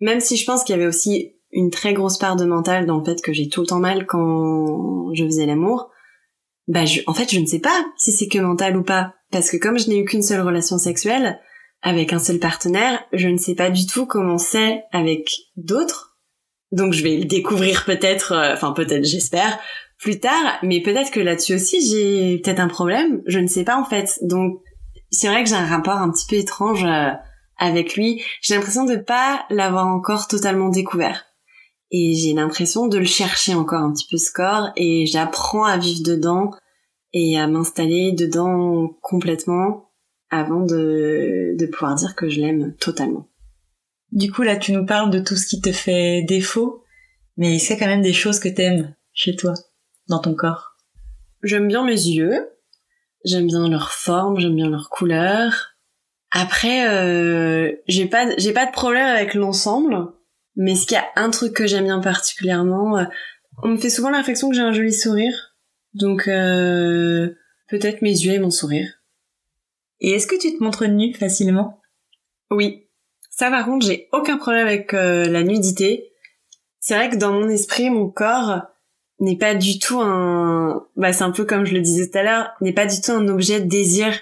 même 0.00 0.20
si 0.20 0.37
je 0.37 0.46
pense 0.46 0.64
qu'il 0.64 0.74
y 0.74 0.79
avait 0.79 0.87
aussi 0.87 1.35
une 1.53 1.70
très 1.70 1.92
grosse 1.92 2.18
part 2.18 2.37
de 2.37 2.44
mental 2.44 2.87
dans 2.87 2.98
le 2.98 3.05
fait 3.05 3.20
que 3.20 3.33
j'ai 3.33 3.48
tout 3.48 3.61
le 3.61 3.66
temps 3.66 3.79
mal 3.79 4.07
quand 4.07 5.12
je 5.14 5.24
faisais 5.24 5.46
l'amour, 5.46 5.90
bah, 6.68 6.85
je, 6.85 7.00
en 7.07 7.14
fait, 7.14 7.33
je 7.33 7.40
ne 7.40 7.46
sais 7.46 7.61
pas 7.61 7.85
si 7.96 8.12
c'est 8.12 8.29
que 8.29 8.38
mental 8.38 8.77
ou 8.77 8.83
pas. 8.83 9.14
Parce 9.31 9.50
que 9.50 9.57
comme 9.57 9.79
je 9.79 9.88
n'ai 9.88 9.98
eu 9.98 10.05
qu'une 10.05 10.22
seule 10.22 10.40
relation 10.40 10.79
sexuelle, 10.79 11.40
avec 11.83 12.12
un 12.12 12.18
seul 12.18 12.38
partenaire, 12.38 13.05
je 13.12 13.29
ne 13.29 13.37
sais 13.37 13.55
pas 13.55 13.70
du 13.70 13.87
tout 13.87 14.07
comment 14.07 14.38
c'est 14.38 14.85
avec 14.92 15.29
d'autres 15.57 16.14
donc 16.74 16.92
je 16.92 17.03
vais 17.03 17.16
le 17.16 17.24
découvrir 17.24 17.85
peut-être, 17.85 18.33
euh, 18.33 18.53
enfin 18.53 18.72
peut-être 18.72 19.05
j'espère, 19.05 19.59
plus 19.98 20.18
tard, 20.18 20.59
mais 20.62 20.83
peut-être 20.83 21.11
que 21.11 21.20
là-dessus 21.20 21.55
aussi 21.55 21.81
j'ai 21.88 22.38
peut-être 22.38 22.61
un 22.61 22.68
problème, 22.68 23.22
je 23.27 23.38
ne 23.38 23.46
sais 23.46 23.64
pas 23.64 23.77
en 23.77 23.85
fait. 23.85 24.18
Donc 24.22 24.61
c'est 25.11 25.29
vrai 25.29 25.44
que 25.44 25.48
j'ai 25.48 25.55
un 25.55 25.66
rapport 25.66 25.98
un 25.98 26.11
petit 26.11 26.27
peu 26.29 26.37
étrange 26.37 26.85
euh, 26.85 27.11
avec 27.59 27.94
lui. 27.94 28.22
J'ai 28.42 28.55
l'impression 28.55 28.85
de 28.85 28.96
pas 28.96 29.46
l'avoir 29.50 29.87
encore 29.87 30.27
totalement 30.27 30.68
découvert. 30.68 31.27
Et 31.90 32.14
j'ai 32.14 32.32
l'impression 32.32 32.88
de 32.88 32.98
le 32.98 33.04
chercher 33.04 33.54
encore 33.54 33.80
un 33.80 33.92
petit 33.92 34.06
peu 34.10 34.16
ce 34.16 34.32
corps 34.32 34.70
et 34.76 35.06
j'apprends 35.06 35.64
à 35.64 35.76
vivre 35.76 36.02
dedans 36.04 36.50
et 37.12 37.38
à 37.38 37.46
m'installer 37.46 38.12
dedans 38.12 38.88
complètement 39.00 39.90
avant 40.30 40.60
de, 40.60 41.54
de 41.56 41.66
pouvoir 41.66 41.94
dire 41.94 42.16
que 42.16 42.28
je 42.28 42.40
l'aime 42.40 42.74
totalement. 42.76 43.28
Du 44.10 44.30
coup, 44.30 44.42
là, 44.42 44.56
tu 44.56 44.72
nous 44.72 44.86
parles 44.86 45.10
de 45.10 45.20
tout 45.20 45.36
ce 45.36 45.46
qui 45.46 45.60
te 45.60 45.72
fait 45.72 46.22
défaut, 46.22 46.84
mais 47.36 47.58
c'est 47.58 47.76
quand 47.76 47.86
même 47.86 48.02
des 48.02 48.12
choses 48.12 48.38
que 48.38 48.48
t'aimes 48.48 48.94
chez 49.12 49.36
toi, 49.36 49.54
dans 50.08 50.20
ton 50.20 50.34
corps. 50.34 50.76
J'aime 51.42 51.68
bien 51.68 51.84
mes 51.84 51.92
yeux, 51.92 52.48
j'aime 53.24 53.46
bien 53.46 53.68
leur 53.68 53.90
forme, 53.90 54.38
j'aime 54.38 54.56
bien 54.56 54.70
leur 54.70 54.88
couleur. 54.88 55.74
Après, 56.30 56.88
euh, 56.88 57.72
j'ai 57.86 58.06
pas, 58.06 58.36
j'ai 58.38 58.52
pas 58.52 58.66
de 58.66 58.72
problème 58.72 59.06
avec 59.06 59.34
l'ensemble, 59.34 60.12
mais 60.56 60.74
ce 60.74 60.86
qu'il 60.86 60.96
y 60.96 60.98
a 60.98 61.06
un 61.16 61.30
truc 61.30 61.52
que 61.52 61.66
j'aime 61.66 61.84
bien 61.84 62.00
particulièrement, 62.00 62.98
euh, 62.98 63.04
on 63.62 63.68
me 63.68 63.76
fait 63.76 63.90
souvent 63.90 64.10
la 64.10 64.18
réflexion 64.18 64.48
que 64.48 64.56
j'ai 64.56 64.62
un 64.62 64.72
joli 64.72 64.92
sourire, 64.92 65.56
donc 65.94 66.28
euh, 66.28 67.30
peut-être 67.68 68.02
mes 68.02 68.10
yeux 68.10 68.32
et 68.32 68.38
mon 68.38 68.50
sourire. 68.50 68.88
Et 70.00 70.10
est-ce 70.10 70.26
que 70.26 70.38
tu 70.38 70.56
te 70.56 70.62
montres 70.62 70.86
nu 70.86 71.14
facilement? 71.14 71.80
Oui, 72.50 72.84
ça, 73.30 73.50
par 73.50 73.64
contre, 73.64 73.86
j'ai 73.86 74.08
aucun 74.12 74.36
problème 74.36 74.66
avec 74.66 74.94
euh, 74.94 75.28
la 75.28 75.42
nudité. 75.42 76.12
C'est 76.78 76.94
vrai 76.94 77.10
que 77.10 77.16
dans 77.16 77.32
mon 77.32 77.48
esprit, 77.48 77.90
mon 77.90 78.08
corps 78.08 78.62
n'est 79.18 79.38
pas 79.38 79.54
du 79.54 79.78
tout 79.78 80.00
un... 80.00 80.86
Bah, 80.96 81.12
c'est 81.12 81.24
un 81.24 81.30
peu 81.30 81.44
comme 81.44 81.64
je 81.64 81.74
le 81.74 81.80
disais 81.80 82.08
tout 82.08 82.18
à 82.18 82.22
l'heure, 82.22 82.50
n'est 82.60 82.72
pas 82.72 82.86
du 82.86 83.00
tout 83.00 83.12
un 83.12 83.26
objet 83.28 83.60
de 83.60 83.66
désir. 83.66 84.12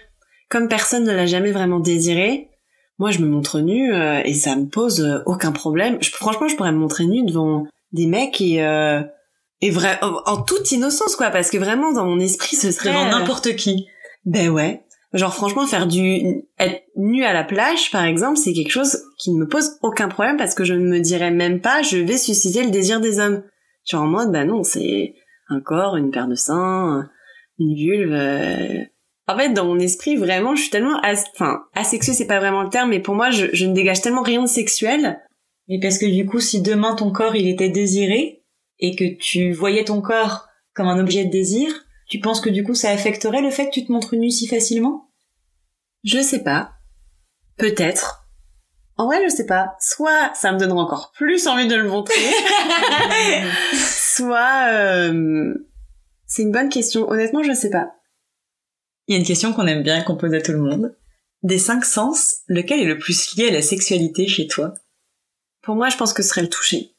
Comme 0.49 0.69
personne 0.69 1.05
ne 1.05 1.13
l'a 1.13 1.27
jamais 1.27 1.51
vraiment 1.53 1.81
désiré, 1.81 2.52
moi, 2.99 3.11
je 3.11 3.21
me 3.21 3.27
montre 3.27 3.61
nue 3.61 3.93
euh, 3.93 4.21
et 4.25 4.35
ça 4.35 4.57
me 4.57 4.67
pose 4.67 5.01
euh, 5.01 5.19
aucun 5.27 5.53
problème. 5.53 5.99
Je, 6.01 6.11
franchement, 6.11 6.49
je 6.49 6.57
pourrais 6.57 6.73
me 6.73 6.79
montrer 6.79 7.07
nue 7.07 7.25
devant 7.25 7.67
des 7.93 8.07
mecs 8.07 8.41
et... 8.41 8.57
et 9.61 9.71
vrai, 9.71 9.99
en, 10.03 10.43
toute 10.43 10.73
innocence, 10.73 11.17
quoi, 11.17 11.31
parce 11.31 11.51
que 11.51 11.59
vraiment, 11.59 11.93
dans 11.93 12.07
mon 12.07 12.19
esprit, 12.21 12.57
ce 12.57 12.71
serait... 12.71 12.91
Devant 12.91 13.07
n'importe 13.07 13.55
qui. 13.57 13.87
Ben 14.25 14.49
ouais. 14.49 14.85
Genre 15.13 15.35
franchement 15.35 15.67
faire 15.67 15.87
du 15.87 16.47
être 16.59 16.85
nu 16.97 17.23
à 17.25 17.35
la 17.35 17.45
plage 17.45 17.91
par 17.91 18.05
exemple, 18.05 18.39
c'est 18.39 18.55
quelque 18.55 18.71
chose 18.71 19.03
qui 19.19 19.31
ne 19.31 19.41
me 19.41 19.47
pose 19.47 19.73
aucun 19.83 20.09
problème 20.09 20.39
parce 20.39 20.55
que 20.55 20.65
je 20.65 20.73
ne 20.73 20.89
me 20.89 21.01
dirais 21.01 21.31
même 21.31 21.61
pas 21.61 21.83
je 21.83 21.99
vais 21.99 22.17
susciter 22.17 22.65
le 22.65 22.71
désir 22.71 22.99
des 22.99 23.21
hommes. 23.21 23.43
Genre 23.85 24.03
en 24.03 24.07
mode 24.07 24.33
bah 24.33 24.47
non, 24.47 24.63
c'est 24.63 25.15
un 25.51 25.61
corps, 25.61 25.97
une 25.97 26.11
paire 26.13 26.29
de 26.29 26.35
seins, 26.35 27.11
une 27.59 27.75
vulve. 27.75 28.15
Euh. 28.15 28.85
En 29.29 29.37
fait, 29.37 29.51
dans 29.51 29.65
mon 29.65 29.79
esprit, 29.79 30.17
vraiment, 30.17 30.57
je 30.57 30.63
suis 30.63 30.71
tellement, 30.71 31.01
enfin, 31.35 31.63
asexuée, 31.75 32.13
c'est 32.13 32.27
pas 32.27 32.41
vraiment 32.41 32.63
le 32.63 32.69
terme, 32.69 32.91
mais 32.91 33.01
pour 33.01 33.15
moi, 33.15 33.31
je, 33.31 33.47
je 33.53 33.67
ne 33.67 33.75
dégage 33.75 34.01
tellement 34.01 34.23
rien 34.23 34.43
de 34.43 34.49
sexuel. 34.49 35.21
Mais 35.69 35.79
parce 35.81 35.99
que 35.99 36.07
du 36.07 36.27
coup, 36.27 36.41
si 36.41 36.61
demain 36.61 36.95
ton 36.95 37.13
corps 37.13 37.37
il 37.37 37.49
était 37.49 37.69
désiré 37.69 38.43
et 38.79 38.97
que 38.97 39.17
tu 39.17 39.53
voyais 39.53 39.85
ton 39.85 40.01
corps 40.01 40.49
comme 40.75 40.89
un 40.89 40.99
objet 40.99 41.25
de 41.25 41.31
désir, 41.31 41.73
tu 42.09 42.19
penses 42.19 42.41
que 42.41 42.51
du 42.51 42.65
coup 42.65 42.75
ça 42.75 42.91
affecterait 42.91 43.43
le 43.43 43.51
fait 43.51 43.67
que 43.67 43.73
tu 43.73 43.87
te 43.87 43.93
montres 43.93 44.17
nu 44.17 44.31
si 44.31 44.47
facilement? 44.47 45.09
Je 46.05 46.21
sais 46.21 46.43
pas. 46.43 46.73
Peut-être. 47.57 48.27
En 48.97 49.07
vrai, 49.07 49.23
je 49.25 49.35
sais 49.35 49.47
pas. 49.47 49.77
Soit 49.81 50.35
ça 50.35 50.53
me 50.53 50.59
donnera 50.59 50.83
encore 50.83 51.13
plus 51.15 51.47
envie 51.47 51.69
de 51.69 51.77
le 51.77 51.89
montrer, 51.89 52.15
soit 53.75 54.69
euh, 54.71 55.55
c'est 56.27 56.43
une 56.43 56.53
bonne 56.53 56.69
question. 56.69 57.09
Honnêtement, 57.09 57.43
je 57.43 57.53
sais 57.53 57.71
pas. 57.71 57.93
Il 59.07 59.13
y 59.13 59.17
a 59.17 59.21
une 59.21 59.27
question 59.27 59.53
qu'on 59.53 59.67
aime 59.67 59.83
bien 59.83 60.03
qu'on 60.03 60.17
pose 60.17 60.35
à 60.35 60.41
tout 60.41 60.53
le 60.53 60.61
monde. 60.61 60.97
Des 61.43 61.59
cinq 61.59 61.85
sens, 61.85 62.37
lequel 62.47 62.81
est 62.81 62.87
le 62.87 62.99
plus 62.99 63.37
lié 63.37 63.49
à 63.49 63.53
la 63.53 63.63
sexualité 63.63 64.29
chez 64.29 64.47
toi? 64.47 64.75
Pour 65.63 65.75
moi, 65.75 65.89
je 65.89 65.97
pense 65.97 66.13
que 66.13 66.23
ce 66.23 66.29
serait 66.29 66.43
le 66.43 66.49
toucher. 66.49 66.95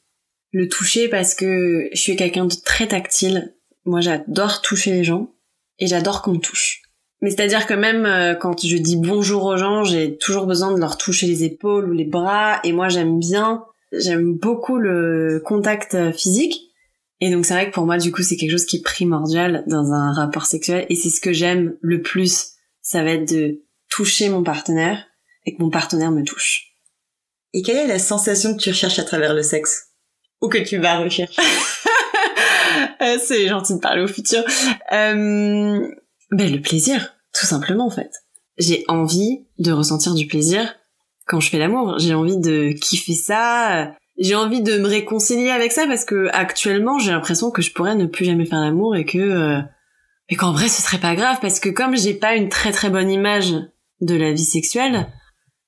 Le 0.52 0.68
toucher 0.68 1.08
parce 1.08 1.34
que 1.34 1.88
je 1.92 2.00
suis 2.00 2.16
quelqu'un 2.16 2.44
de 2.44 2.54
très 2.64 2.86
tactile 2.88 3.54
moi, 3.84 4.00
j'adore 4.00 4.62
toucher 4.62 4.92
les 4.92 5.04
gens 5.04 5.34
et 5.78 5.86
j'adore 5.86 6.22
qu'on 6.22 6.32
me 6.32 6.38
touche. 6.38 6.82
Mais 7.20 7.30
c'est-à-dire 7.30 7.66
que 7.66 7.74
même 7.74 8.06
euh, 8.06 8.34
quand 8.34 8.64
je 8.64 8.76
dis 8.76 8.96
bonjour 8.96 9.44
aux 9.44 9.56
gens, 9.56 9.84
j'ai 9.84 10.16
toujours 10.16 10.46
besoin 10.46 10.72
de 10.72 10.80
leur 10.80 10.96
toucher 10.96 11.26
les 11.26 11.44
épaules 11.44 11.88
ou 11.88 11.92
les 11.92 12.04
bras. 12.04 12.60
Et 12.64 12.72
moi, 12.72 12.88
j'aime 12.88 13.18
bien, 13.18 13.64
j'aime 13.92 14.34
beaucoup 14.34 14.78
le 14.78 15.42
contact 15.44 15.94
euh, 15.94 16.12
physique. 16.12 16.63
Et 17.24 17.30
donc, 17.30 17.46
c'est 17.46 17.54
vrai 17.54 17.70
que 17.70 17.72
pour 17.72 17.86
moi, 17.86 17.96
du 17.96 18.12
coup, 18.12 18.22
c'est 18.22 18.36
quelque 18.36 18.50
chose 18.50 18.66
qui 18.66 18.76
est 18.76 18.82
primordial 18.82 19.64
dans 19.66 19.94
un 19.94 20.12
rapport 20.12 20.44
sexuel. 20.44 20.84
Et 20.90 20.94
c'est 20.94 21.08
ce 21.08 21.22
que 21.22 21.32
j'aime 21.32 21.74
le 21.80 22.02
plus. 22.02 22.50
Ça 22.82 23.02
va 23.02 23.12
être 23.12 23.26
de 23.26 23.62
toucher 23.88 24.28
mon 24.28 24.42
partenaire 24.42 25.02
et 25.46 25.56
que 25.56 25.62
mon 25.62 25.70
partenaire 25.70 26.10
me 26.10 26.22
touche. 26.22 26.74
Et 27.54 27.62
quelle 27.62 27.78
est 27.78 27.86
la 27.86 27.98
sensation 27.98 28.54
que 28.54 28.60
tu 28.60 28.68
recherches 28.68 28.98
à 28.98 29.04
travers 29.04 29.32
le 29.32 29.42
sexe? 29.42 29.86
Ou 30.42 30.50
que 30.50 30.58
tu 30.58 30.76
vas 30.76 30.98
rechercher? 30.98 31.42
Euh, 33.00 33.18
c'est 33.24 33.48
gentil 33.48 33.74
de 33.74 33.78
parler 33.78 34.02
au 34.02 34.08
futur. 34.08 34.40
Euh, 34.92 35.88
ben 36.30 36.52
le 36.52 36.60
plaisir, 36.60 37.14
tout 37.32 37.46
simplement 37.46 37.86
en 37.86 37.90
fait. 37.90 38.10
J'ai 38.58 38.84
envie 38.88 39.46
de 39.58 39.70
ressentir 39.72 40.14
du 40.14 40.26
plaisir 40.26 40.74
quand 41.26 41.38
je 41.38 41.50
fais 41.50 41.58
l'amour. 41.58 41.98
J'ai 41.98 42.14
envie 42.14 42.38
de 42.38 42.72
kiffer 42.72 43.14
ça. 43.14 43.94
J'ai 44.16 44.34
envie 44.34 44.62
de 44.62 44.78
me 44.78 44.86
réconcilier 44.86 45.50
avec 45.50 45.72
ça 45.72 45.86
parce 45.86 46.04
que 46.04 46.28
actuellement, 46.32 46.98
j'ai 46.98 47.10
l'impression 47.10 47.50
que 47.50 47.62
je 47.62 47.72
pourrais 47.72 47.96
ne 47.96 48.06
plus 48.06 48.24
jamais 48.24 48.46
faire 48.46 48.60
l'amour 48.60 48.94
et 48.94 49.04
que 49.04 49.18
euh, 49.18 49.60
et 50.28 50.36
qu'en 50.36 50.52
vrai, 50.52 50.68
ce 50.68 50.82
serait 50.82 50.98
pas 50.98 51.16
grave 51.16 51.38
parce 51.40 51.60
que 51.60 51.68
comme 51.68 51.96
j'ai 51.96 52.14
pas 52.14 52.36
une 52.36 52.48
très 52.48 52.72
très 52.72 52.90
bonne 52.90 53.10
image 53.10 53.54
de 54.00 54.14
la 54.14 54.32
vie 54.32 54.44
sexuelle, 54.44 55.08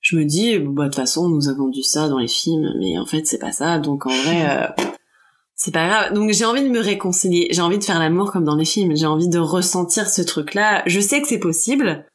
je 0.00 0.16
me 0.16 0.24
dis 0.24 0.58
bah 0.58 0.84
de 0.84 0.88
toute 0.88 0.96
façon, 0.96 1.28
nous 1.28 1.48
avons 1.48 1.70
vu 1.70 1.82
ça 1.82 2.08
dans 2.08 2.18
les 2.18 2.28
films, 2.28 2.72
mais 2.78 2.98
en 2.98 3.06
fait, 3.06 3.26
c'est 3.26 3.38
pas 3.38 3.52
ça. 3.52 3.78
Donc 3.78 4.06
en 4.06 4.10
vrai, 4.10 4.48
euh, 4.48 4.66
c'est 5.56 5.72
pas 5.72 5.88
grave. 5.88 6.12
Donc 6.14 6.30
j'ai 6.30 6.44
envie 6.44 6.62
de 6.62 6.68
me 6.68 6.80
réconcilier. 6.80 7.48
J'ai 7.50 7.62
envie 7.62 7.78
de 7.78 7.84
faire 7.84 7.98
l'amour 7.98 8.30
comme 8.30 8.44
dans 8.44 8.56
les 8.56 8.64
films. 8.64 8.96
J'ai 8.96 9.06
envie 9.06 9.28
de 9.28 9.38
ressentir 9.38 10.08
ce 10.08 10.22
truc-là. 10.22 10.82
Je 10.86 11.00
sais 11.00 11.20
que 11.20 11.28
c'est 11.28 11.40
possible 11.40 12.06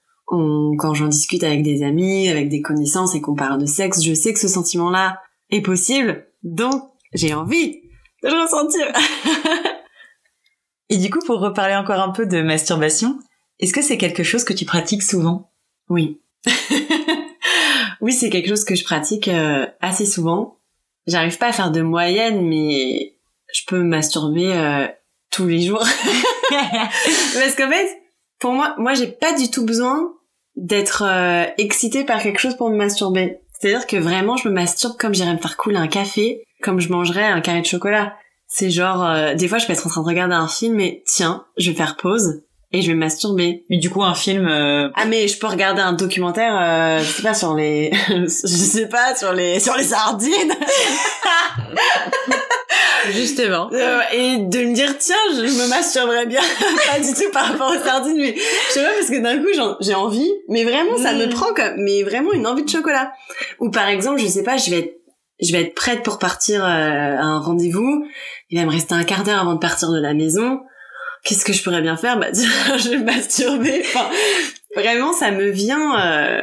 quand 0.77 0.93
j'en 0.93 1.07
discute 1.07 1.43
avec 1.43 1.61
des 1.61 1.83
amis, 1.83 2.29
avec 2.29 2.47
des 2.49 2.61
connaissances 2.61 3.15
et 3.15 3.21
qu'on 3.21 3.35
parle 3.35 3.59
de 3.59 3.65
sexe, 3.65 4.01
je 4.01 4.13
sais 4.13 4.33
que 4.33 4.39
ce 4.39 4.47
sentiment-là 4.47 5.19
est 5.51 5.61
possible, 5.61 6.27
donc 6.43 6.91
j'ai 7.13 7.33
envie 7.33 7.81
de 8.23 8.29
le 8.29 8.41
ressentir. 8.41 8.87
et 10.89 10.97
du 10.97 11.09
coup, 11.09 11.19
pour 11.25 11.39
reparler 11.39 11.75
encore 11.75 11.99
un 11.99 12.11
peu 12.11 12.25
de 12.25 12.41
masturbation, 12.41 13.19
est-ce 13.59 13.73
que 13.73 13.81
c'est 13.81 13.97
quelque 13.97 14.23
chose 14.23 14.43
que 14.43 14.53
tu 14.53 14.65
pratiques 14.65 15.03
souvent? 15.03 15.51
Oui. 15.89 16.21
oui, 18.01 18.13
c'est 18.13 18.29
quelque 18.29 18.49
chose 18.49 18.63
que 18.63 18.75
je 18.75 18.83
pratique 18.83 19.27
euh, 19.27 19.67
assez 19.81 20.05
souvent. 20.05 20.57
J'arrive 21.07 21.37
pas 21.37 21.47
à 21.47 21.53
faire 21.53 21.71
de 21.71 21.81
moyenne, 21.81 22.47
mais 22.47 23.17
je 23.53 23.61
peux 23.67 23.77
me 23.77 23.89
masturber 23.89 24.53
euh, 24.53 24.87
tous 25.31 25.47
les 25.47 25.61
jours. 25.61 25.79
Parce 26.49 27.55
qu'en 27.55 27.69
fait, 27.69 27.89
pour 28.39 28.53
moi, 28.53 28.75
moi 28.77 28.93
j'ai 28.93 29.07
pas 29.07 29.33
du 29.33 29.49
tout 29.49 29.65
besoin 29.65 30.13
d'être 30.55 31.03
euh, 31.05 31.45
excitée 31.57 32.03
par 32.03 32.21
quelque 32.21 32.39
chose 32.39 32.55
pour 32.55 32.69
me 32.69 32.75
masturber. 32.75 33.39
C'est-à-dire 33.61 33.85
que 33.85 33.97
vraiment, 33.97 34.37
je 34.37 34.49
me 34.49 34.53
masturbe 34.55 34.97
comme 34.97 35.13
j'irais 35.13 35.35
me 35.35 35.39
faire 35.39 35.55
couler 35.55 35.77
un 35.77 35.87
café, 35.87 36.43
comme 36.63 36.79
je 36.79 36.89
mangerais 36.89 37.25
un 37.25 37.41
carré 37.41 37.61
de 37.61 37.67
chocolat. 37.67 38.15
C'est 38.47 38.71
genre, 38.71 39.05
euh, 39.05 39.35
des 39.35 39.47
fois, 39.47 39.59
je 39.59 39.67
peux 39.67 39.73
être 39.73 39.85
en 39.85 39.89
train 39.91 40.01
de 40.01 40.07
regarder 40.07 40.33
un 40.33 40.47
film 40.47 40.79
et 40.79 41.03
tiens, 41.05 41.45
je 41.57 41.69
vais 41.69 41.77
faire 41.77 41.95
pause 41.95 42.41
et 42.73 42.81
je 42.81 42.87
vais 42.87 42.95
masturber. 42.95 43.63
Mais 43.69 43.77
du 43.77 43.89
coup, 43.89 44.03
un 44.03 44.15
film. 44.15 44.47
Euh, 44.47 44.89
ah 44.95 45.05
mais 45.05 45.27
je 45.27 45.37
peux 45.37 45.47
regarder 45.47 45.81
un 45.81 45.93
documentaire, 45.93 46.55
euh, 46.55 46.99
je 46.99 47.11
sais 47.11 47.23
pas 47.23 47.33
sur 47.33 47.53
les, 47.53 47.91
je 48.09 48.27
sais 48.27 48.87
pas 48.87 49.15
sur 49.15 49.33
les 49.33 49.59
sur 49.59 49.75
les 49.75 49.83
sardines. 49.83 50.31
Justement. 53.11 53.69
Euh, 53.73 53.99
et 54.13 54.37
de 54.37 54.59
me 54.63 54.73
dire 54.73 54.95
tiens, 54.99 55.15
je, 55.33 55.41
me 55.41 55.67
masturberais 55.69 56.27
bien, 56.27 56.41
pas 56.91 56.99
du 56.99 57.13
tout 57.13 57.31
par 57.33 57.47
rapport 57.47 57.71
aux 57.71 57.83
sardines, 57.83 58.17
mais 58.17 58.35
je 58.35 58.73
sais 58.73 58.83
pas 58.83 58.91
parce 58.93 59.09
que 59.09 59.21
d'un 59.21 59.39
coup 59.39 59.77
j'ai 59.81 59.95
envie, 59.95 60.31
mais 60.49 60.63
vraiment 60.63 60.97
ça 60.97 61.13
me 61.13 61.25
mm. 61.25 61.29
prend 61.29 61.53
comme, 61.53 61.73
mais 61.77 62.03
vraiment 62.03 62.31
une 62.31 62.47
envie 62.47 62.63
de 62.63 62.69
chocolat. 62.69 63.11
Ou 63.59 63.69
par 63.71 63.87
exemple, 63.87 64.21
je 64.21 64.27
sais 64.27 64.43
pas, 64.43 64.57
je 64.57 64.69
vais 64.69 64.79
être 64.79 64.97
je 65.41 65.51
vais 65.53 65.61
être 65.61 65.73
prête 65.73 66.03
pour 66.03 66.19
partir 66.19 66.63
à 66.63 66.69
un 66.69 67.39
rendez-vous. 67.39 68.05
Il 68.51 68.59
va 68.59 68.65
me 68.65 68.71
rester 68.71 68.93
un 68.93 69.03
quart 69.03 69.23
d'heure 69.23 69.41
avant 69.41 69.55
de 69.55 69.59
partir 69.59 69.89
de 69.89 69.99
la 69.99 70.13
maison 70.13 70.59
qu'est-ce 71.23 71.45
que 71.45 71.53
je 71.53 71.63
pourrais 71.63 71.81
bien 71.81 71.97
faire? 71.97 72.19
Bah, 72.19 72.27
je 72.33 72.89
vais 72.89 73.03
masturber. 73.03 73.81
Enfin, 73.85 74.09
vraiment, 74.75 75.13
ça 75.13 75.31
me 75.31 75.49
vient 75.49 75.99
euh, 75.99 76.41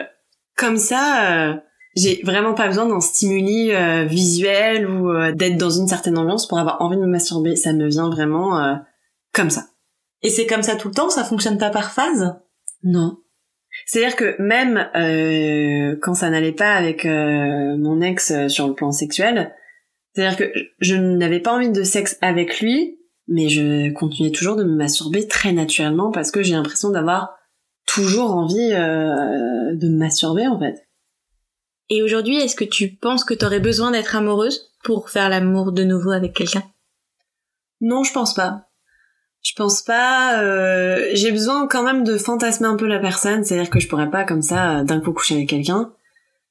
comme 0.56 0.76
ça. 0.76 1.32
Euh, 1.32 1.54
j'ai 1.96 2.20
vraiment 2.22 2.54
pas 2.54 2.68
besoin 2.68 2.86
d'un 2.86 3.00
stimuli 3.00 3.72
euh, 3.72 4.04
visuel 4.04 4.88
ou 4.88 5.10
d'être 5.32 5.56
dans 5.56 5.70
une 5.70 5.88
certaine 5.88 6.16
ambiance 6.16 6.46
pour 6.46 6.58
avoir 6.58 6.80
envie 6.80 6.96
de 6.96 7.02
me 7.02 7.08
masturber. 7.08 7.56
Ça 7.56 7.72
me 7.72 7.88
vient 7.88 8.08
vraiment 8.08 8.78
comme 9.32 9.50
ça. 9.50 9.66
Et 10.22 10.30
c'est 10.30 10.46
comme 10.46 10.62
ça 10.62 10.76
tout 10.76 10.88
le 10.88 10.94
temps 10.94 11.10
Ça 11.10 11.24
fonctionne 11.24 11.58
pas 11.58 11.70
par 11.70 11.92
phase? 11.92 12.36
Non. 12.84 13.18
C'est-à-dire 13.86 14.16
que 14.16 14.40
même 14.40 14.88
quand 16.00 16.14
ça 16.14 16.30
n'allait 16.30 16.52
pas 16.52 16.74
avec 16.74 17.04
mon 17.04 18.00
ex 18.00 18.46
sur 18.46 18.68
le 18.68 18.74
plan 18.74 18.92
sexuel, 18.92 19.52
c'est-à-dire 20.14 20.36
que 20.36 20.52
je 20.78 20.94
n'avais 20.94 21.40
pas 21.40 21.52
envie 21.52 21.70
de 21.70 21.82
sexe 21.82 22.16
avec 22.20 22.60
lui, 22.60 22.97
mais 23.28 23.48
je 23.48 23.92
continuais 23.92 24.32
toujours 24.32 24.56
de 24.56 24.64
me 24.64 24.74
masturber 24.74 25.28
très 25.28 25.52
naturellement 25.52 26.10
parce 26.10 26.30
que 26.30 26.42
j'ai 26.42 26.54
l'impression 26.54 26.90
d'avoir 26.90 27.36
toujours 27.86 28.34
envie 28.34 28.72
euh, 28.72 29.74
de 29.74 29.88
me 29.88 29.98
masturber 29.98 30.46
en 30.46 30.58
fait. 30.58 30.86
Et 31.90 32.02
aujourd'hui, 32.02 32.36
est-ce 32.36 32.56
que 32.56 32.64
tu 32.64 32.88
penses 32.90 33.24
que 33.24 33.34
t'aurais 33.34 33.60
besoin 33.60 33.90
d'être 33.90 34.16
amoureuse 34.16 34.72
pour 34.84 35.08
faire 35.08 35.28
l'amour 35.28 35.72
de 35.72 35.84
nouveau 35.84 36.10
avec 36.10 36.34
quelqu'un? 36.34 36.64
Non, 37.80 38.02
je 38.02 38.12
pense 38.12 38.34
pas. 38.34 38.68
Je 39.42 39.52
pense 39.54 39.82
pas. 39.82 40.42
Euh, 40.42 41.08
j'ai 41.14 41.30
besoin 41.30 41.66
quand 41.66 41.82
même 41.82 42.04
de 42.04 42.18
fantasmer 42.18 42.66
un 42.66 42.76
peu 42.76 42.86
la 42.86 42.98
personne, 42.98 43.44
c'est-à-dire 43.44 43.70
que 43.70 43.80
je 43.80 43.88
pourrais 43.88 44.10
pas 44.10 44.24
comme 44.24 44.42
ça 44.42 44.84
d'un 44.84 45.00
coup 45.00 45.12
coucher 45.12 45.36
avec 45.36 45.48
quelqu'un. 45.48 45.92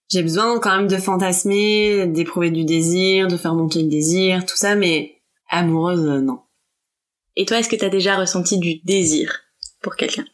J'ai 0.10 0.24
besoin 0.24 0.60
quand 0.60 0.76
même 0.76 0.88
de 0.88 0.98
fantasmer, 0.98 2.08
d'éprouver 2.08 2.50
du 2.50 2.64
désir, 2.64 3.28
de 3.28 3.36
faire 3.36 3.54
monter 3.54 3.84
le 3.84 3.90
désir, 3.90 4.46
tout 4.46 4.56
ça, 4.56 4.76
mais 4.76 5.18
amoureuse, 5.50 6.24
non. 6.24 6.40
Et 7.40 7.46
toi, 7.46 7.60
est-ce 7.60 7.70
que 7.70 7.76
t'as 7.76 7.90
déjà 7.90 8.18
ressenti 8.18 8.58
du 8.58 8.80
désir 8.80 9.42
pour 9.84 9.96
quelqu'un? 9.96 10.26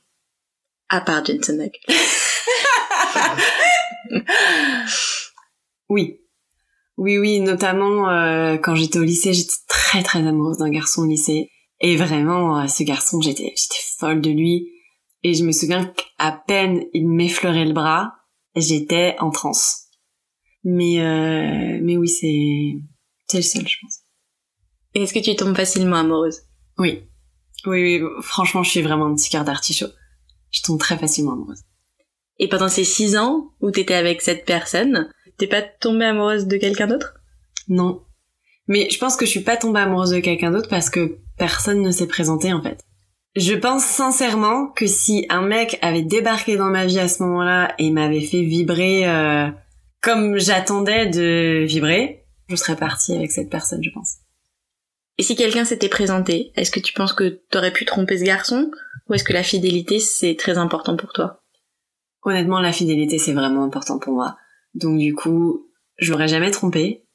À 0.88 1.02
part 1.02 1.26
Jensen 1.26 1.62
Duck. 1.62 1.78
oui. 5.90 6.22
Oui, 6.96 7.18
oui, 7.18 7.42
notamment 7.42 8.10
euh, 8.10 8.56
quand 8.56 8.76
j'étais 8.76 9.00
au 9.00 9.04
lycée, 9.04 9.34
j'étais 9.34 9.52
très 9.68 10.02
très 10.02 10.26
amoureuse 10.26 10.60
d'un 10.60 10.70
garçon 10.70 11.02
au 11.02 11.06
lycée. 11.06 11.50
Et 11.82 11.98
vraiment, 11.98 12.62
euh, 12.62 12.68
ce 12.68 12.84
garçon, 12.84 13.20
j'étais 13.20 13.54
j'étais 13.54 13.84
folle 13.98 14.22
de 14.22 14.30
lui. 14.30 14.70
Et 15.24 15.34
je 15.34 15.44
me 15.44 15.52
souviens 15.52 15.86
qu'à 15.86 16.42
peine 16.48 16.86
il 16.94 17.10
m'effleurait 17.10 17.66
le 17.66 17.74
bras, 17.74 18.14
j'étais 18.56 19.18
en 19.20 19.30
transe. 19.30 19.88
Mais 20.64 21.02
euh, 21.02 21.80
mais 21.82 21.98
oui, 21.98 22.08
c'est 22.08 22.78
c'est 23.28 23.40
le 23.40 23.44
seul, 23.44 23.68
je 23.68 23.76
pense. 23.82 24.00
Et 24.94 25.04
est-ce 25.04 25.14
que 25.14 25.20
tu 25.20 25.36
tombes 25.36 25.58
facilement 25.58 25.98
amoureuse? 25.98 26.44
Oui. 26.78 27.04
Oui, 27.66 28.02
oui, 28.02 28.10
franchement, 28.22 28.64
je 28.64 28.70
suis 28.70 28.82
vraiment 28.82 29.06
un 29.06 29.16
petit 29.16 29.30
cœur 29.30 29.46
d'artichaut. 29.46 29.88
Je 30.52 30.62
tombe 30.62 30.80
très 30.80 30.98
facilement 30.98 31.34
amoureuse. 31.34 31.62
Et 32.40 32.50
pendant 32.50 32.68
ces 32.68 32.84
six 32.84 33.16
ans 33.16 33.52
où 33.62 33.72
t'étais 33.72 33.94
avec 33.94 34.22
cette 34.22 34.46
personne, 34.46 35.10
t'es 35.38 35.48
pas 35.48 35.62
tombée 35.62 36.06
amoureuse 36.06 36.48
de 36.48 36.58
quelqu'un 36.58 36.88
d'autre? 36.88 37.14
Non. 37.68 38.02
Mais 38.68 38.90
je 38.90 38.98
pense 38.98 39.16
que 39.16 39.26
je 39.26 39.32
suis 39.32 39.42
pas 39.42 39.58
tombée 39.58 39.80
amoureuse 39.80 40.12
de 40.12 40.20
quelqu'un 40.20 40.52
d'autre 40.52 40.70
parce 40.70 40.90
que 40.90 41.20
personne 41.38 41.82
ne 41.82 41.92
s'est 41.92 42.08
présenté 42.08 42.54
en 42.54 42.62
fait. 42.62 42.84
Je 43.36 43.54
pense 43.54 43.84
sincèrement 43.84 44.68
que 44.68 44.86
si 44.86 45.26
un 45.30 45.42
mec 45.42 45.80
avait 45.82 46.04
débarqué 46.04 46.56
dans 46.56 46.70
ma 46.70 46.86
vie 46.86 47.00
à 47.00 47.08
ce 47.08 47.24
moment-là 47.24 47.74
et 47.80 47.90
m'avait 47.90 48.22
fait 48.22 48.44
vibrer 48.44 49.08
euh, 49.08 49.50
comme 50.02 50.38
j'attendais 50.38 51.08
de 51.08 51.64
vibrer, 51.66 52.26
je 52.48 52.56
serais 52.56 52.76
partie 52.76 53.16
avec 53.16 53.32
cette 53.32 53.50
personne, 53.50 53.84
je 53.84 53.90
pense. 53.90 54.18
Et 55.18 55.24
si 55.24 55.36
quelqu'un 55.36 55.66
s'était 55.66 55.90
présenté, 55.90 56.52
est-ce 56.56 56.72
que 56.72 56.80
tu 56.80 56.94
penses 56.94 57.14
que 57.14 57.42
t'aurais 57.50 57.74
pu 57.74 57.86
tromper 57.86 58.18
ce 58.18 58.24
garçon 58.24 58.72
ou 59.10 59.14
est-ce 59.14 59.24
que 59.24 59.34
la 59.34 59.44
fidélité 59.44 60.00
c'est 60.00 60.36
très 60.36 60.58
important 60.58 60.96
pour 60.96 61.14
toi? 61.14 61.44
Honnêtement, 62.24 62.60
la 62.60 62.72
fidélité 62.72 63.18
c'est 63.18 63.34
vraiment 63.34 63.64
important 63.64 64.00
pour 64.00 64.14
moi. 64.14 64.38
Donc 64.74 64.98
du 64.98 65.14
coup, 65.14 65.68
je 65.98 66.12
l'aurais 66.12 66.28
jamais 66.28 66.52
trompé, 66.52 67.06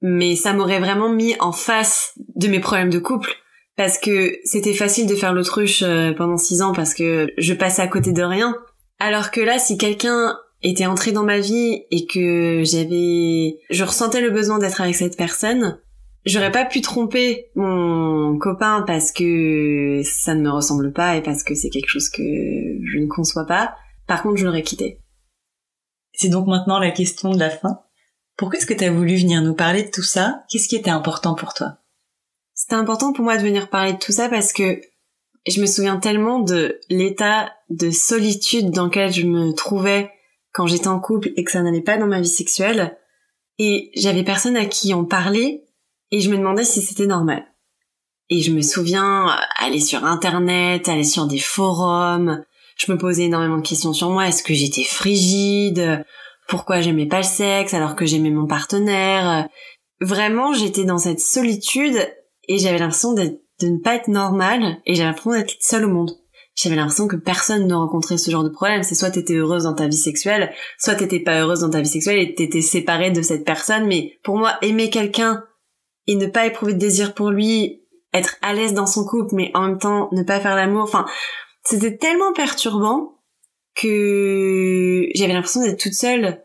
mais 0.00 0.34
ça 0.34 0.52
m'aurait 0.52 0.80
vraiment 0.80 1.10
mis 1.10 1.34
en 1.40 1.52
face 1.52 2.12
de 2.36 2.48
mes 2.48 2.60
problèmes 2.60 2.90
de 2.90 2.98
couple 2.98 3.36
parce 3.76 3.98
que 3.98 4.36
c'était 4.44 4.74
facile 4.74 5.06
de 5.06 5.14
faire 5.14 5.32
l'autruche 5.32 5.82
euh, 5.82 6.12
pendant 6.12 6.36
six 6.36 6.62
ans 6.62 6.72
parce 6.72 6.94
que 6.94 7.28
je 7.38 7.54
passais 7.54 7.82
à 7.82 7.88
côté 7.88 8.12
de 8.12 8.22
rien. 8.22 8.56
Alors 8.98 9.30
que 9.30 9.40
là, 9.40 9.58
si 9.58 9.76
quelqu'un 9.76 10.38
était 10.62 10.86
entré 10.86 11.12
dans 11.12 11.24
ma 11.24 11.40
vie 11.40 11.82
et 11.90 12.06
que 12.06 12.62
j'avais, 12.64 13.58
je 13.70 13.84
ressentais 13.84 14.20
le 14.20 14.30
besoin 14.30 14.58
d'être 14.58 14.80
avec 14.80 14.94
cette 14.94 15.16
personne, 15.16 15.80
J'aurais 16.24 16.52
pas 16.52 16.64
pu 16.64 16.80
tromper 16.80 17.50
mon 17.56 18.38
copain 18.38 18.84
parce 18.86 19.10
que 19.10 20.02
ça 20.04 20.34
ne 20.34 20.42
me 20.42 20.50
ressemble 20.50 20.92
pas 20.92 21.16
et 21.16 21.22
parce 21.22 21.42
que 21.42 21.54
c'est 21.54 21.70
quelque 21.70 21.88
chose 21.88 22.08
que 22.08 22.22
je 22.22 22.98
ne 22.98 23.08
conçois 23.08 23.44
pas. 23.44 23.74
Par 24.06 24.22
contre, 24.22 24.36
je 24.36 24.46
l'aurais 24.46 24.62
quitté. 24.62 25.00
C'est 26.12 26.28
donc 26.28 26.46
maintenant 26.46 26.78
la 26.78 26.90
question 26.90 27.30
de 27.30 27.38
la 27.38 27.50
fin. 27.50 27.80
Pourquoi 28.36 28.58
est-ce 28.58 28.66
que 28.66 28.74
tu 28.74 28.84
as 28.84 28.92
voulu 28.92 29.16
venir 29.16 29.42
nous 29.42 29.54
parler 29.54 29.82
de 29.82 29.90
tout 29.90 30.02
ça? 30.02 30.44
Qu'est-ce 30.48 30.68
qui 30.68 30.76
était 30.76 30.90
important 30.90 31.34
pour 31.34 31.54
toi? 31.54 31.78
C'était 32.54 32.74
important 32.74 33.12
pour 33.12 33.24
moi 33.24 33.36
de 33.36 33.42
venir 33.42 33.68
parler 33.68 33.94
de 33.94 33.98
tout 33.98 34.12
ça 34.12 34.28
parce 34.28 34.52
que 34.52 34.80
je 35.46 35.60
me 35.60 35.66
souviens 35.66 35.96
tellement 35.96 36.38
de 36.38 36.78
l'état 36.88 37.52
de 37.68 37.90
solitude 37.90 38.70
dans 38.70 38.84
lequel 38.84 39.12
je 39.12 39.26
me 39.26 39.52
trouvais 39.52 40.10
quand 40.52 40.66
j'étais 40.66 40.88
en 40.88 41.00
couple 41.00 41.32
et 41.36 41.42
que 41.42 41.50
ça 41.50 41.62
n'allait 41.62 41.80
pas 41.80 41.96
dans 41.96 42.06
ma 42.06 42.20
vie 42.20 42.28
sexuelle. 42.28 42.96
Et 43.58 43.90
j'avais 43.96 44.22
personne 44.22 44.56
à 44.56 44.66
qui 44.66 44.94
en 44.94 45.04
parler 45.04 45.64
et 46.12 46.20
je 46.20 46.30
me 46.30 46.36
demandais 46.36 46.64
si 46.64 46.80
c'était 46.82 47.06
normal. 47.06 47.44
Et 48.30 48.40
je 48.40 48.52
me 48.52 48.62
souviens 48.62 49.36
aller 49.58 49.80
sur 49.80 50.04
internet, 50.04 50.88
aller 50.88 51.04
sur 51.04 51.26
des 51.26 51.38
forums, 51.38 52.44
je 52.76 52.92
me 52.92 52.98
posais 52.98 53.24
énormément 53.24 53.58
de 53.58 53.66
questions 53.66 53.92
sur 53.92 54.10
moi, 54.10 54.28
est-ce 54.28 54.42
que 54.42 54.54
j'étais 54.54 54.84
frigide? 54.84 56.04
Pourquoi 56.48 56.80
j'aimais 56.80 57.06
pas 57.06 57.18
le 57.18 57.24
sexe 57.24 57.74
alors 57.74 57.96
que 57.96 58.06
j'aimais 58.06 58.30
mon 58.30 58.46
partenaire? 58.46 59.48
Vraiment, 60.00 60.52
j'étais 60.52 60.84
dans 60.84 60.98
cette 60.98 61.20
solitude 61.20 61.96
et 62.48 62.58
j'avais 62.58 62.78
l'impression 62.78 63.12
de 63.14 63.38
ne 63.62 63.78
pas 63.78 63.94
être 63.94 64.08
normale 64.08 64.78
et 64.84 64.94
j'avais 64.94 65.08
l'impression 65.08 65.32
d'être 65.32 65.54
seule 65.60 65.84
au 65.84 65.88
monde. 65.88 66.12
j'avais 66.54 66.76
l'impression 66.76 67.08
que 67.08 67.16
personne 67.16 67.66
ne 67.66 67.74
rencontrait 67.74 68.18
ce 68.18 68.30
genre 68.30 68.44
de 68.44 68.48
problème. 68.48 68.82
C'est 68.82 68.94
soit 68.94 69.10
t'étais 69.10 69.34
heureuse 69.34 69.64
dans 69.64 69.74
ta 69.74 69.86
vie 69.86 69.96
sexuelle, 69.96 70.52
soit 70.78 70.96
t'étais 70.96 71.20
pas 71.20 71.40
heureuse 71.40 71.60
dans 71.60 71.70
ta 71.70 71.80
vie 71.80 71.88
sexuelle 71.88 72.18
et 72.18 72.34
t'étais 72.34 72.62
séparée 72.62 73.10
de 73.10 73.22
cette 73.22 73.44
personne. 73.44 73.86
Mais 73.86 74.18
pour 74.24 74.36
moi, 74.36 74.58
aimer 74.62 74.90
quelqu'un 74.90 75.44
et 76.06 76.16
ne 76.16 76.26
pas 76.26 76.46
éprouver 76.46 76.74
de 76.74 76.78
désir 76.78 77.14
pour 77.14 77.30
lui, 77.30 77.82
être 78.12 78.36
à 78.42 78.54
l'aise 78.54 78.74
dans 78.74 78.86
son 78.86 79.04
couple, 79.04 79.34
mais 79.34 79.50
en 79.54 79.68
même 79.68 79.78
temps 79.78 80.08
ne 80.12 80.22
pas 80.22 80.40
faire 80.40 80.56
l'amour, 80.56 80.82
enfin, 80.82 81.06
c'était 81.64 81.96
tellement 81.96 82.32
perturbant 82.32 83.22
que 83.74 85.08
j'avais 85.14 85.32
l'impression 85.32 85.62
d'être 85.62 85.80
toute 85.80 85.94
seule 85.94 86.42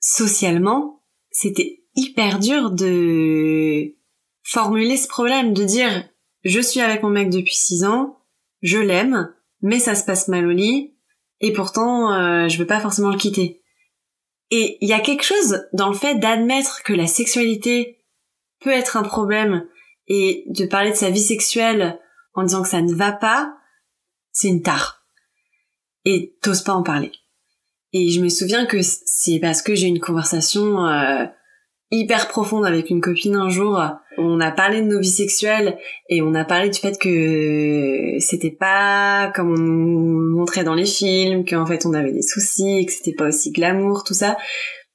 socialement. 0.00 1.02
C'était 1.30 1.84
hyper 1.94 2.38
dur 2.38 2.70
de 2.70 3.94
formuler 4.42 4.96
ce 4.96 5.08
problème, 5.08 5.52
de 5.52 5.64
dire 5.64 6.08
je 6.44 6.60
suis 6.60 6.80
avec 6.80 7.02
mon 7.02 7.10
mec 7.10 7.30
depuis 7.30 7.54
six 7.54 7.84
ans, 7.84 8.18
je 8.62 8.78
l'aime, 8.78 9.34
mais 9.62 9.78
ça 9.78 9.94
se 9.94 10.04
passe 10.04 10.28
mal 10.28 10.46
au 10.46 10.52
lit, 10.52 10.94
et 11.40 11.52
pourtant 11.52 12.12
euh, 12.12 12.48
je 12.48 12.58
veux 12.58 12.66
pas 12.66 12.80
forcément 12.80 13.10
le 13.10 13.18
quitter. 13.18 13.62
Et 14.50 14.78
il 14.80 14.88
y 14.88 14.92
a 14.92 15.00
quelque 15.00 15.24
chose 15.24 15.66
dans 15.72 15.88
le 15.88 15.94
fait 15.94 16.16
d'admettre 16.16 16.82
que 16.82 16.92
la 16.92 17.06
sexualité 17.06 18.03
peut 18.64 18.70
être 18.70 18.96
un 18.96 19.02
problème 19.02 19.66
et 20.08 20.44
de 20.48 20.64
parler 20.64 20.90
de 20.90 20.96
sa 20.96 21.10
vie 21.10 21.20
sexuelle 21.20 22.00
en 22.34 22.42
disant 22.42 22.62
que 22.62 22.68
ça 22.68 22.82
ne 22.82 22.92
va 22.92 23.12
pas, 23.12 23.54
c'est 24.32 24.48
une 24.48 24.62
tare. 24.62 25.04
Et 26.04 26.36
t'oses 26.42 26.62
pas 26.62 26.72
en 26.72 26.82
parler. 26.82 27.12
Et 27.92 28.10
je 28.10 28.20
me 28.20 28.28
souviens 28.28 28.66
que 28.66 28.78
c'est 28.82 29.38
parce 29.38 29.62
que 29.62 29.74
j'ai 29.74 29.86
eu 29.86 29.90
une 29.90 30.00
conversation 30.00 30.84
euh, 30.84 31.24
hyper 31.90 32.28
profonde 32.28 32.66
avec 32.66 32.90
une 32.90 33.00
copine 33.00 33.36
un 33.36 33.48
jour. 33.48 33.80
On 34.18 34.40
a 34.40 34.50
parlé 34.50 34.80
de 34.80 34.86
nos 34.86 35.00
vies 35.00 35.08
sexuelles 35.08 35.78
et 36.08 36.20
on 36.22 36.34
a 36.34 36.44
parlé 36.44 36.70
du 36.70 36.78
fait 36.78 36.98
que 36.98 38.16
c'était 38.18 38.50
pas 38.50 39.32
comme 39.34 39.52
on 39.52 39.58
nous 39.58 40.36
montrait 40.36 40.64
dans 40.64 40.74
les 40.74 40.86
films, 40.86 41.44
qu'en 41.44 41.66
fait 41.66 41.86
on 41.86 41.94
avait 41.94 42.12
des 42.12 42.22
soucis, 42.22 42.84
que 42.86 42.92
c'était 42.92 43.14
pas 43.14 43.28
aussi 43.28 43.52
glamour, 43.52 44.04
tout 44.04 44.14
ça. 44.14 44.36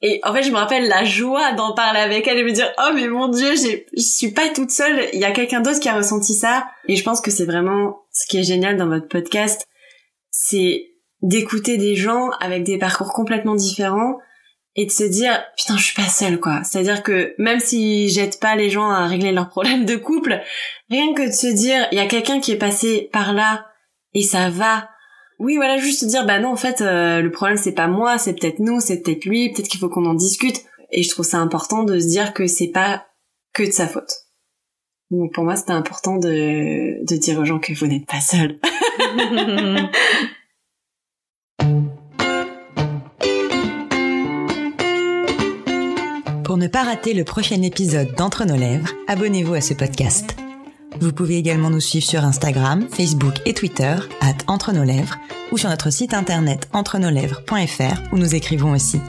Et 0.02 0.22
en 0.24 0.34
fait, 0.34 0.44
je 0.44 0.52
me 0.52 0.56
rappelle 0.56 0.88
la 0.88 1.04
joie 1.04 1.52
d'en 1.54 1.74
parler 1.74 2.00
avec 2.00 2.28
elle 2.28 2.38
et 2.38 2.44
me 2.44 2.52
dire 2.52 2.72
"Oh 2.78 2.92
mais 2.94 3.08
mon 3.08 3.28
dieu, 3.28 3.54
je 3.56 4.02
suis 4.02 4.32
pas 4.32 4.48
toute 4.50 4.72
seule, 4.72 5.10
il 5.14 5.20
y 5.20 5.26
a 5.26 5.32
quelqu'un 5.32 5.60
d'autre 5.60 5.80
qui 5.80 5.90
a 5.90 5.96
ressenti 5.96 6.34
ça." 6.34 6.68
Et 6.88 6.96
je 6.96 7.04
pense 7.04 7.20
que 7.22 7.32
c'est 7.32 7.46
vraiment 7.46 8.00
ce 8.12 8.26
qui 8.28 8.38
est 8.38 8.44
génial 8.44 8.78
dans 8.78 8.88
votre 8.88 9.08
podcast, 9.08 9.68
c'est 10.32 10.90
d'écouter 11.22 11.78
des 11.78 11.96
gens 11.96 12.30
avec 12.40 12.64
des 12.64 12.78
parcours 12.78 13.12
complètement 13.14 13.56
différents 13.56 14.18
et 14.76 14.86
de 14.86 14.92
se 14.92 15.04
dire 15.04 15.44
putain 15.58 15.78
je 15.78 15.84
suis 15.84 15.94
pas 15.94 16.08
seule 16.08 16.40
quoi 16.40 16.62
c'est 16.64 16.80
à 16.80 16.84
dire 16.84 17.04
que 17.04 17.34
même 17.38 17.60
si 17.60 18.08
j'aide 18.10 18.40
pas 18.40 18.56
les 18.56 18.70
gens 18.70 18.90
à 18.90 19.08
régler 19.08 19.32
leurs 19.32 19.50
problèmes 19.50 19.86
de 19.86 19.96
couple 19.96 20.42
rien 20.90 21.14
que 21.14 21.28
de 21.28 21.34
se 21.34 21.48
dire 21.48 21.88
il 21.92 21.98
y 21.98 22.02
a 22.02 22.06
quelqu'un 22.06 22.40
qui 22.40 22.52
est 22.52 22.58
passé 22.58 23.10
par 23.12 23.34
là 23.34 23.66
et 24.14 24.22
ça 24.22 24.50
va 24.50 24.90
oui 25.40 25.56
voilà 25.56 25.78
juste 25.78 26.06
dire 26.06 26.26
bah 26.26 26.40
non 26.40 26.50
en 26.50 26.56
fait 26.56 26.82
euh, 26.82 27.22
le 27.22 27.32
problème 27.32 27.58
c'est 27.58 27.72
pas 27.72 27.88
moi 27.88 28.18
c'est 28.18 28.34
peut-être 28.34 28.60
nous 28.60 28.80
c'est 28.80 29.02
peut-être 29.02 29.26
lui 29.26 29.52
peut-être 29.52 29.68
qu'il 29.68 29.80
faut 29.80 29.90
qu'on 29.90 30.06
en 30.06 30.14
discute. 30.14 30.64
Et 30.92 31.04
je 31.04 31.10
trouve 31.10 31.26
ça 31.26 31.38
important 31.38 31.84
de 31.84 32.00
se 32.00 32.08
dire 32.08 32.34
que 32.34 32.48
c'est 32.48 32.68
pas 32.70 33.06
que 33.54 33.64
de 33.64 33.72
sa 33.72 33.88
faute. 33.88 34.12
Donc 35.12 35.34
pour 35.34 35.44
moi 35.44 35.56
c'était 35.56 35.72
important 35.72 36.18
de 36.18 37.04
de 37.04 37.16
dire 37.16 37.40
aux 37.40 37.46
gens 37.46 37.60
que 37.60 37.74
vous 37.74 37.88
n'êtes 37.88 38.06
pas 38.06 38.22
seuls. 38.22 38.60
Pour 46.50 46.58
ne 46.58 46.68
pas 46.68 46.82
rater 46.82 47.14
le 47.14 47.24
prochain 47.24 47.62
épisode 47.62 48.16
d'Entre 48.16 48.44
nos 48.44 48.56
lèvres, 48.56 48.90
abonnez-vous 49.08 49.54
à 49.54 49.62
ce 49.62 49.76
podcast. 49.76 50.36
Vous 51.02 51.14
pouvez 51.14 51.38
également 51.38 51.70
nous 51.70 51.80
suivre 51.80 52.06
sur 52.06 52.26
Instagram, 52.26 52.86
Facebook 52.92 53.36
et 53.46 53.54
Twitter, 53.54 53.96
at 54.20 54.36
Entre 54.48 54.74
nos 54.74 54.84
lèvres, 54.84 55.16
ou 55.52 55.58
sur 55.58 55.70
notre 55.70 55.92
site 55.92 56.14
internet 56.14 56.68
entrenoslèvres.fr 56.74 58.02
où 58.12 58.18
nous 58.18 58.36
écrivons 58.36 58.74
aussi. 58.74 59.00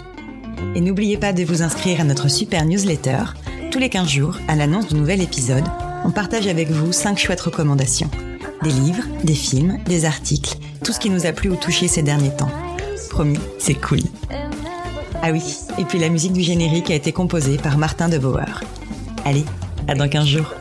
Et 0.76 0.80
n'oubliez 0.80 1.16
pas 1.16 1.32
de 1.32 1.42
vous 1.42 1.62
inscrire 1.62 2.00
à 2.00 2.04
notre 2.04 2.28
super 2.28 2.64
newsletter. 2.64 3.18
Tous 3.72 3.80
les 3.80 3.88
15 3.88 4.08
jours, 4.08 4.36
à 4.46 4.54
l'annonce 4.54 4.86
du 4.88 4.94
nouvel 4.94 5.20
épisode, 5.20 5.64
on 6.04 6.12
partage 6.12 6.46
avec 6.46 6.70
vous 6.70 6.92
5 6.92 7.18
chouettes 7.18 7.40
recommandations. 7.40 8.10
Des 8.62 8.70
livres, 8.70 9.02
des 9.24 9.34
films, 9.34 9.78
des 9.86 10.04
articles, 10.04 10.58
tout 10.84 10.92
ce 10.92 11.00
qui 11.00 11.10
nous 11.10 11.26
a 11.26 11.32
plu 11.32 11.50
ou 11.50 11.56
touché 11.56 11.88
ces 11.88 12.02
derniers 12.02 12.34
temps. 12.36 12.52
Promis, 13.10 13.38
c'est 13.58 13.74
cool. 13.74 14.00
Ah 15.22 15.32
oui, 15.32 15.42
et 15.76 15.84
puis 15.84 15.98
la 15.98 16.08
musique 16.08 16.32
du 16.32 16.42
générique 16.42 16.90
a 16.90 16.94
été 16.94 17.10
composée 17.10 17.58
par 17.58 17.78
Martin 17.78 18.08
de 18.08 18.18
Bauer. 18.18 18.60
Allez, 19.24 19.44
à 19.88 19.94
dans 19.94 20.08
15 20.08 20.26
jours. 20.26 20.54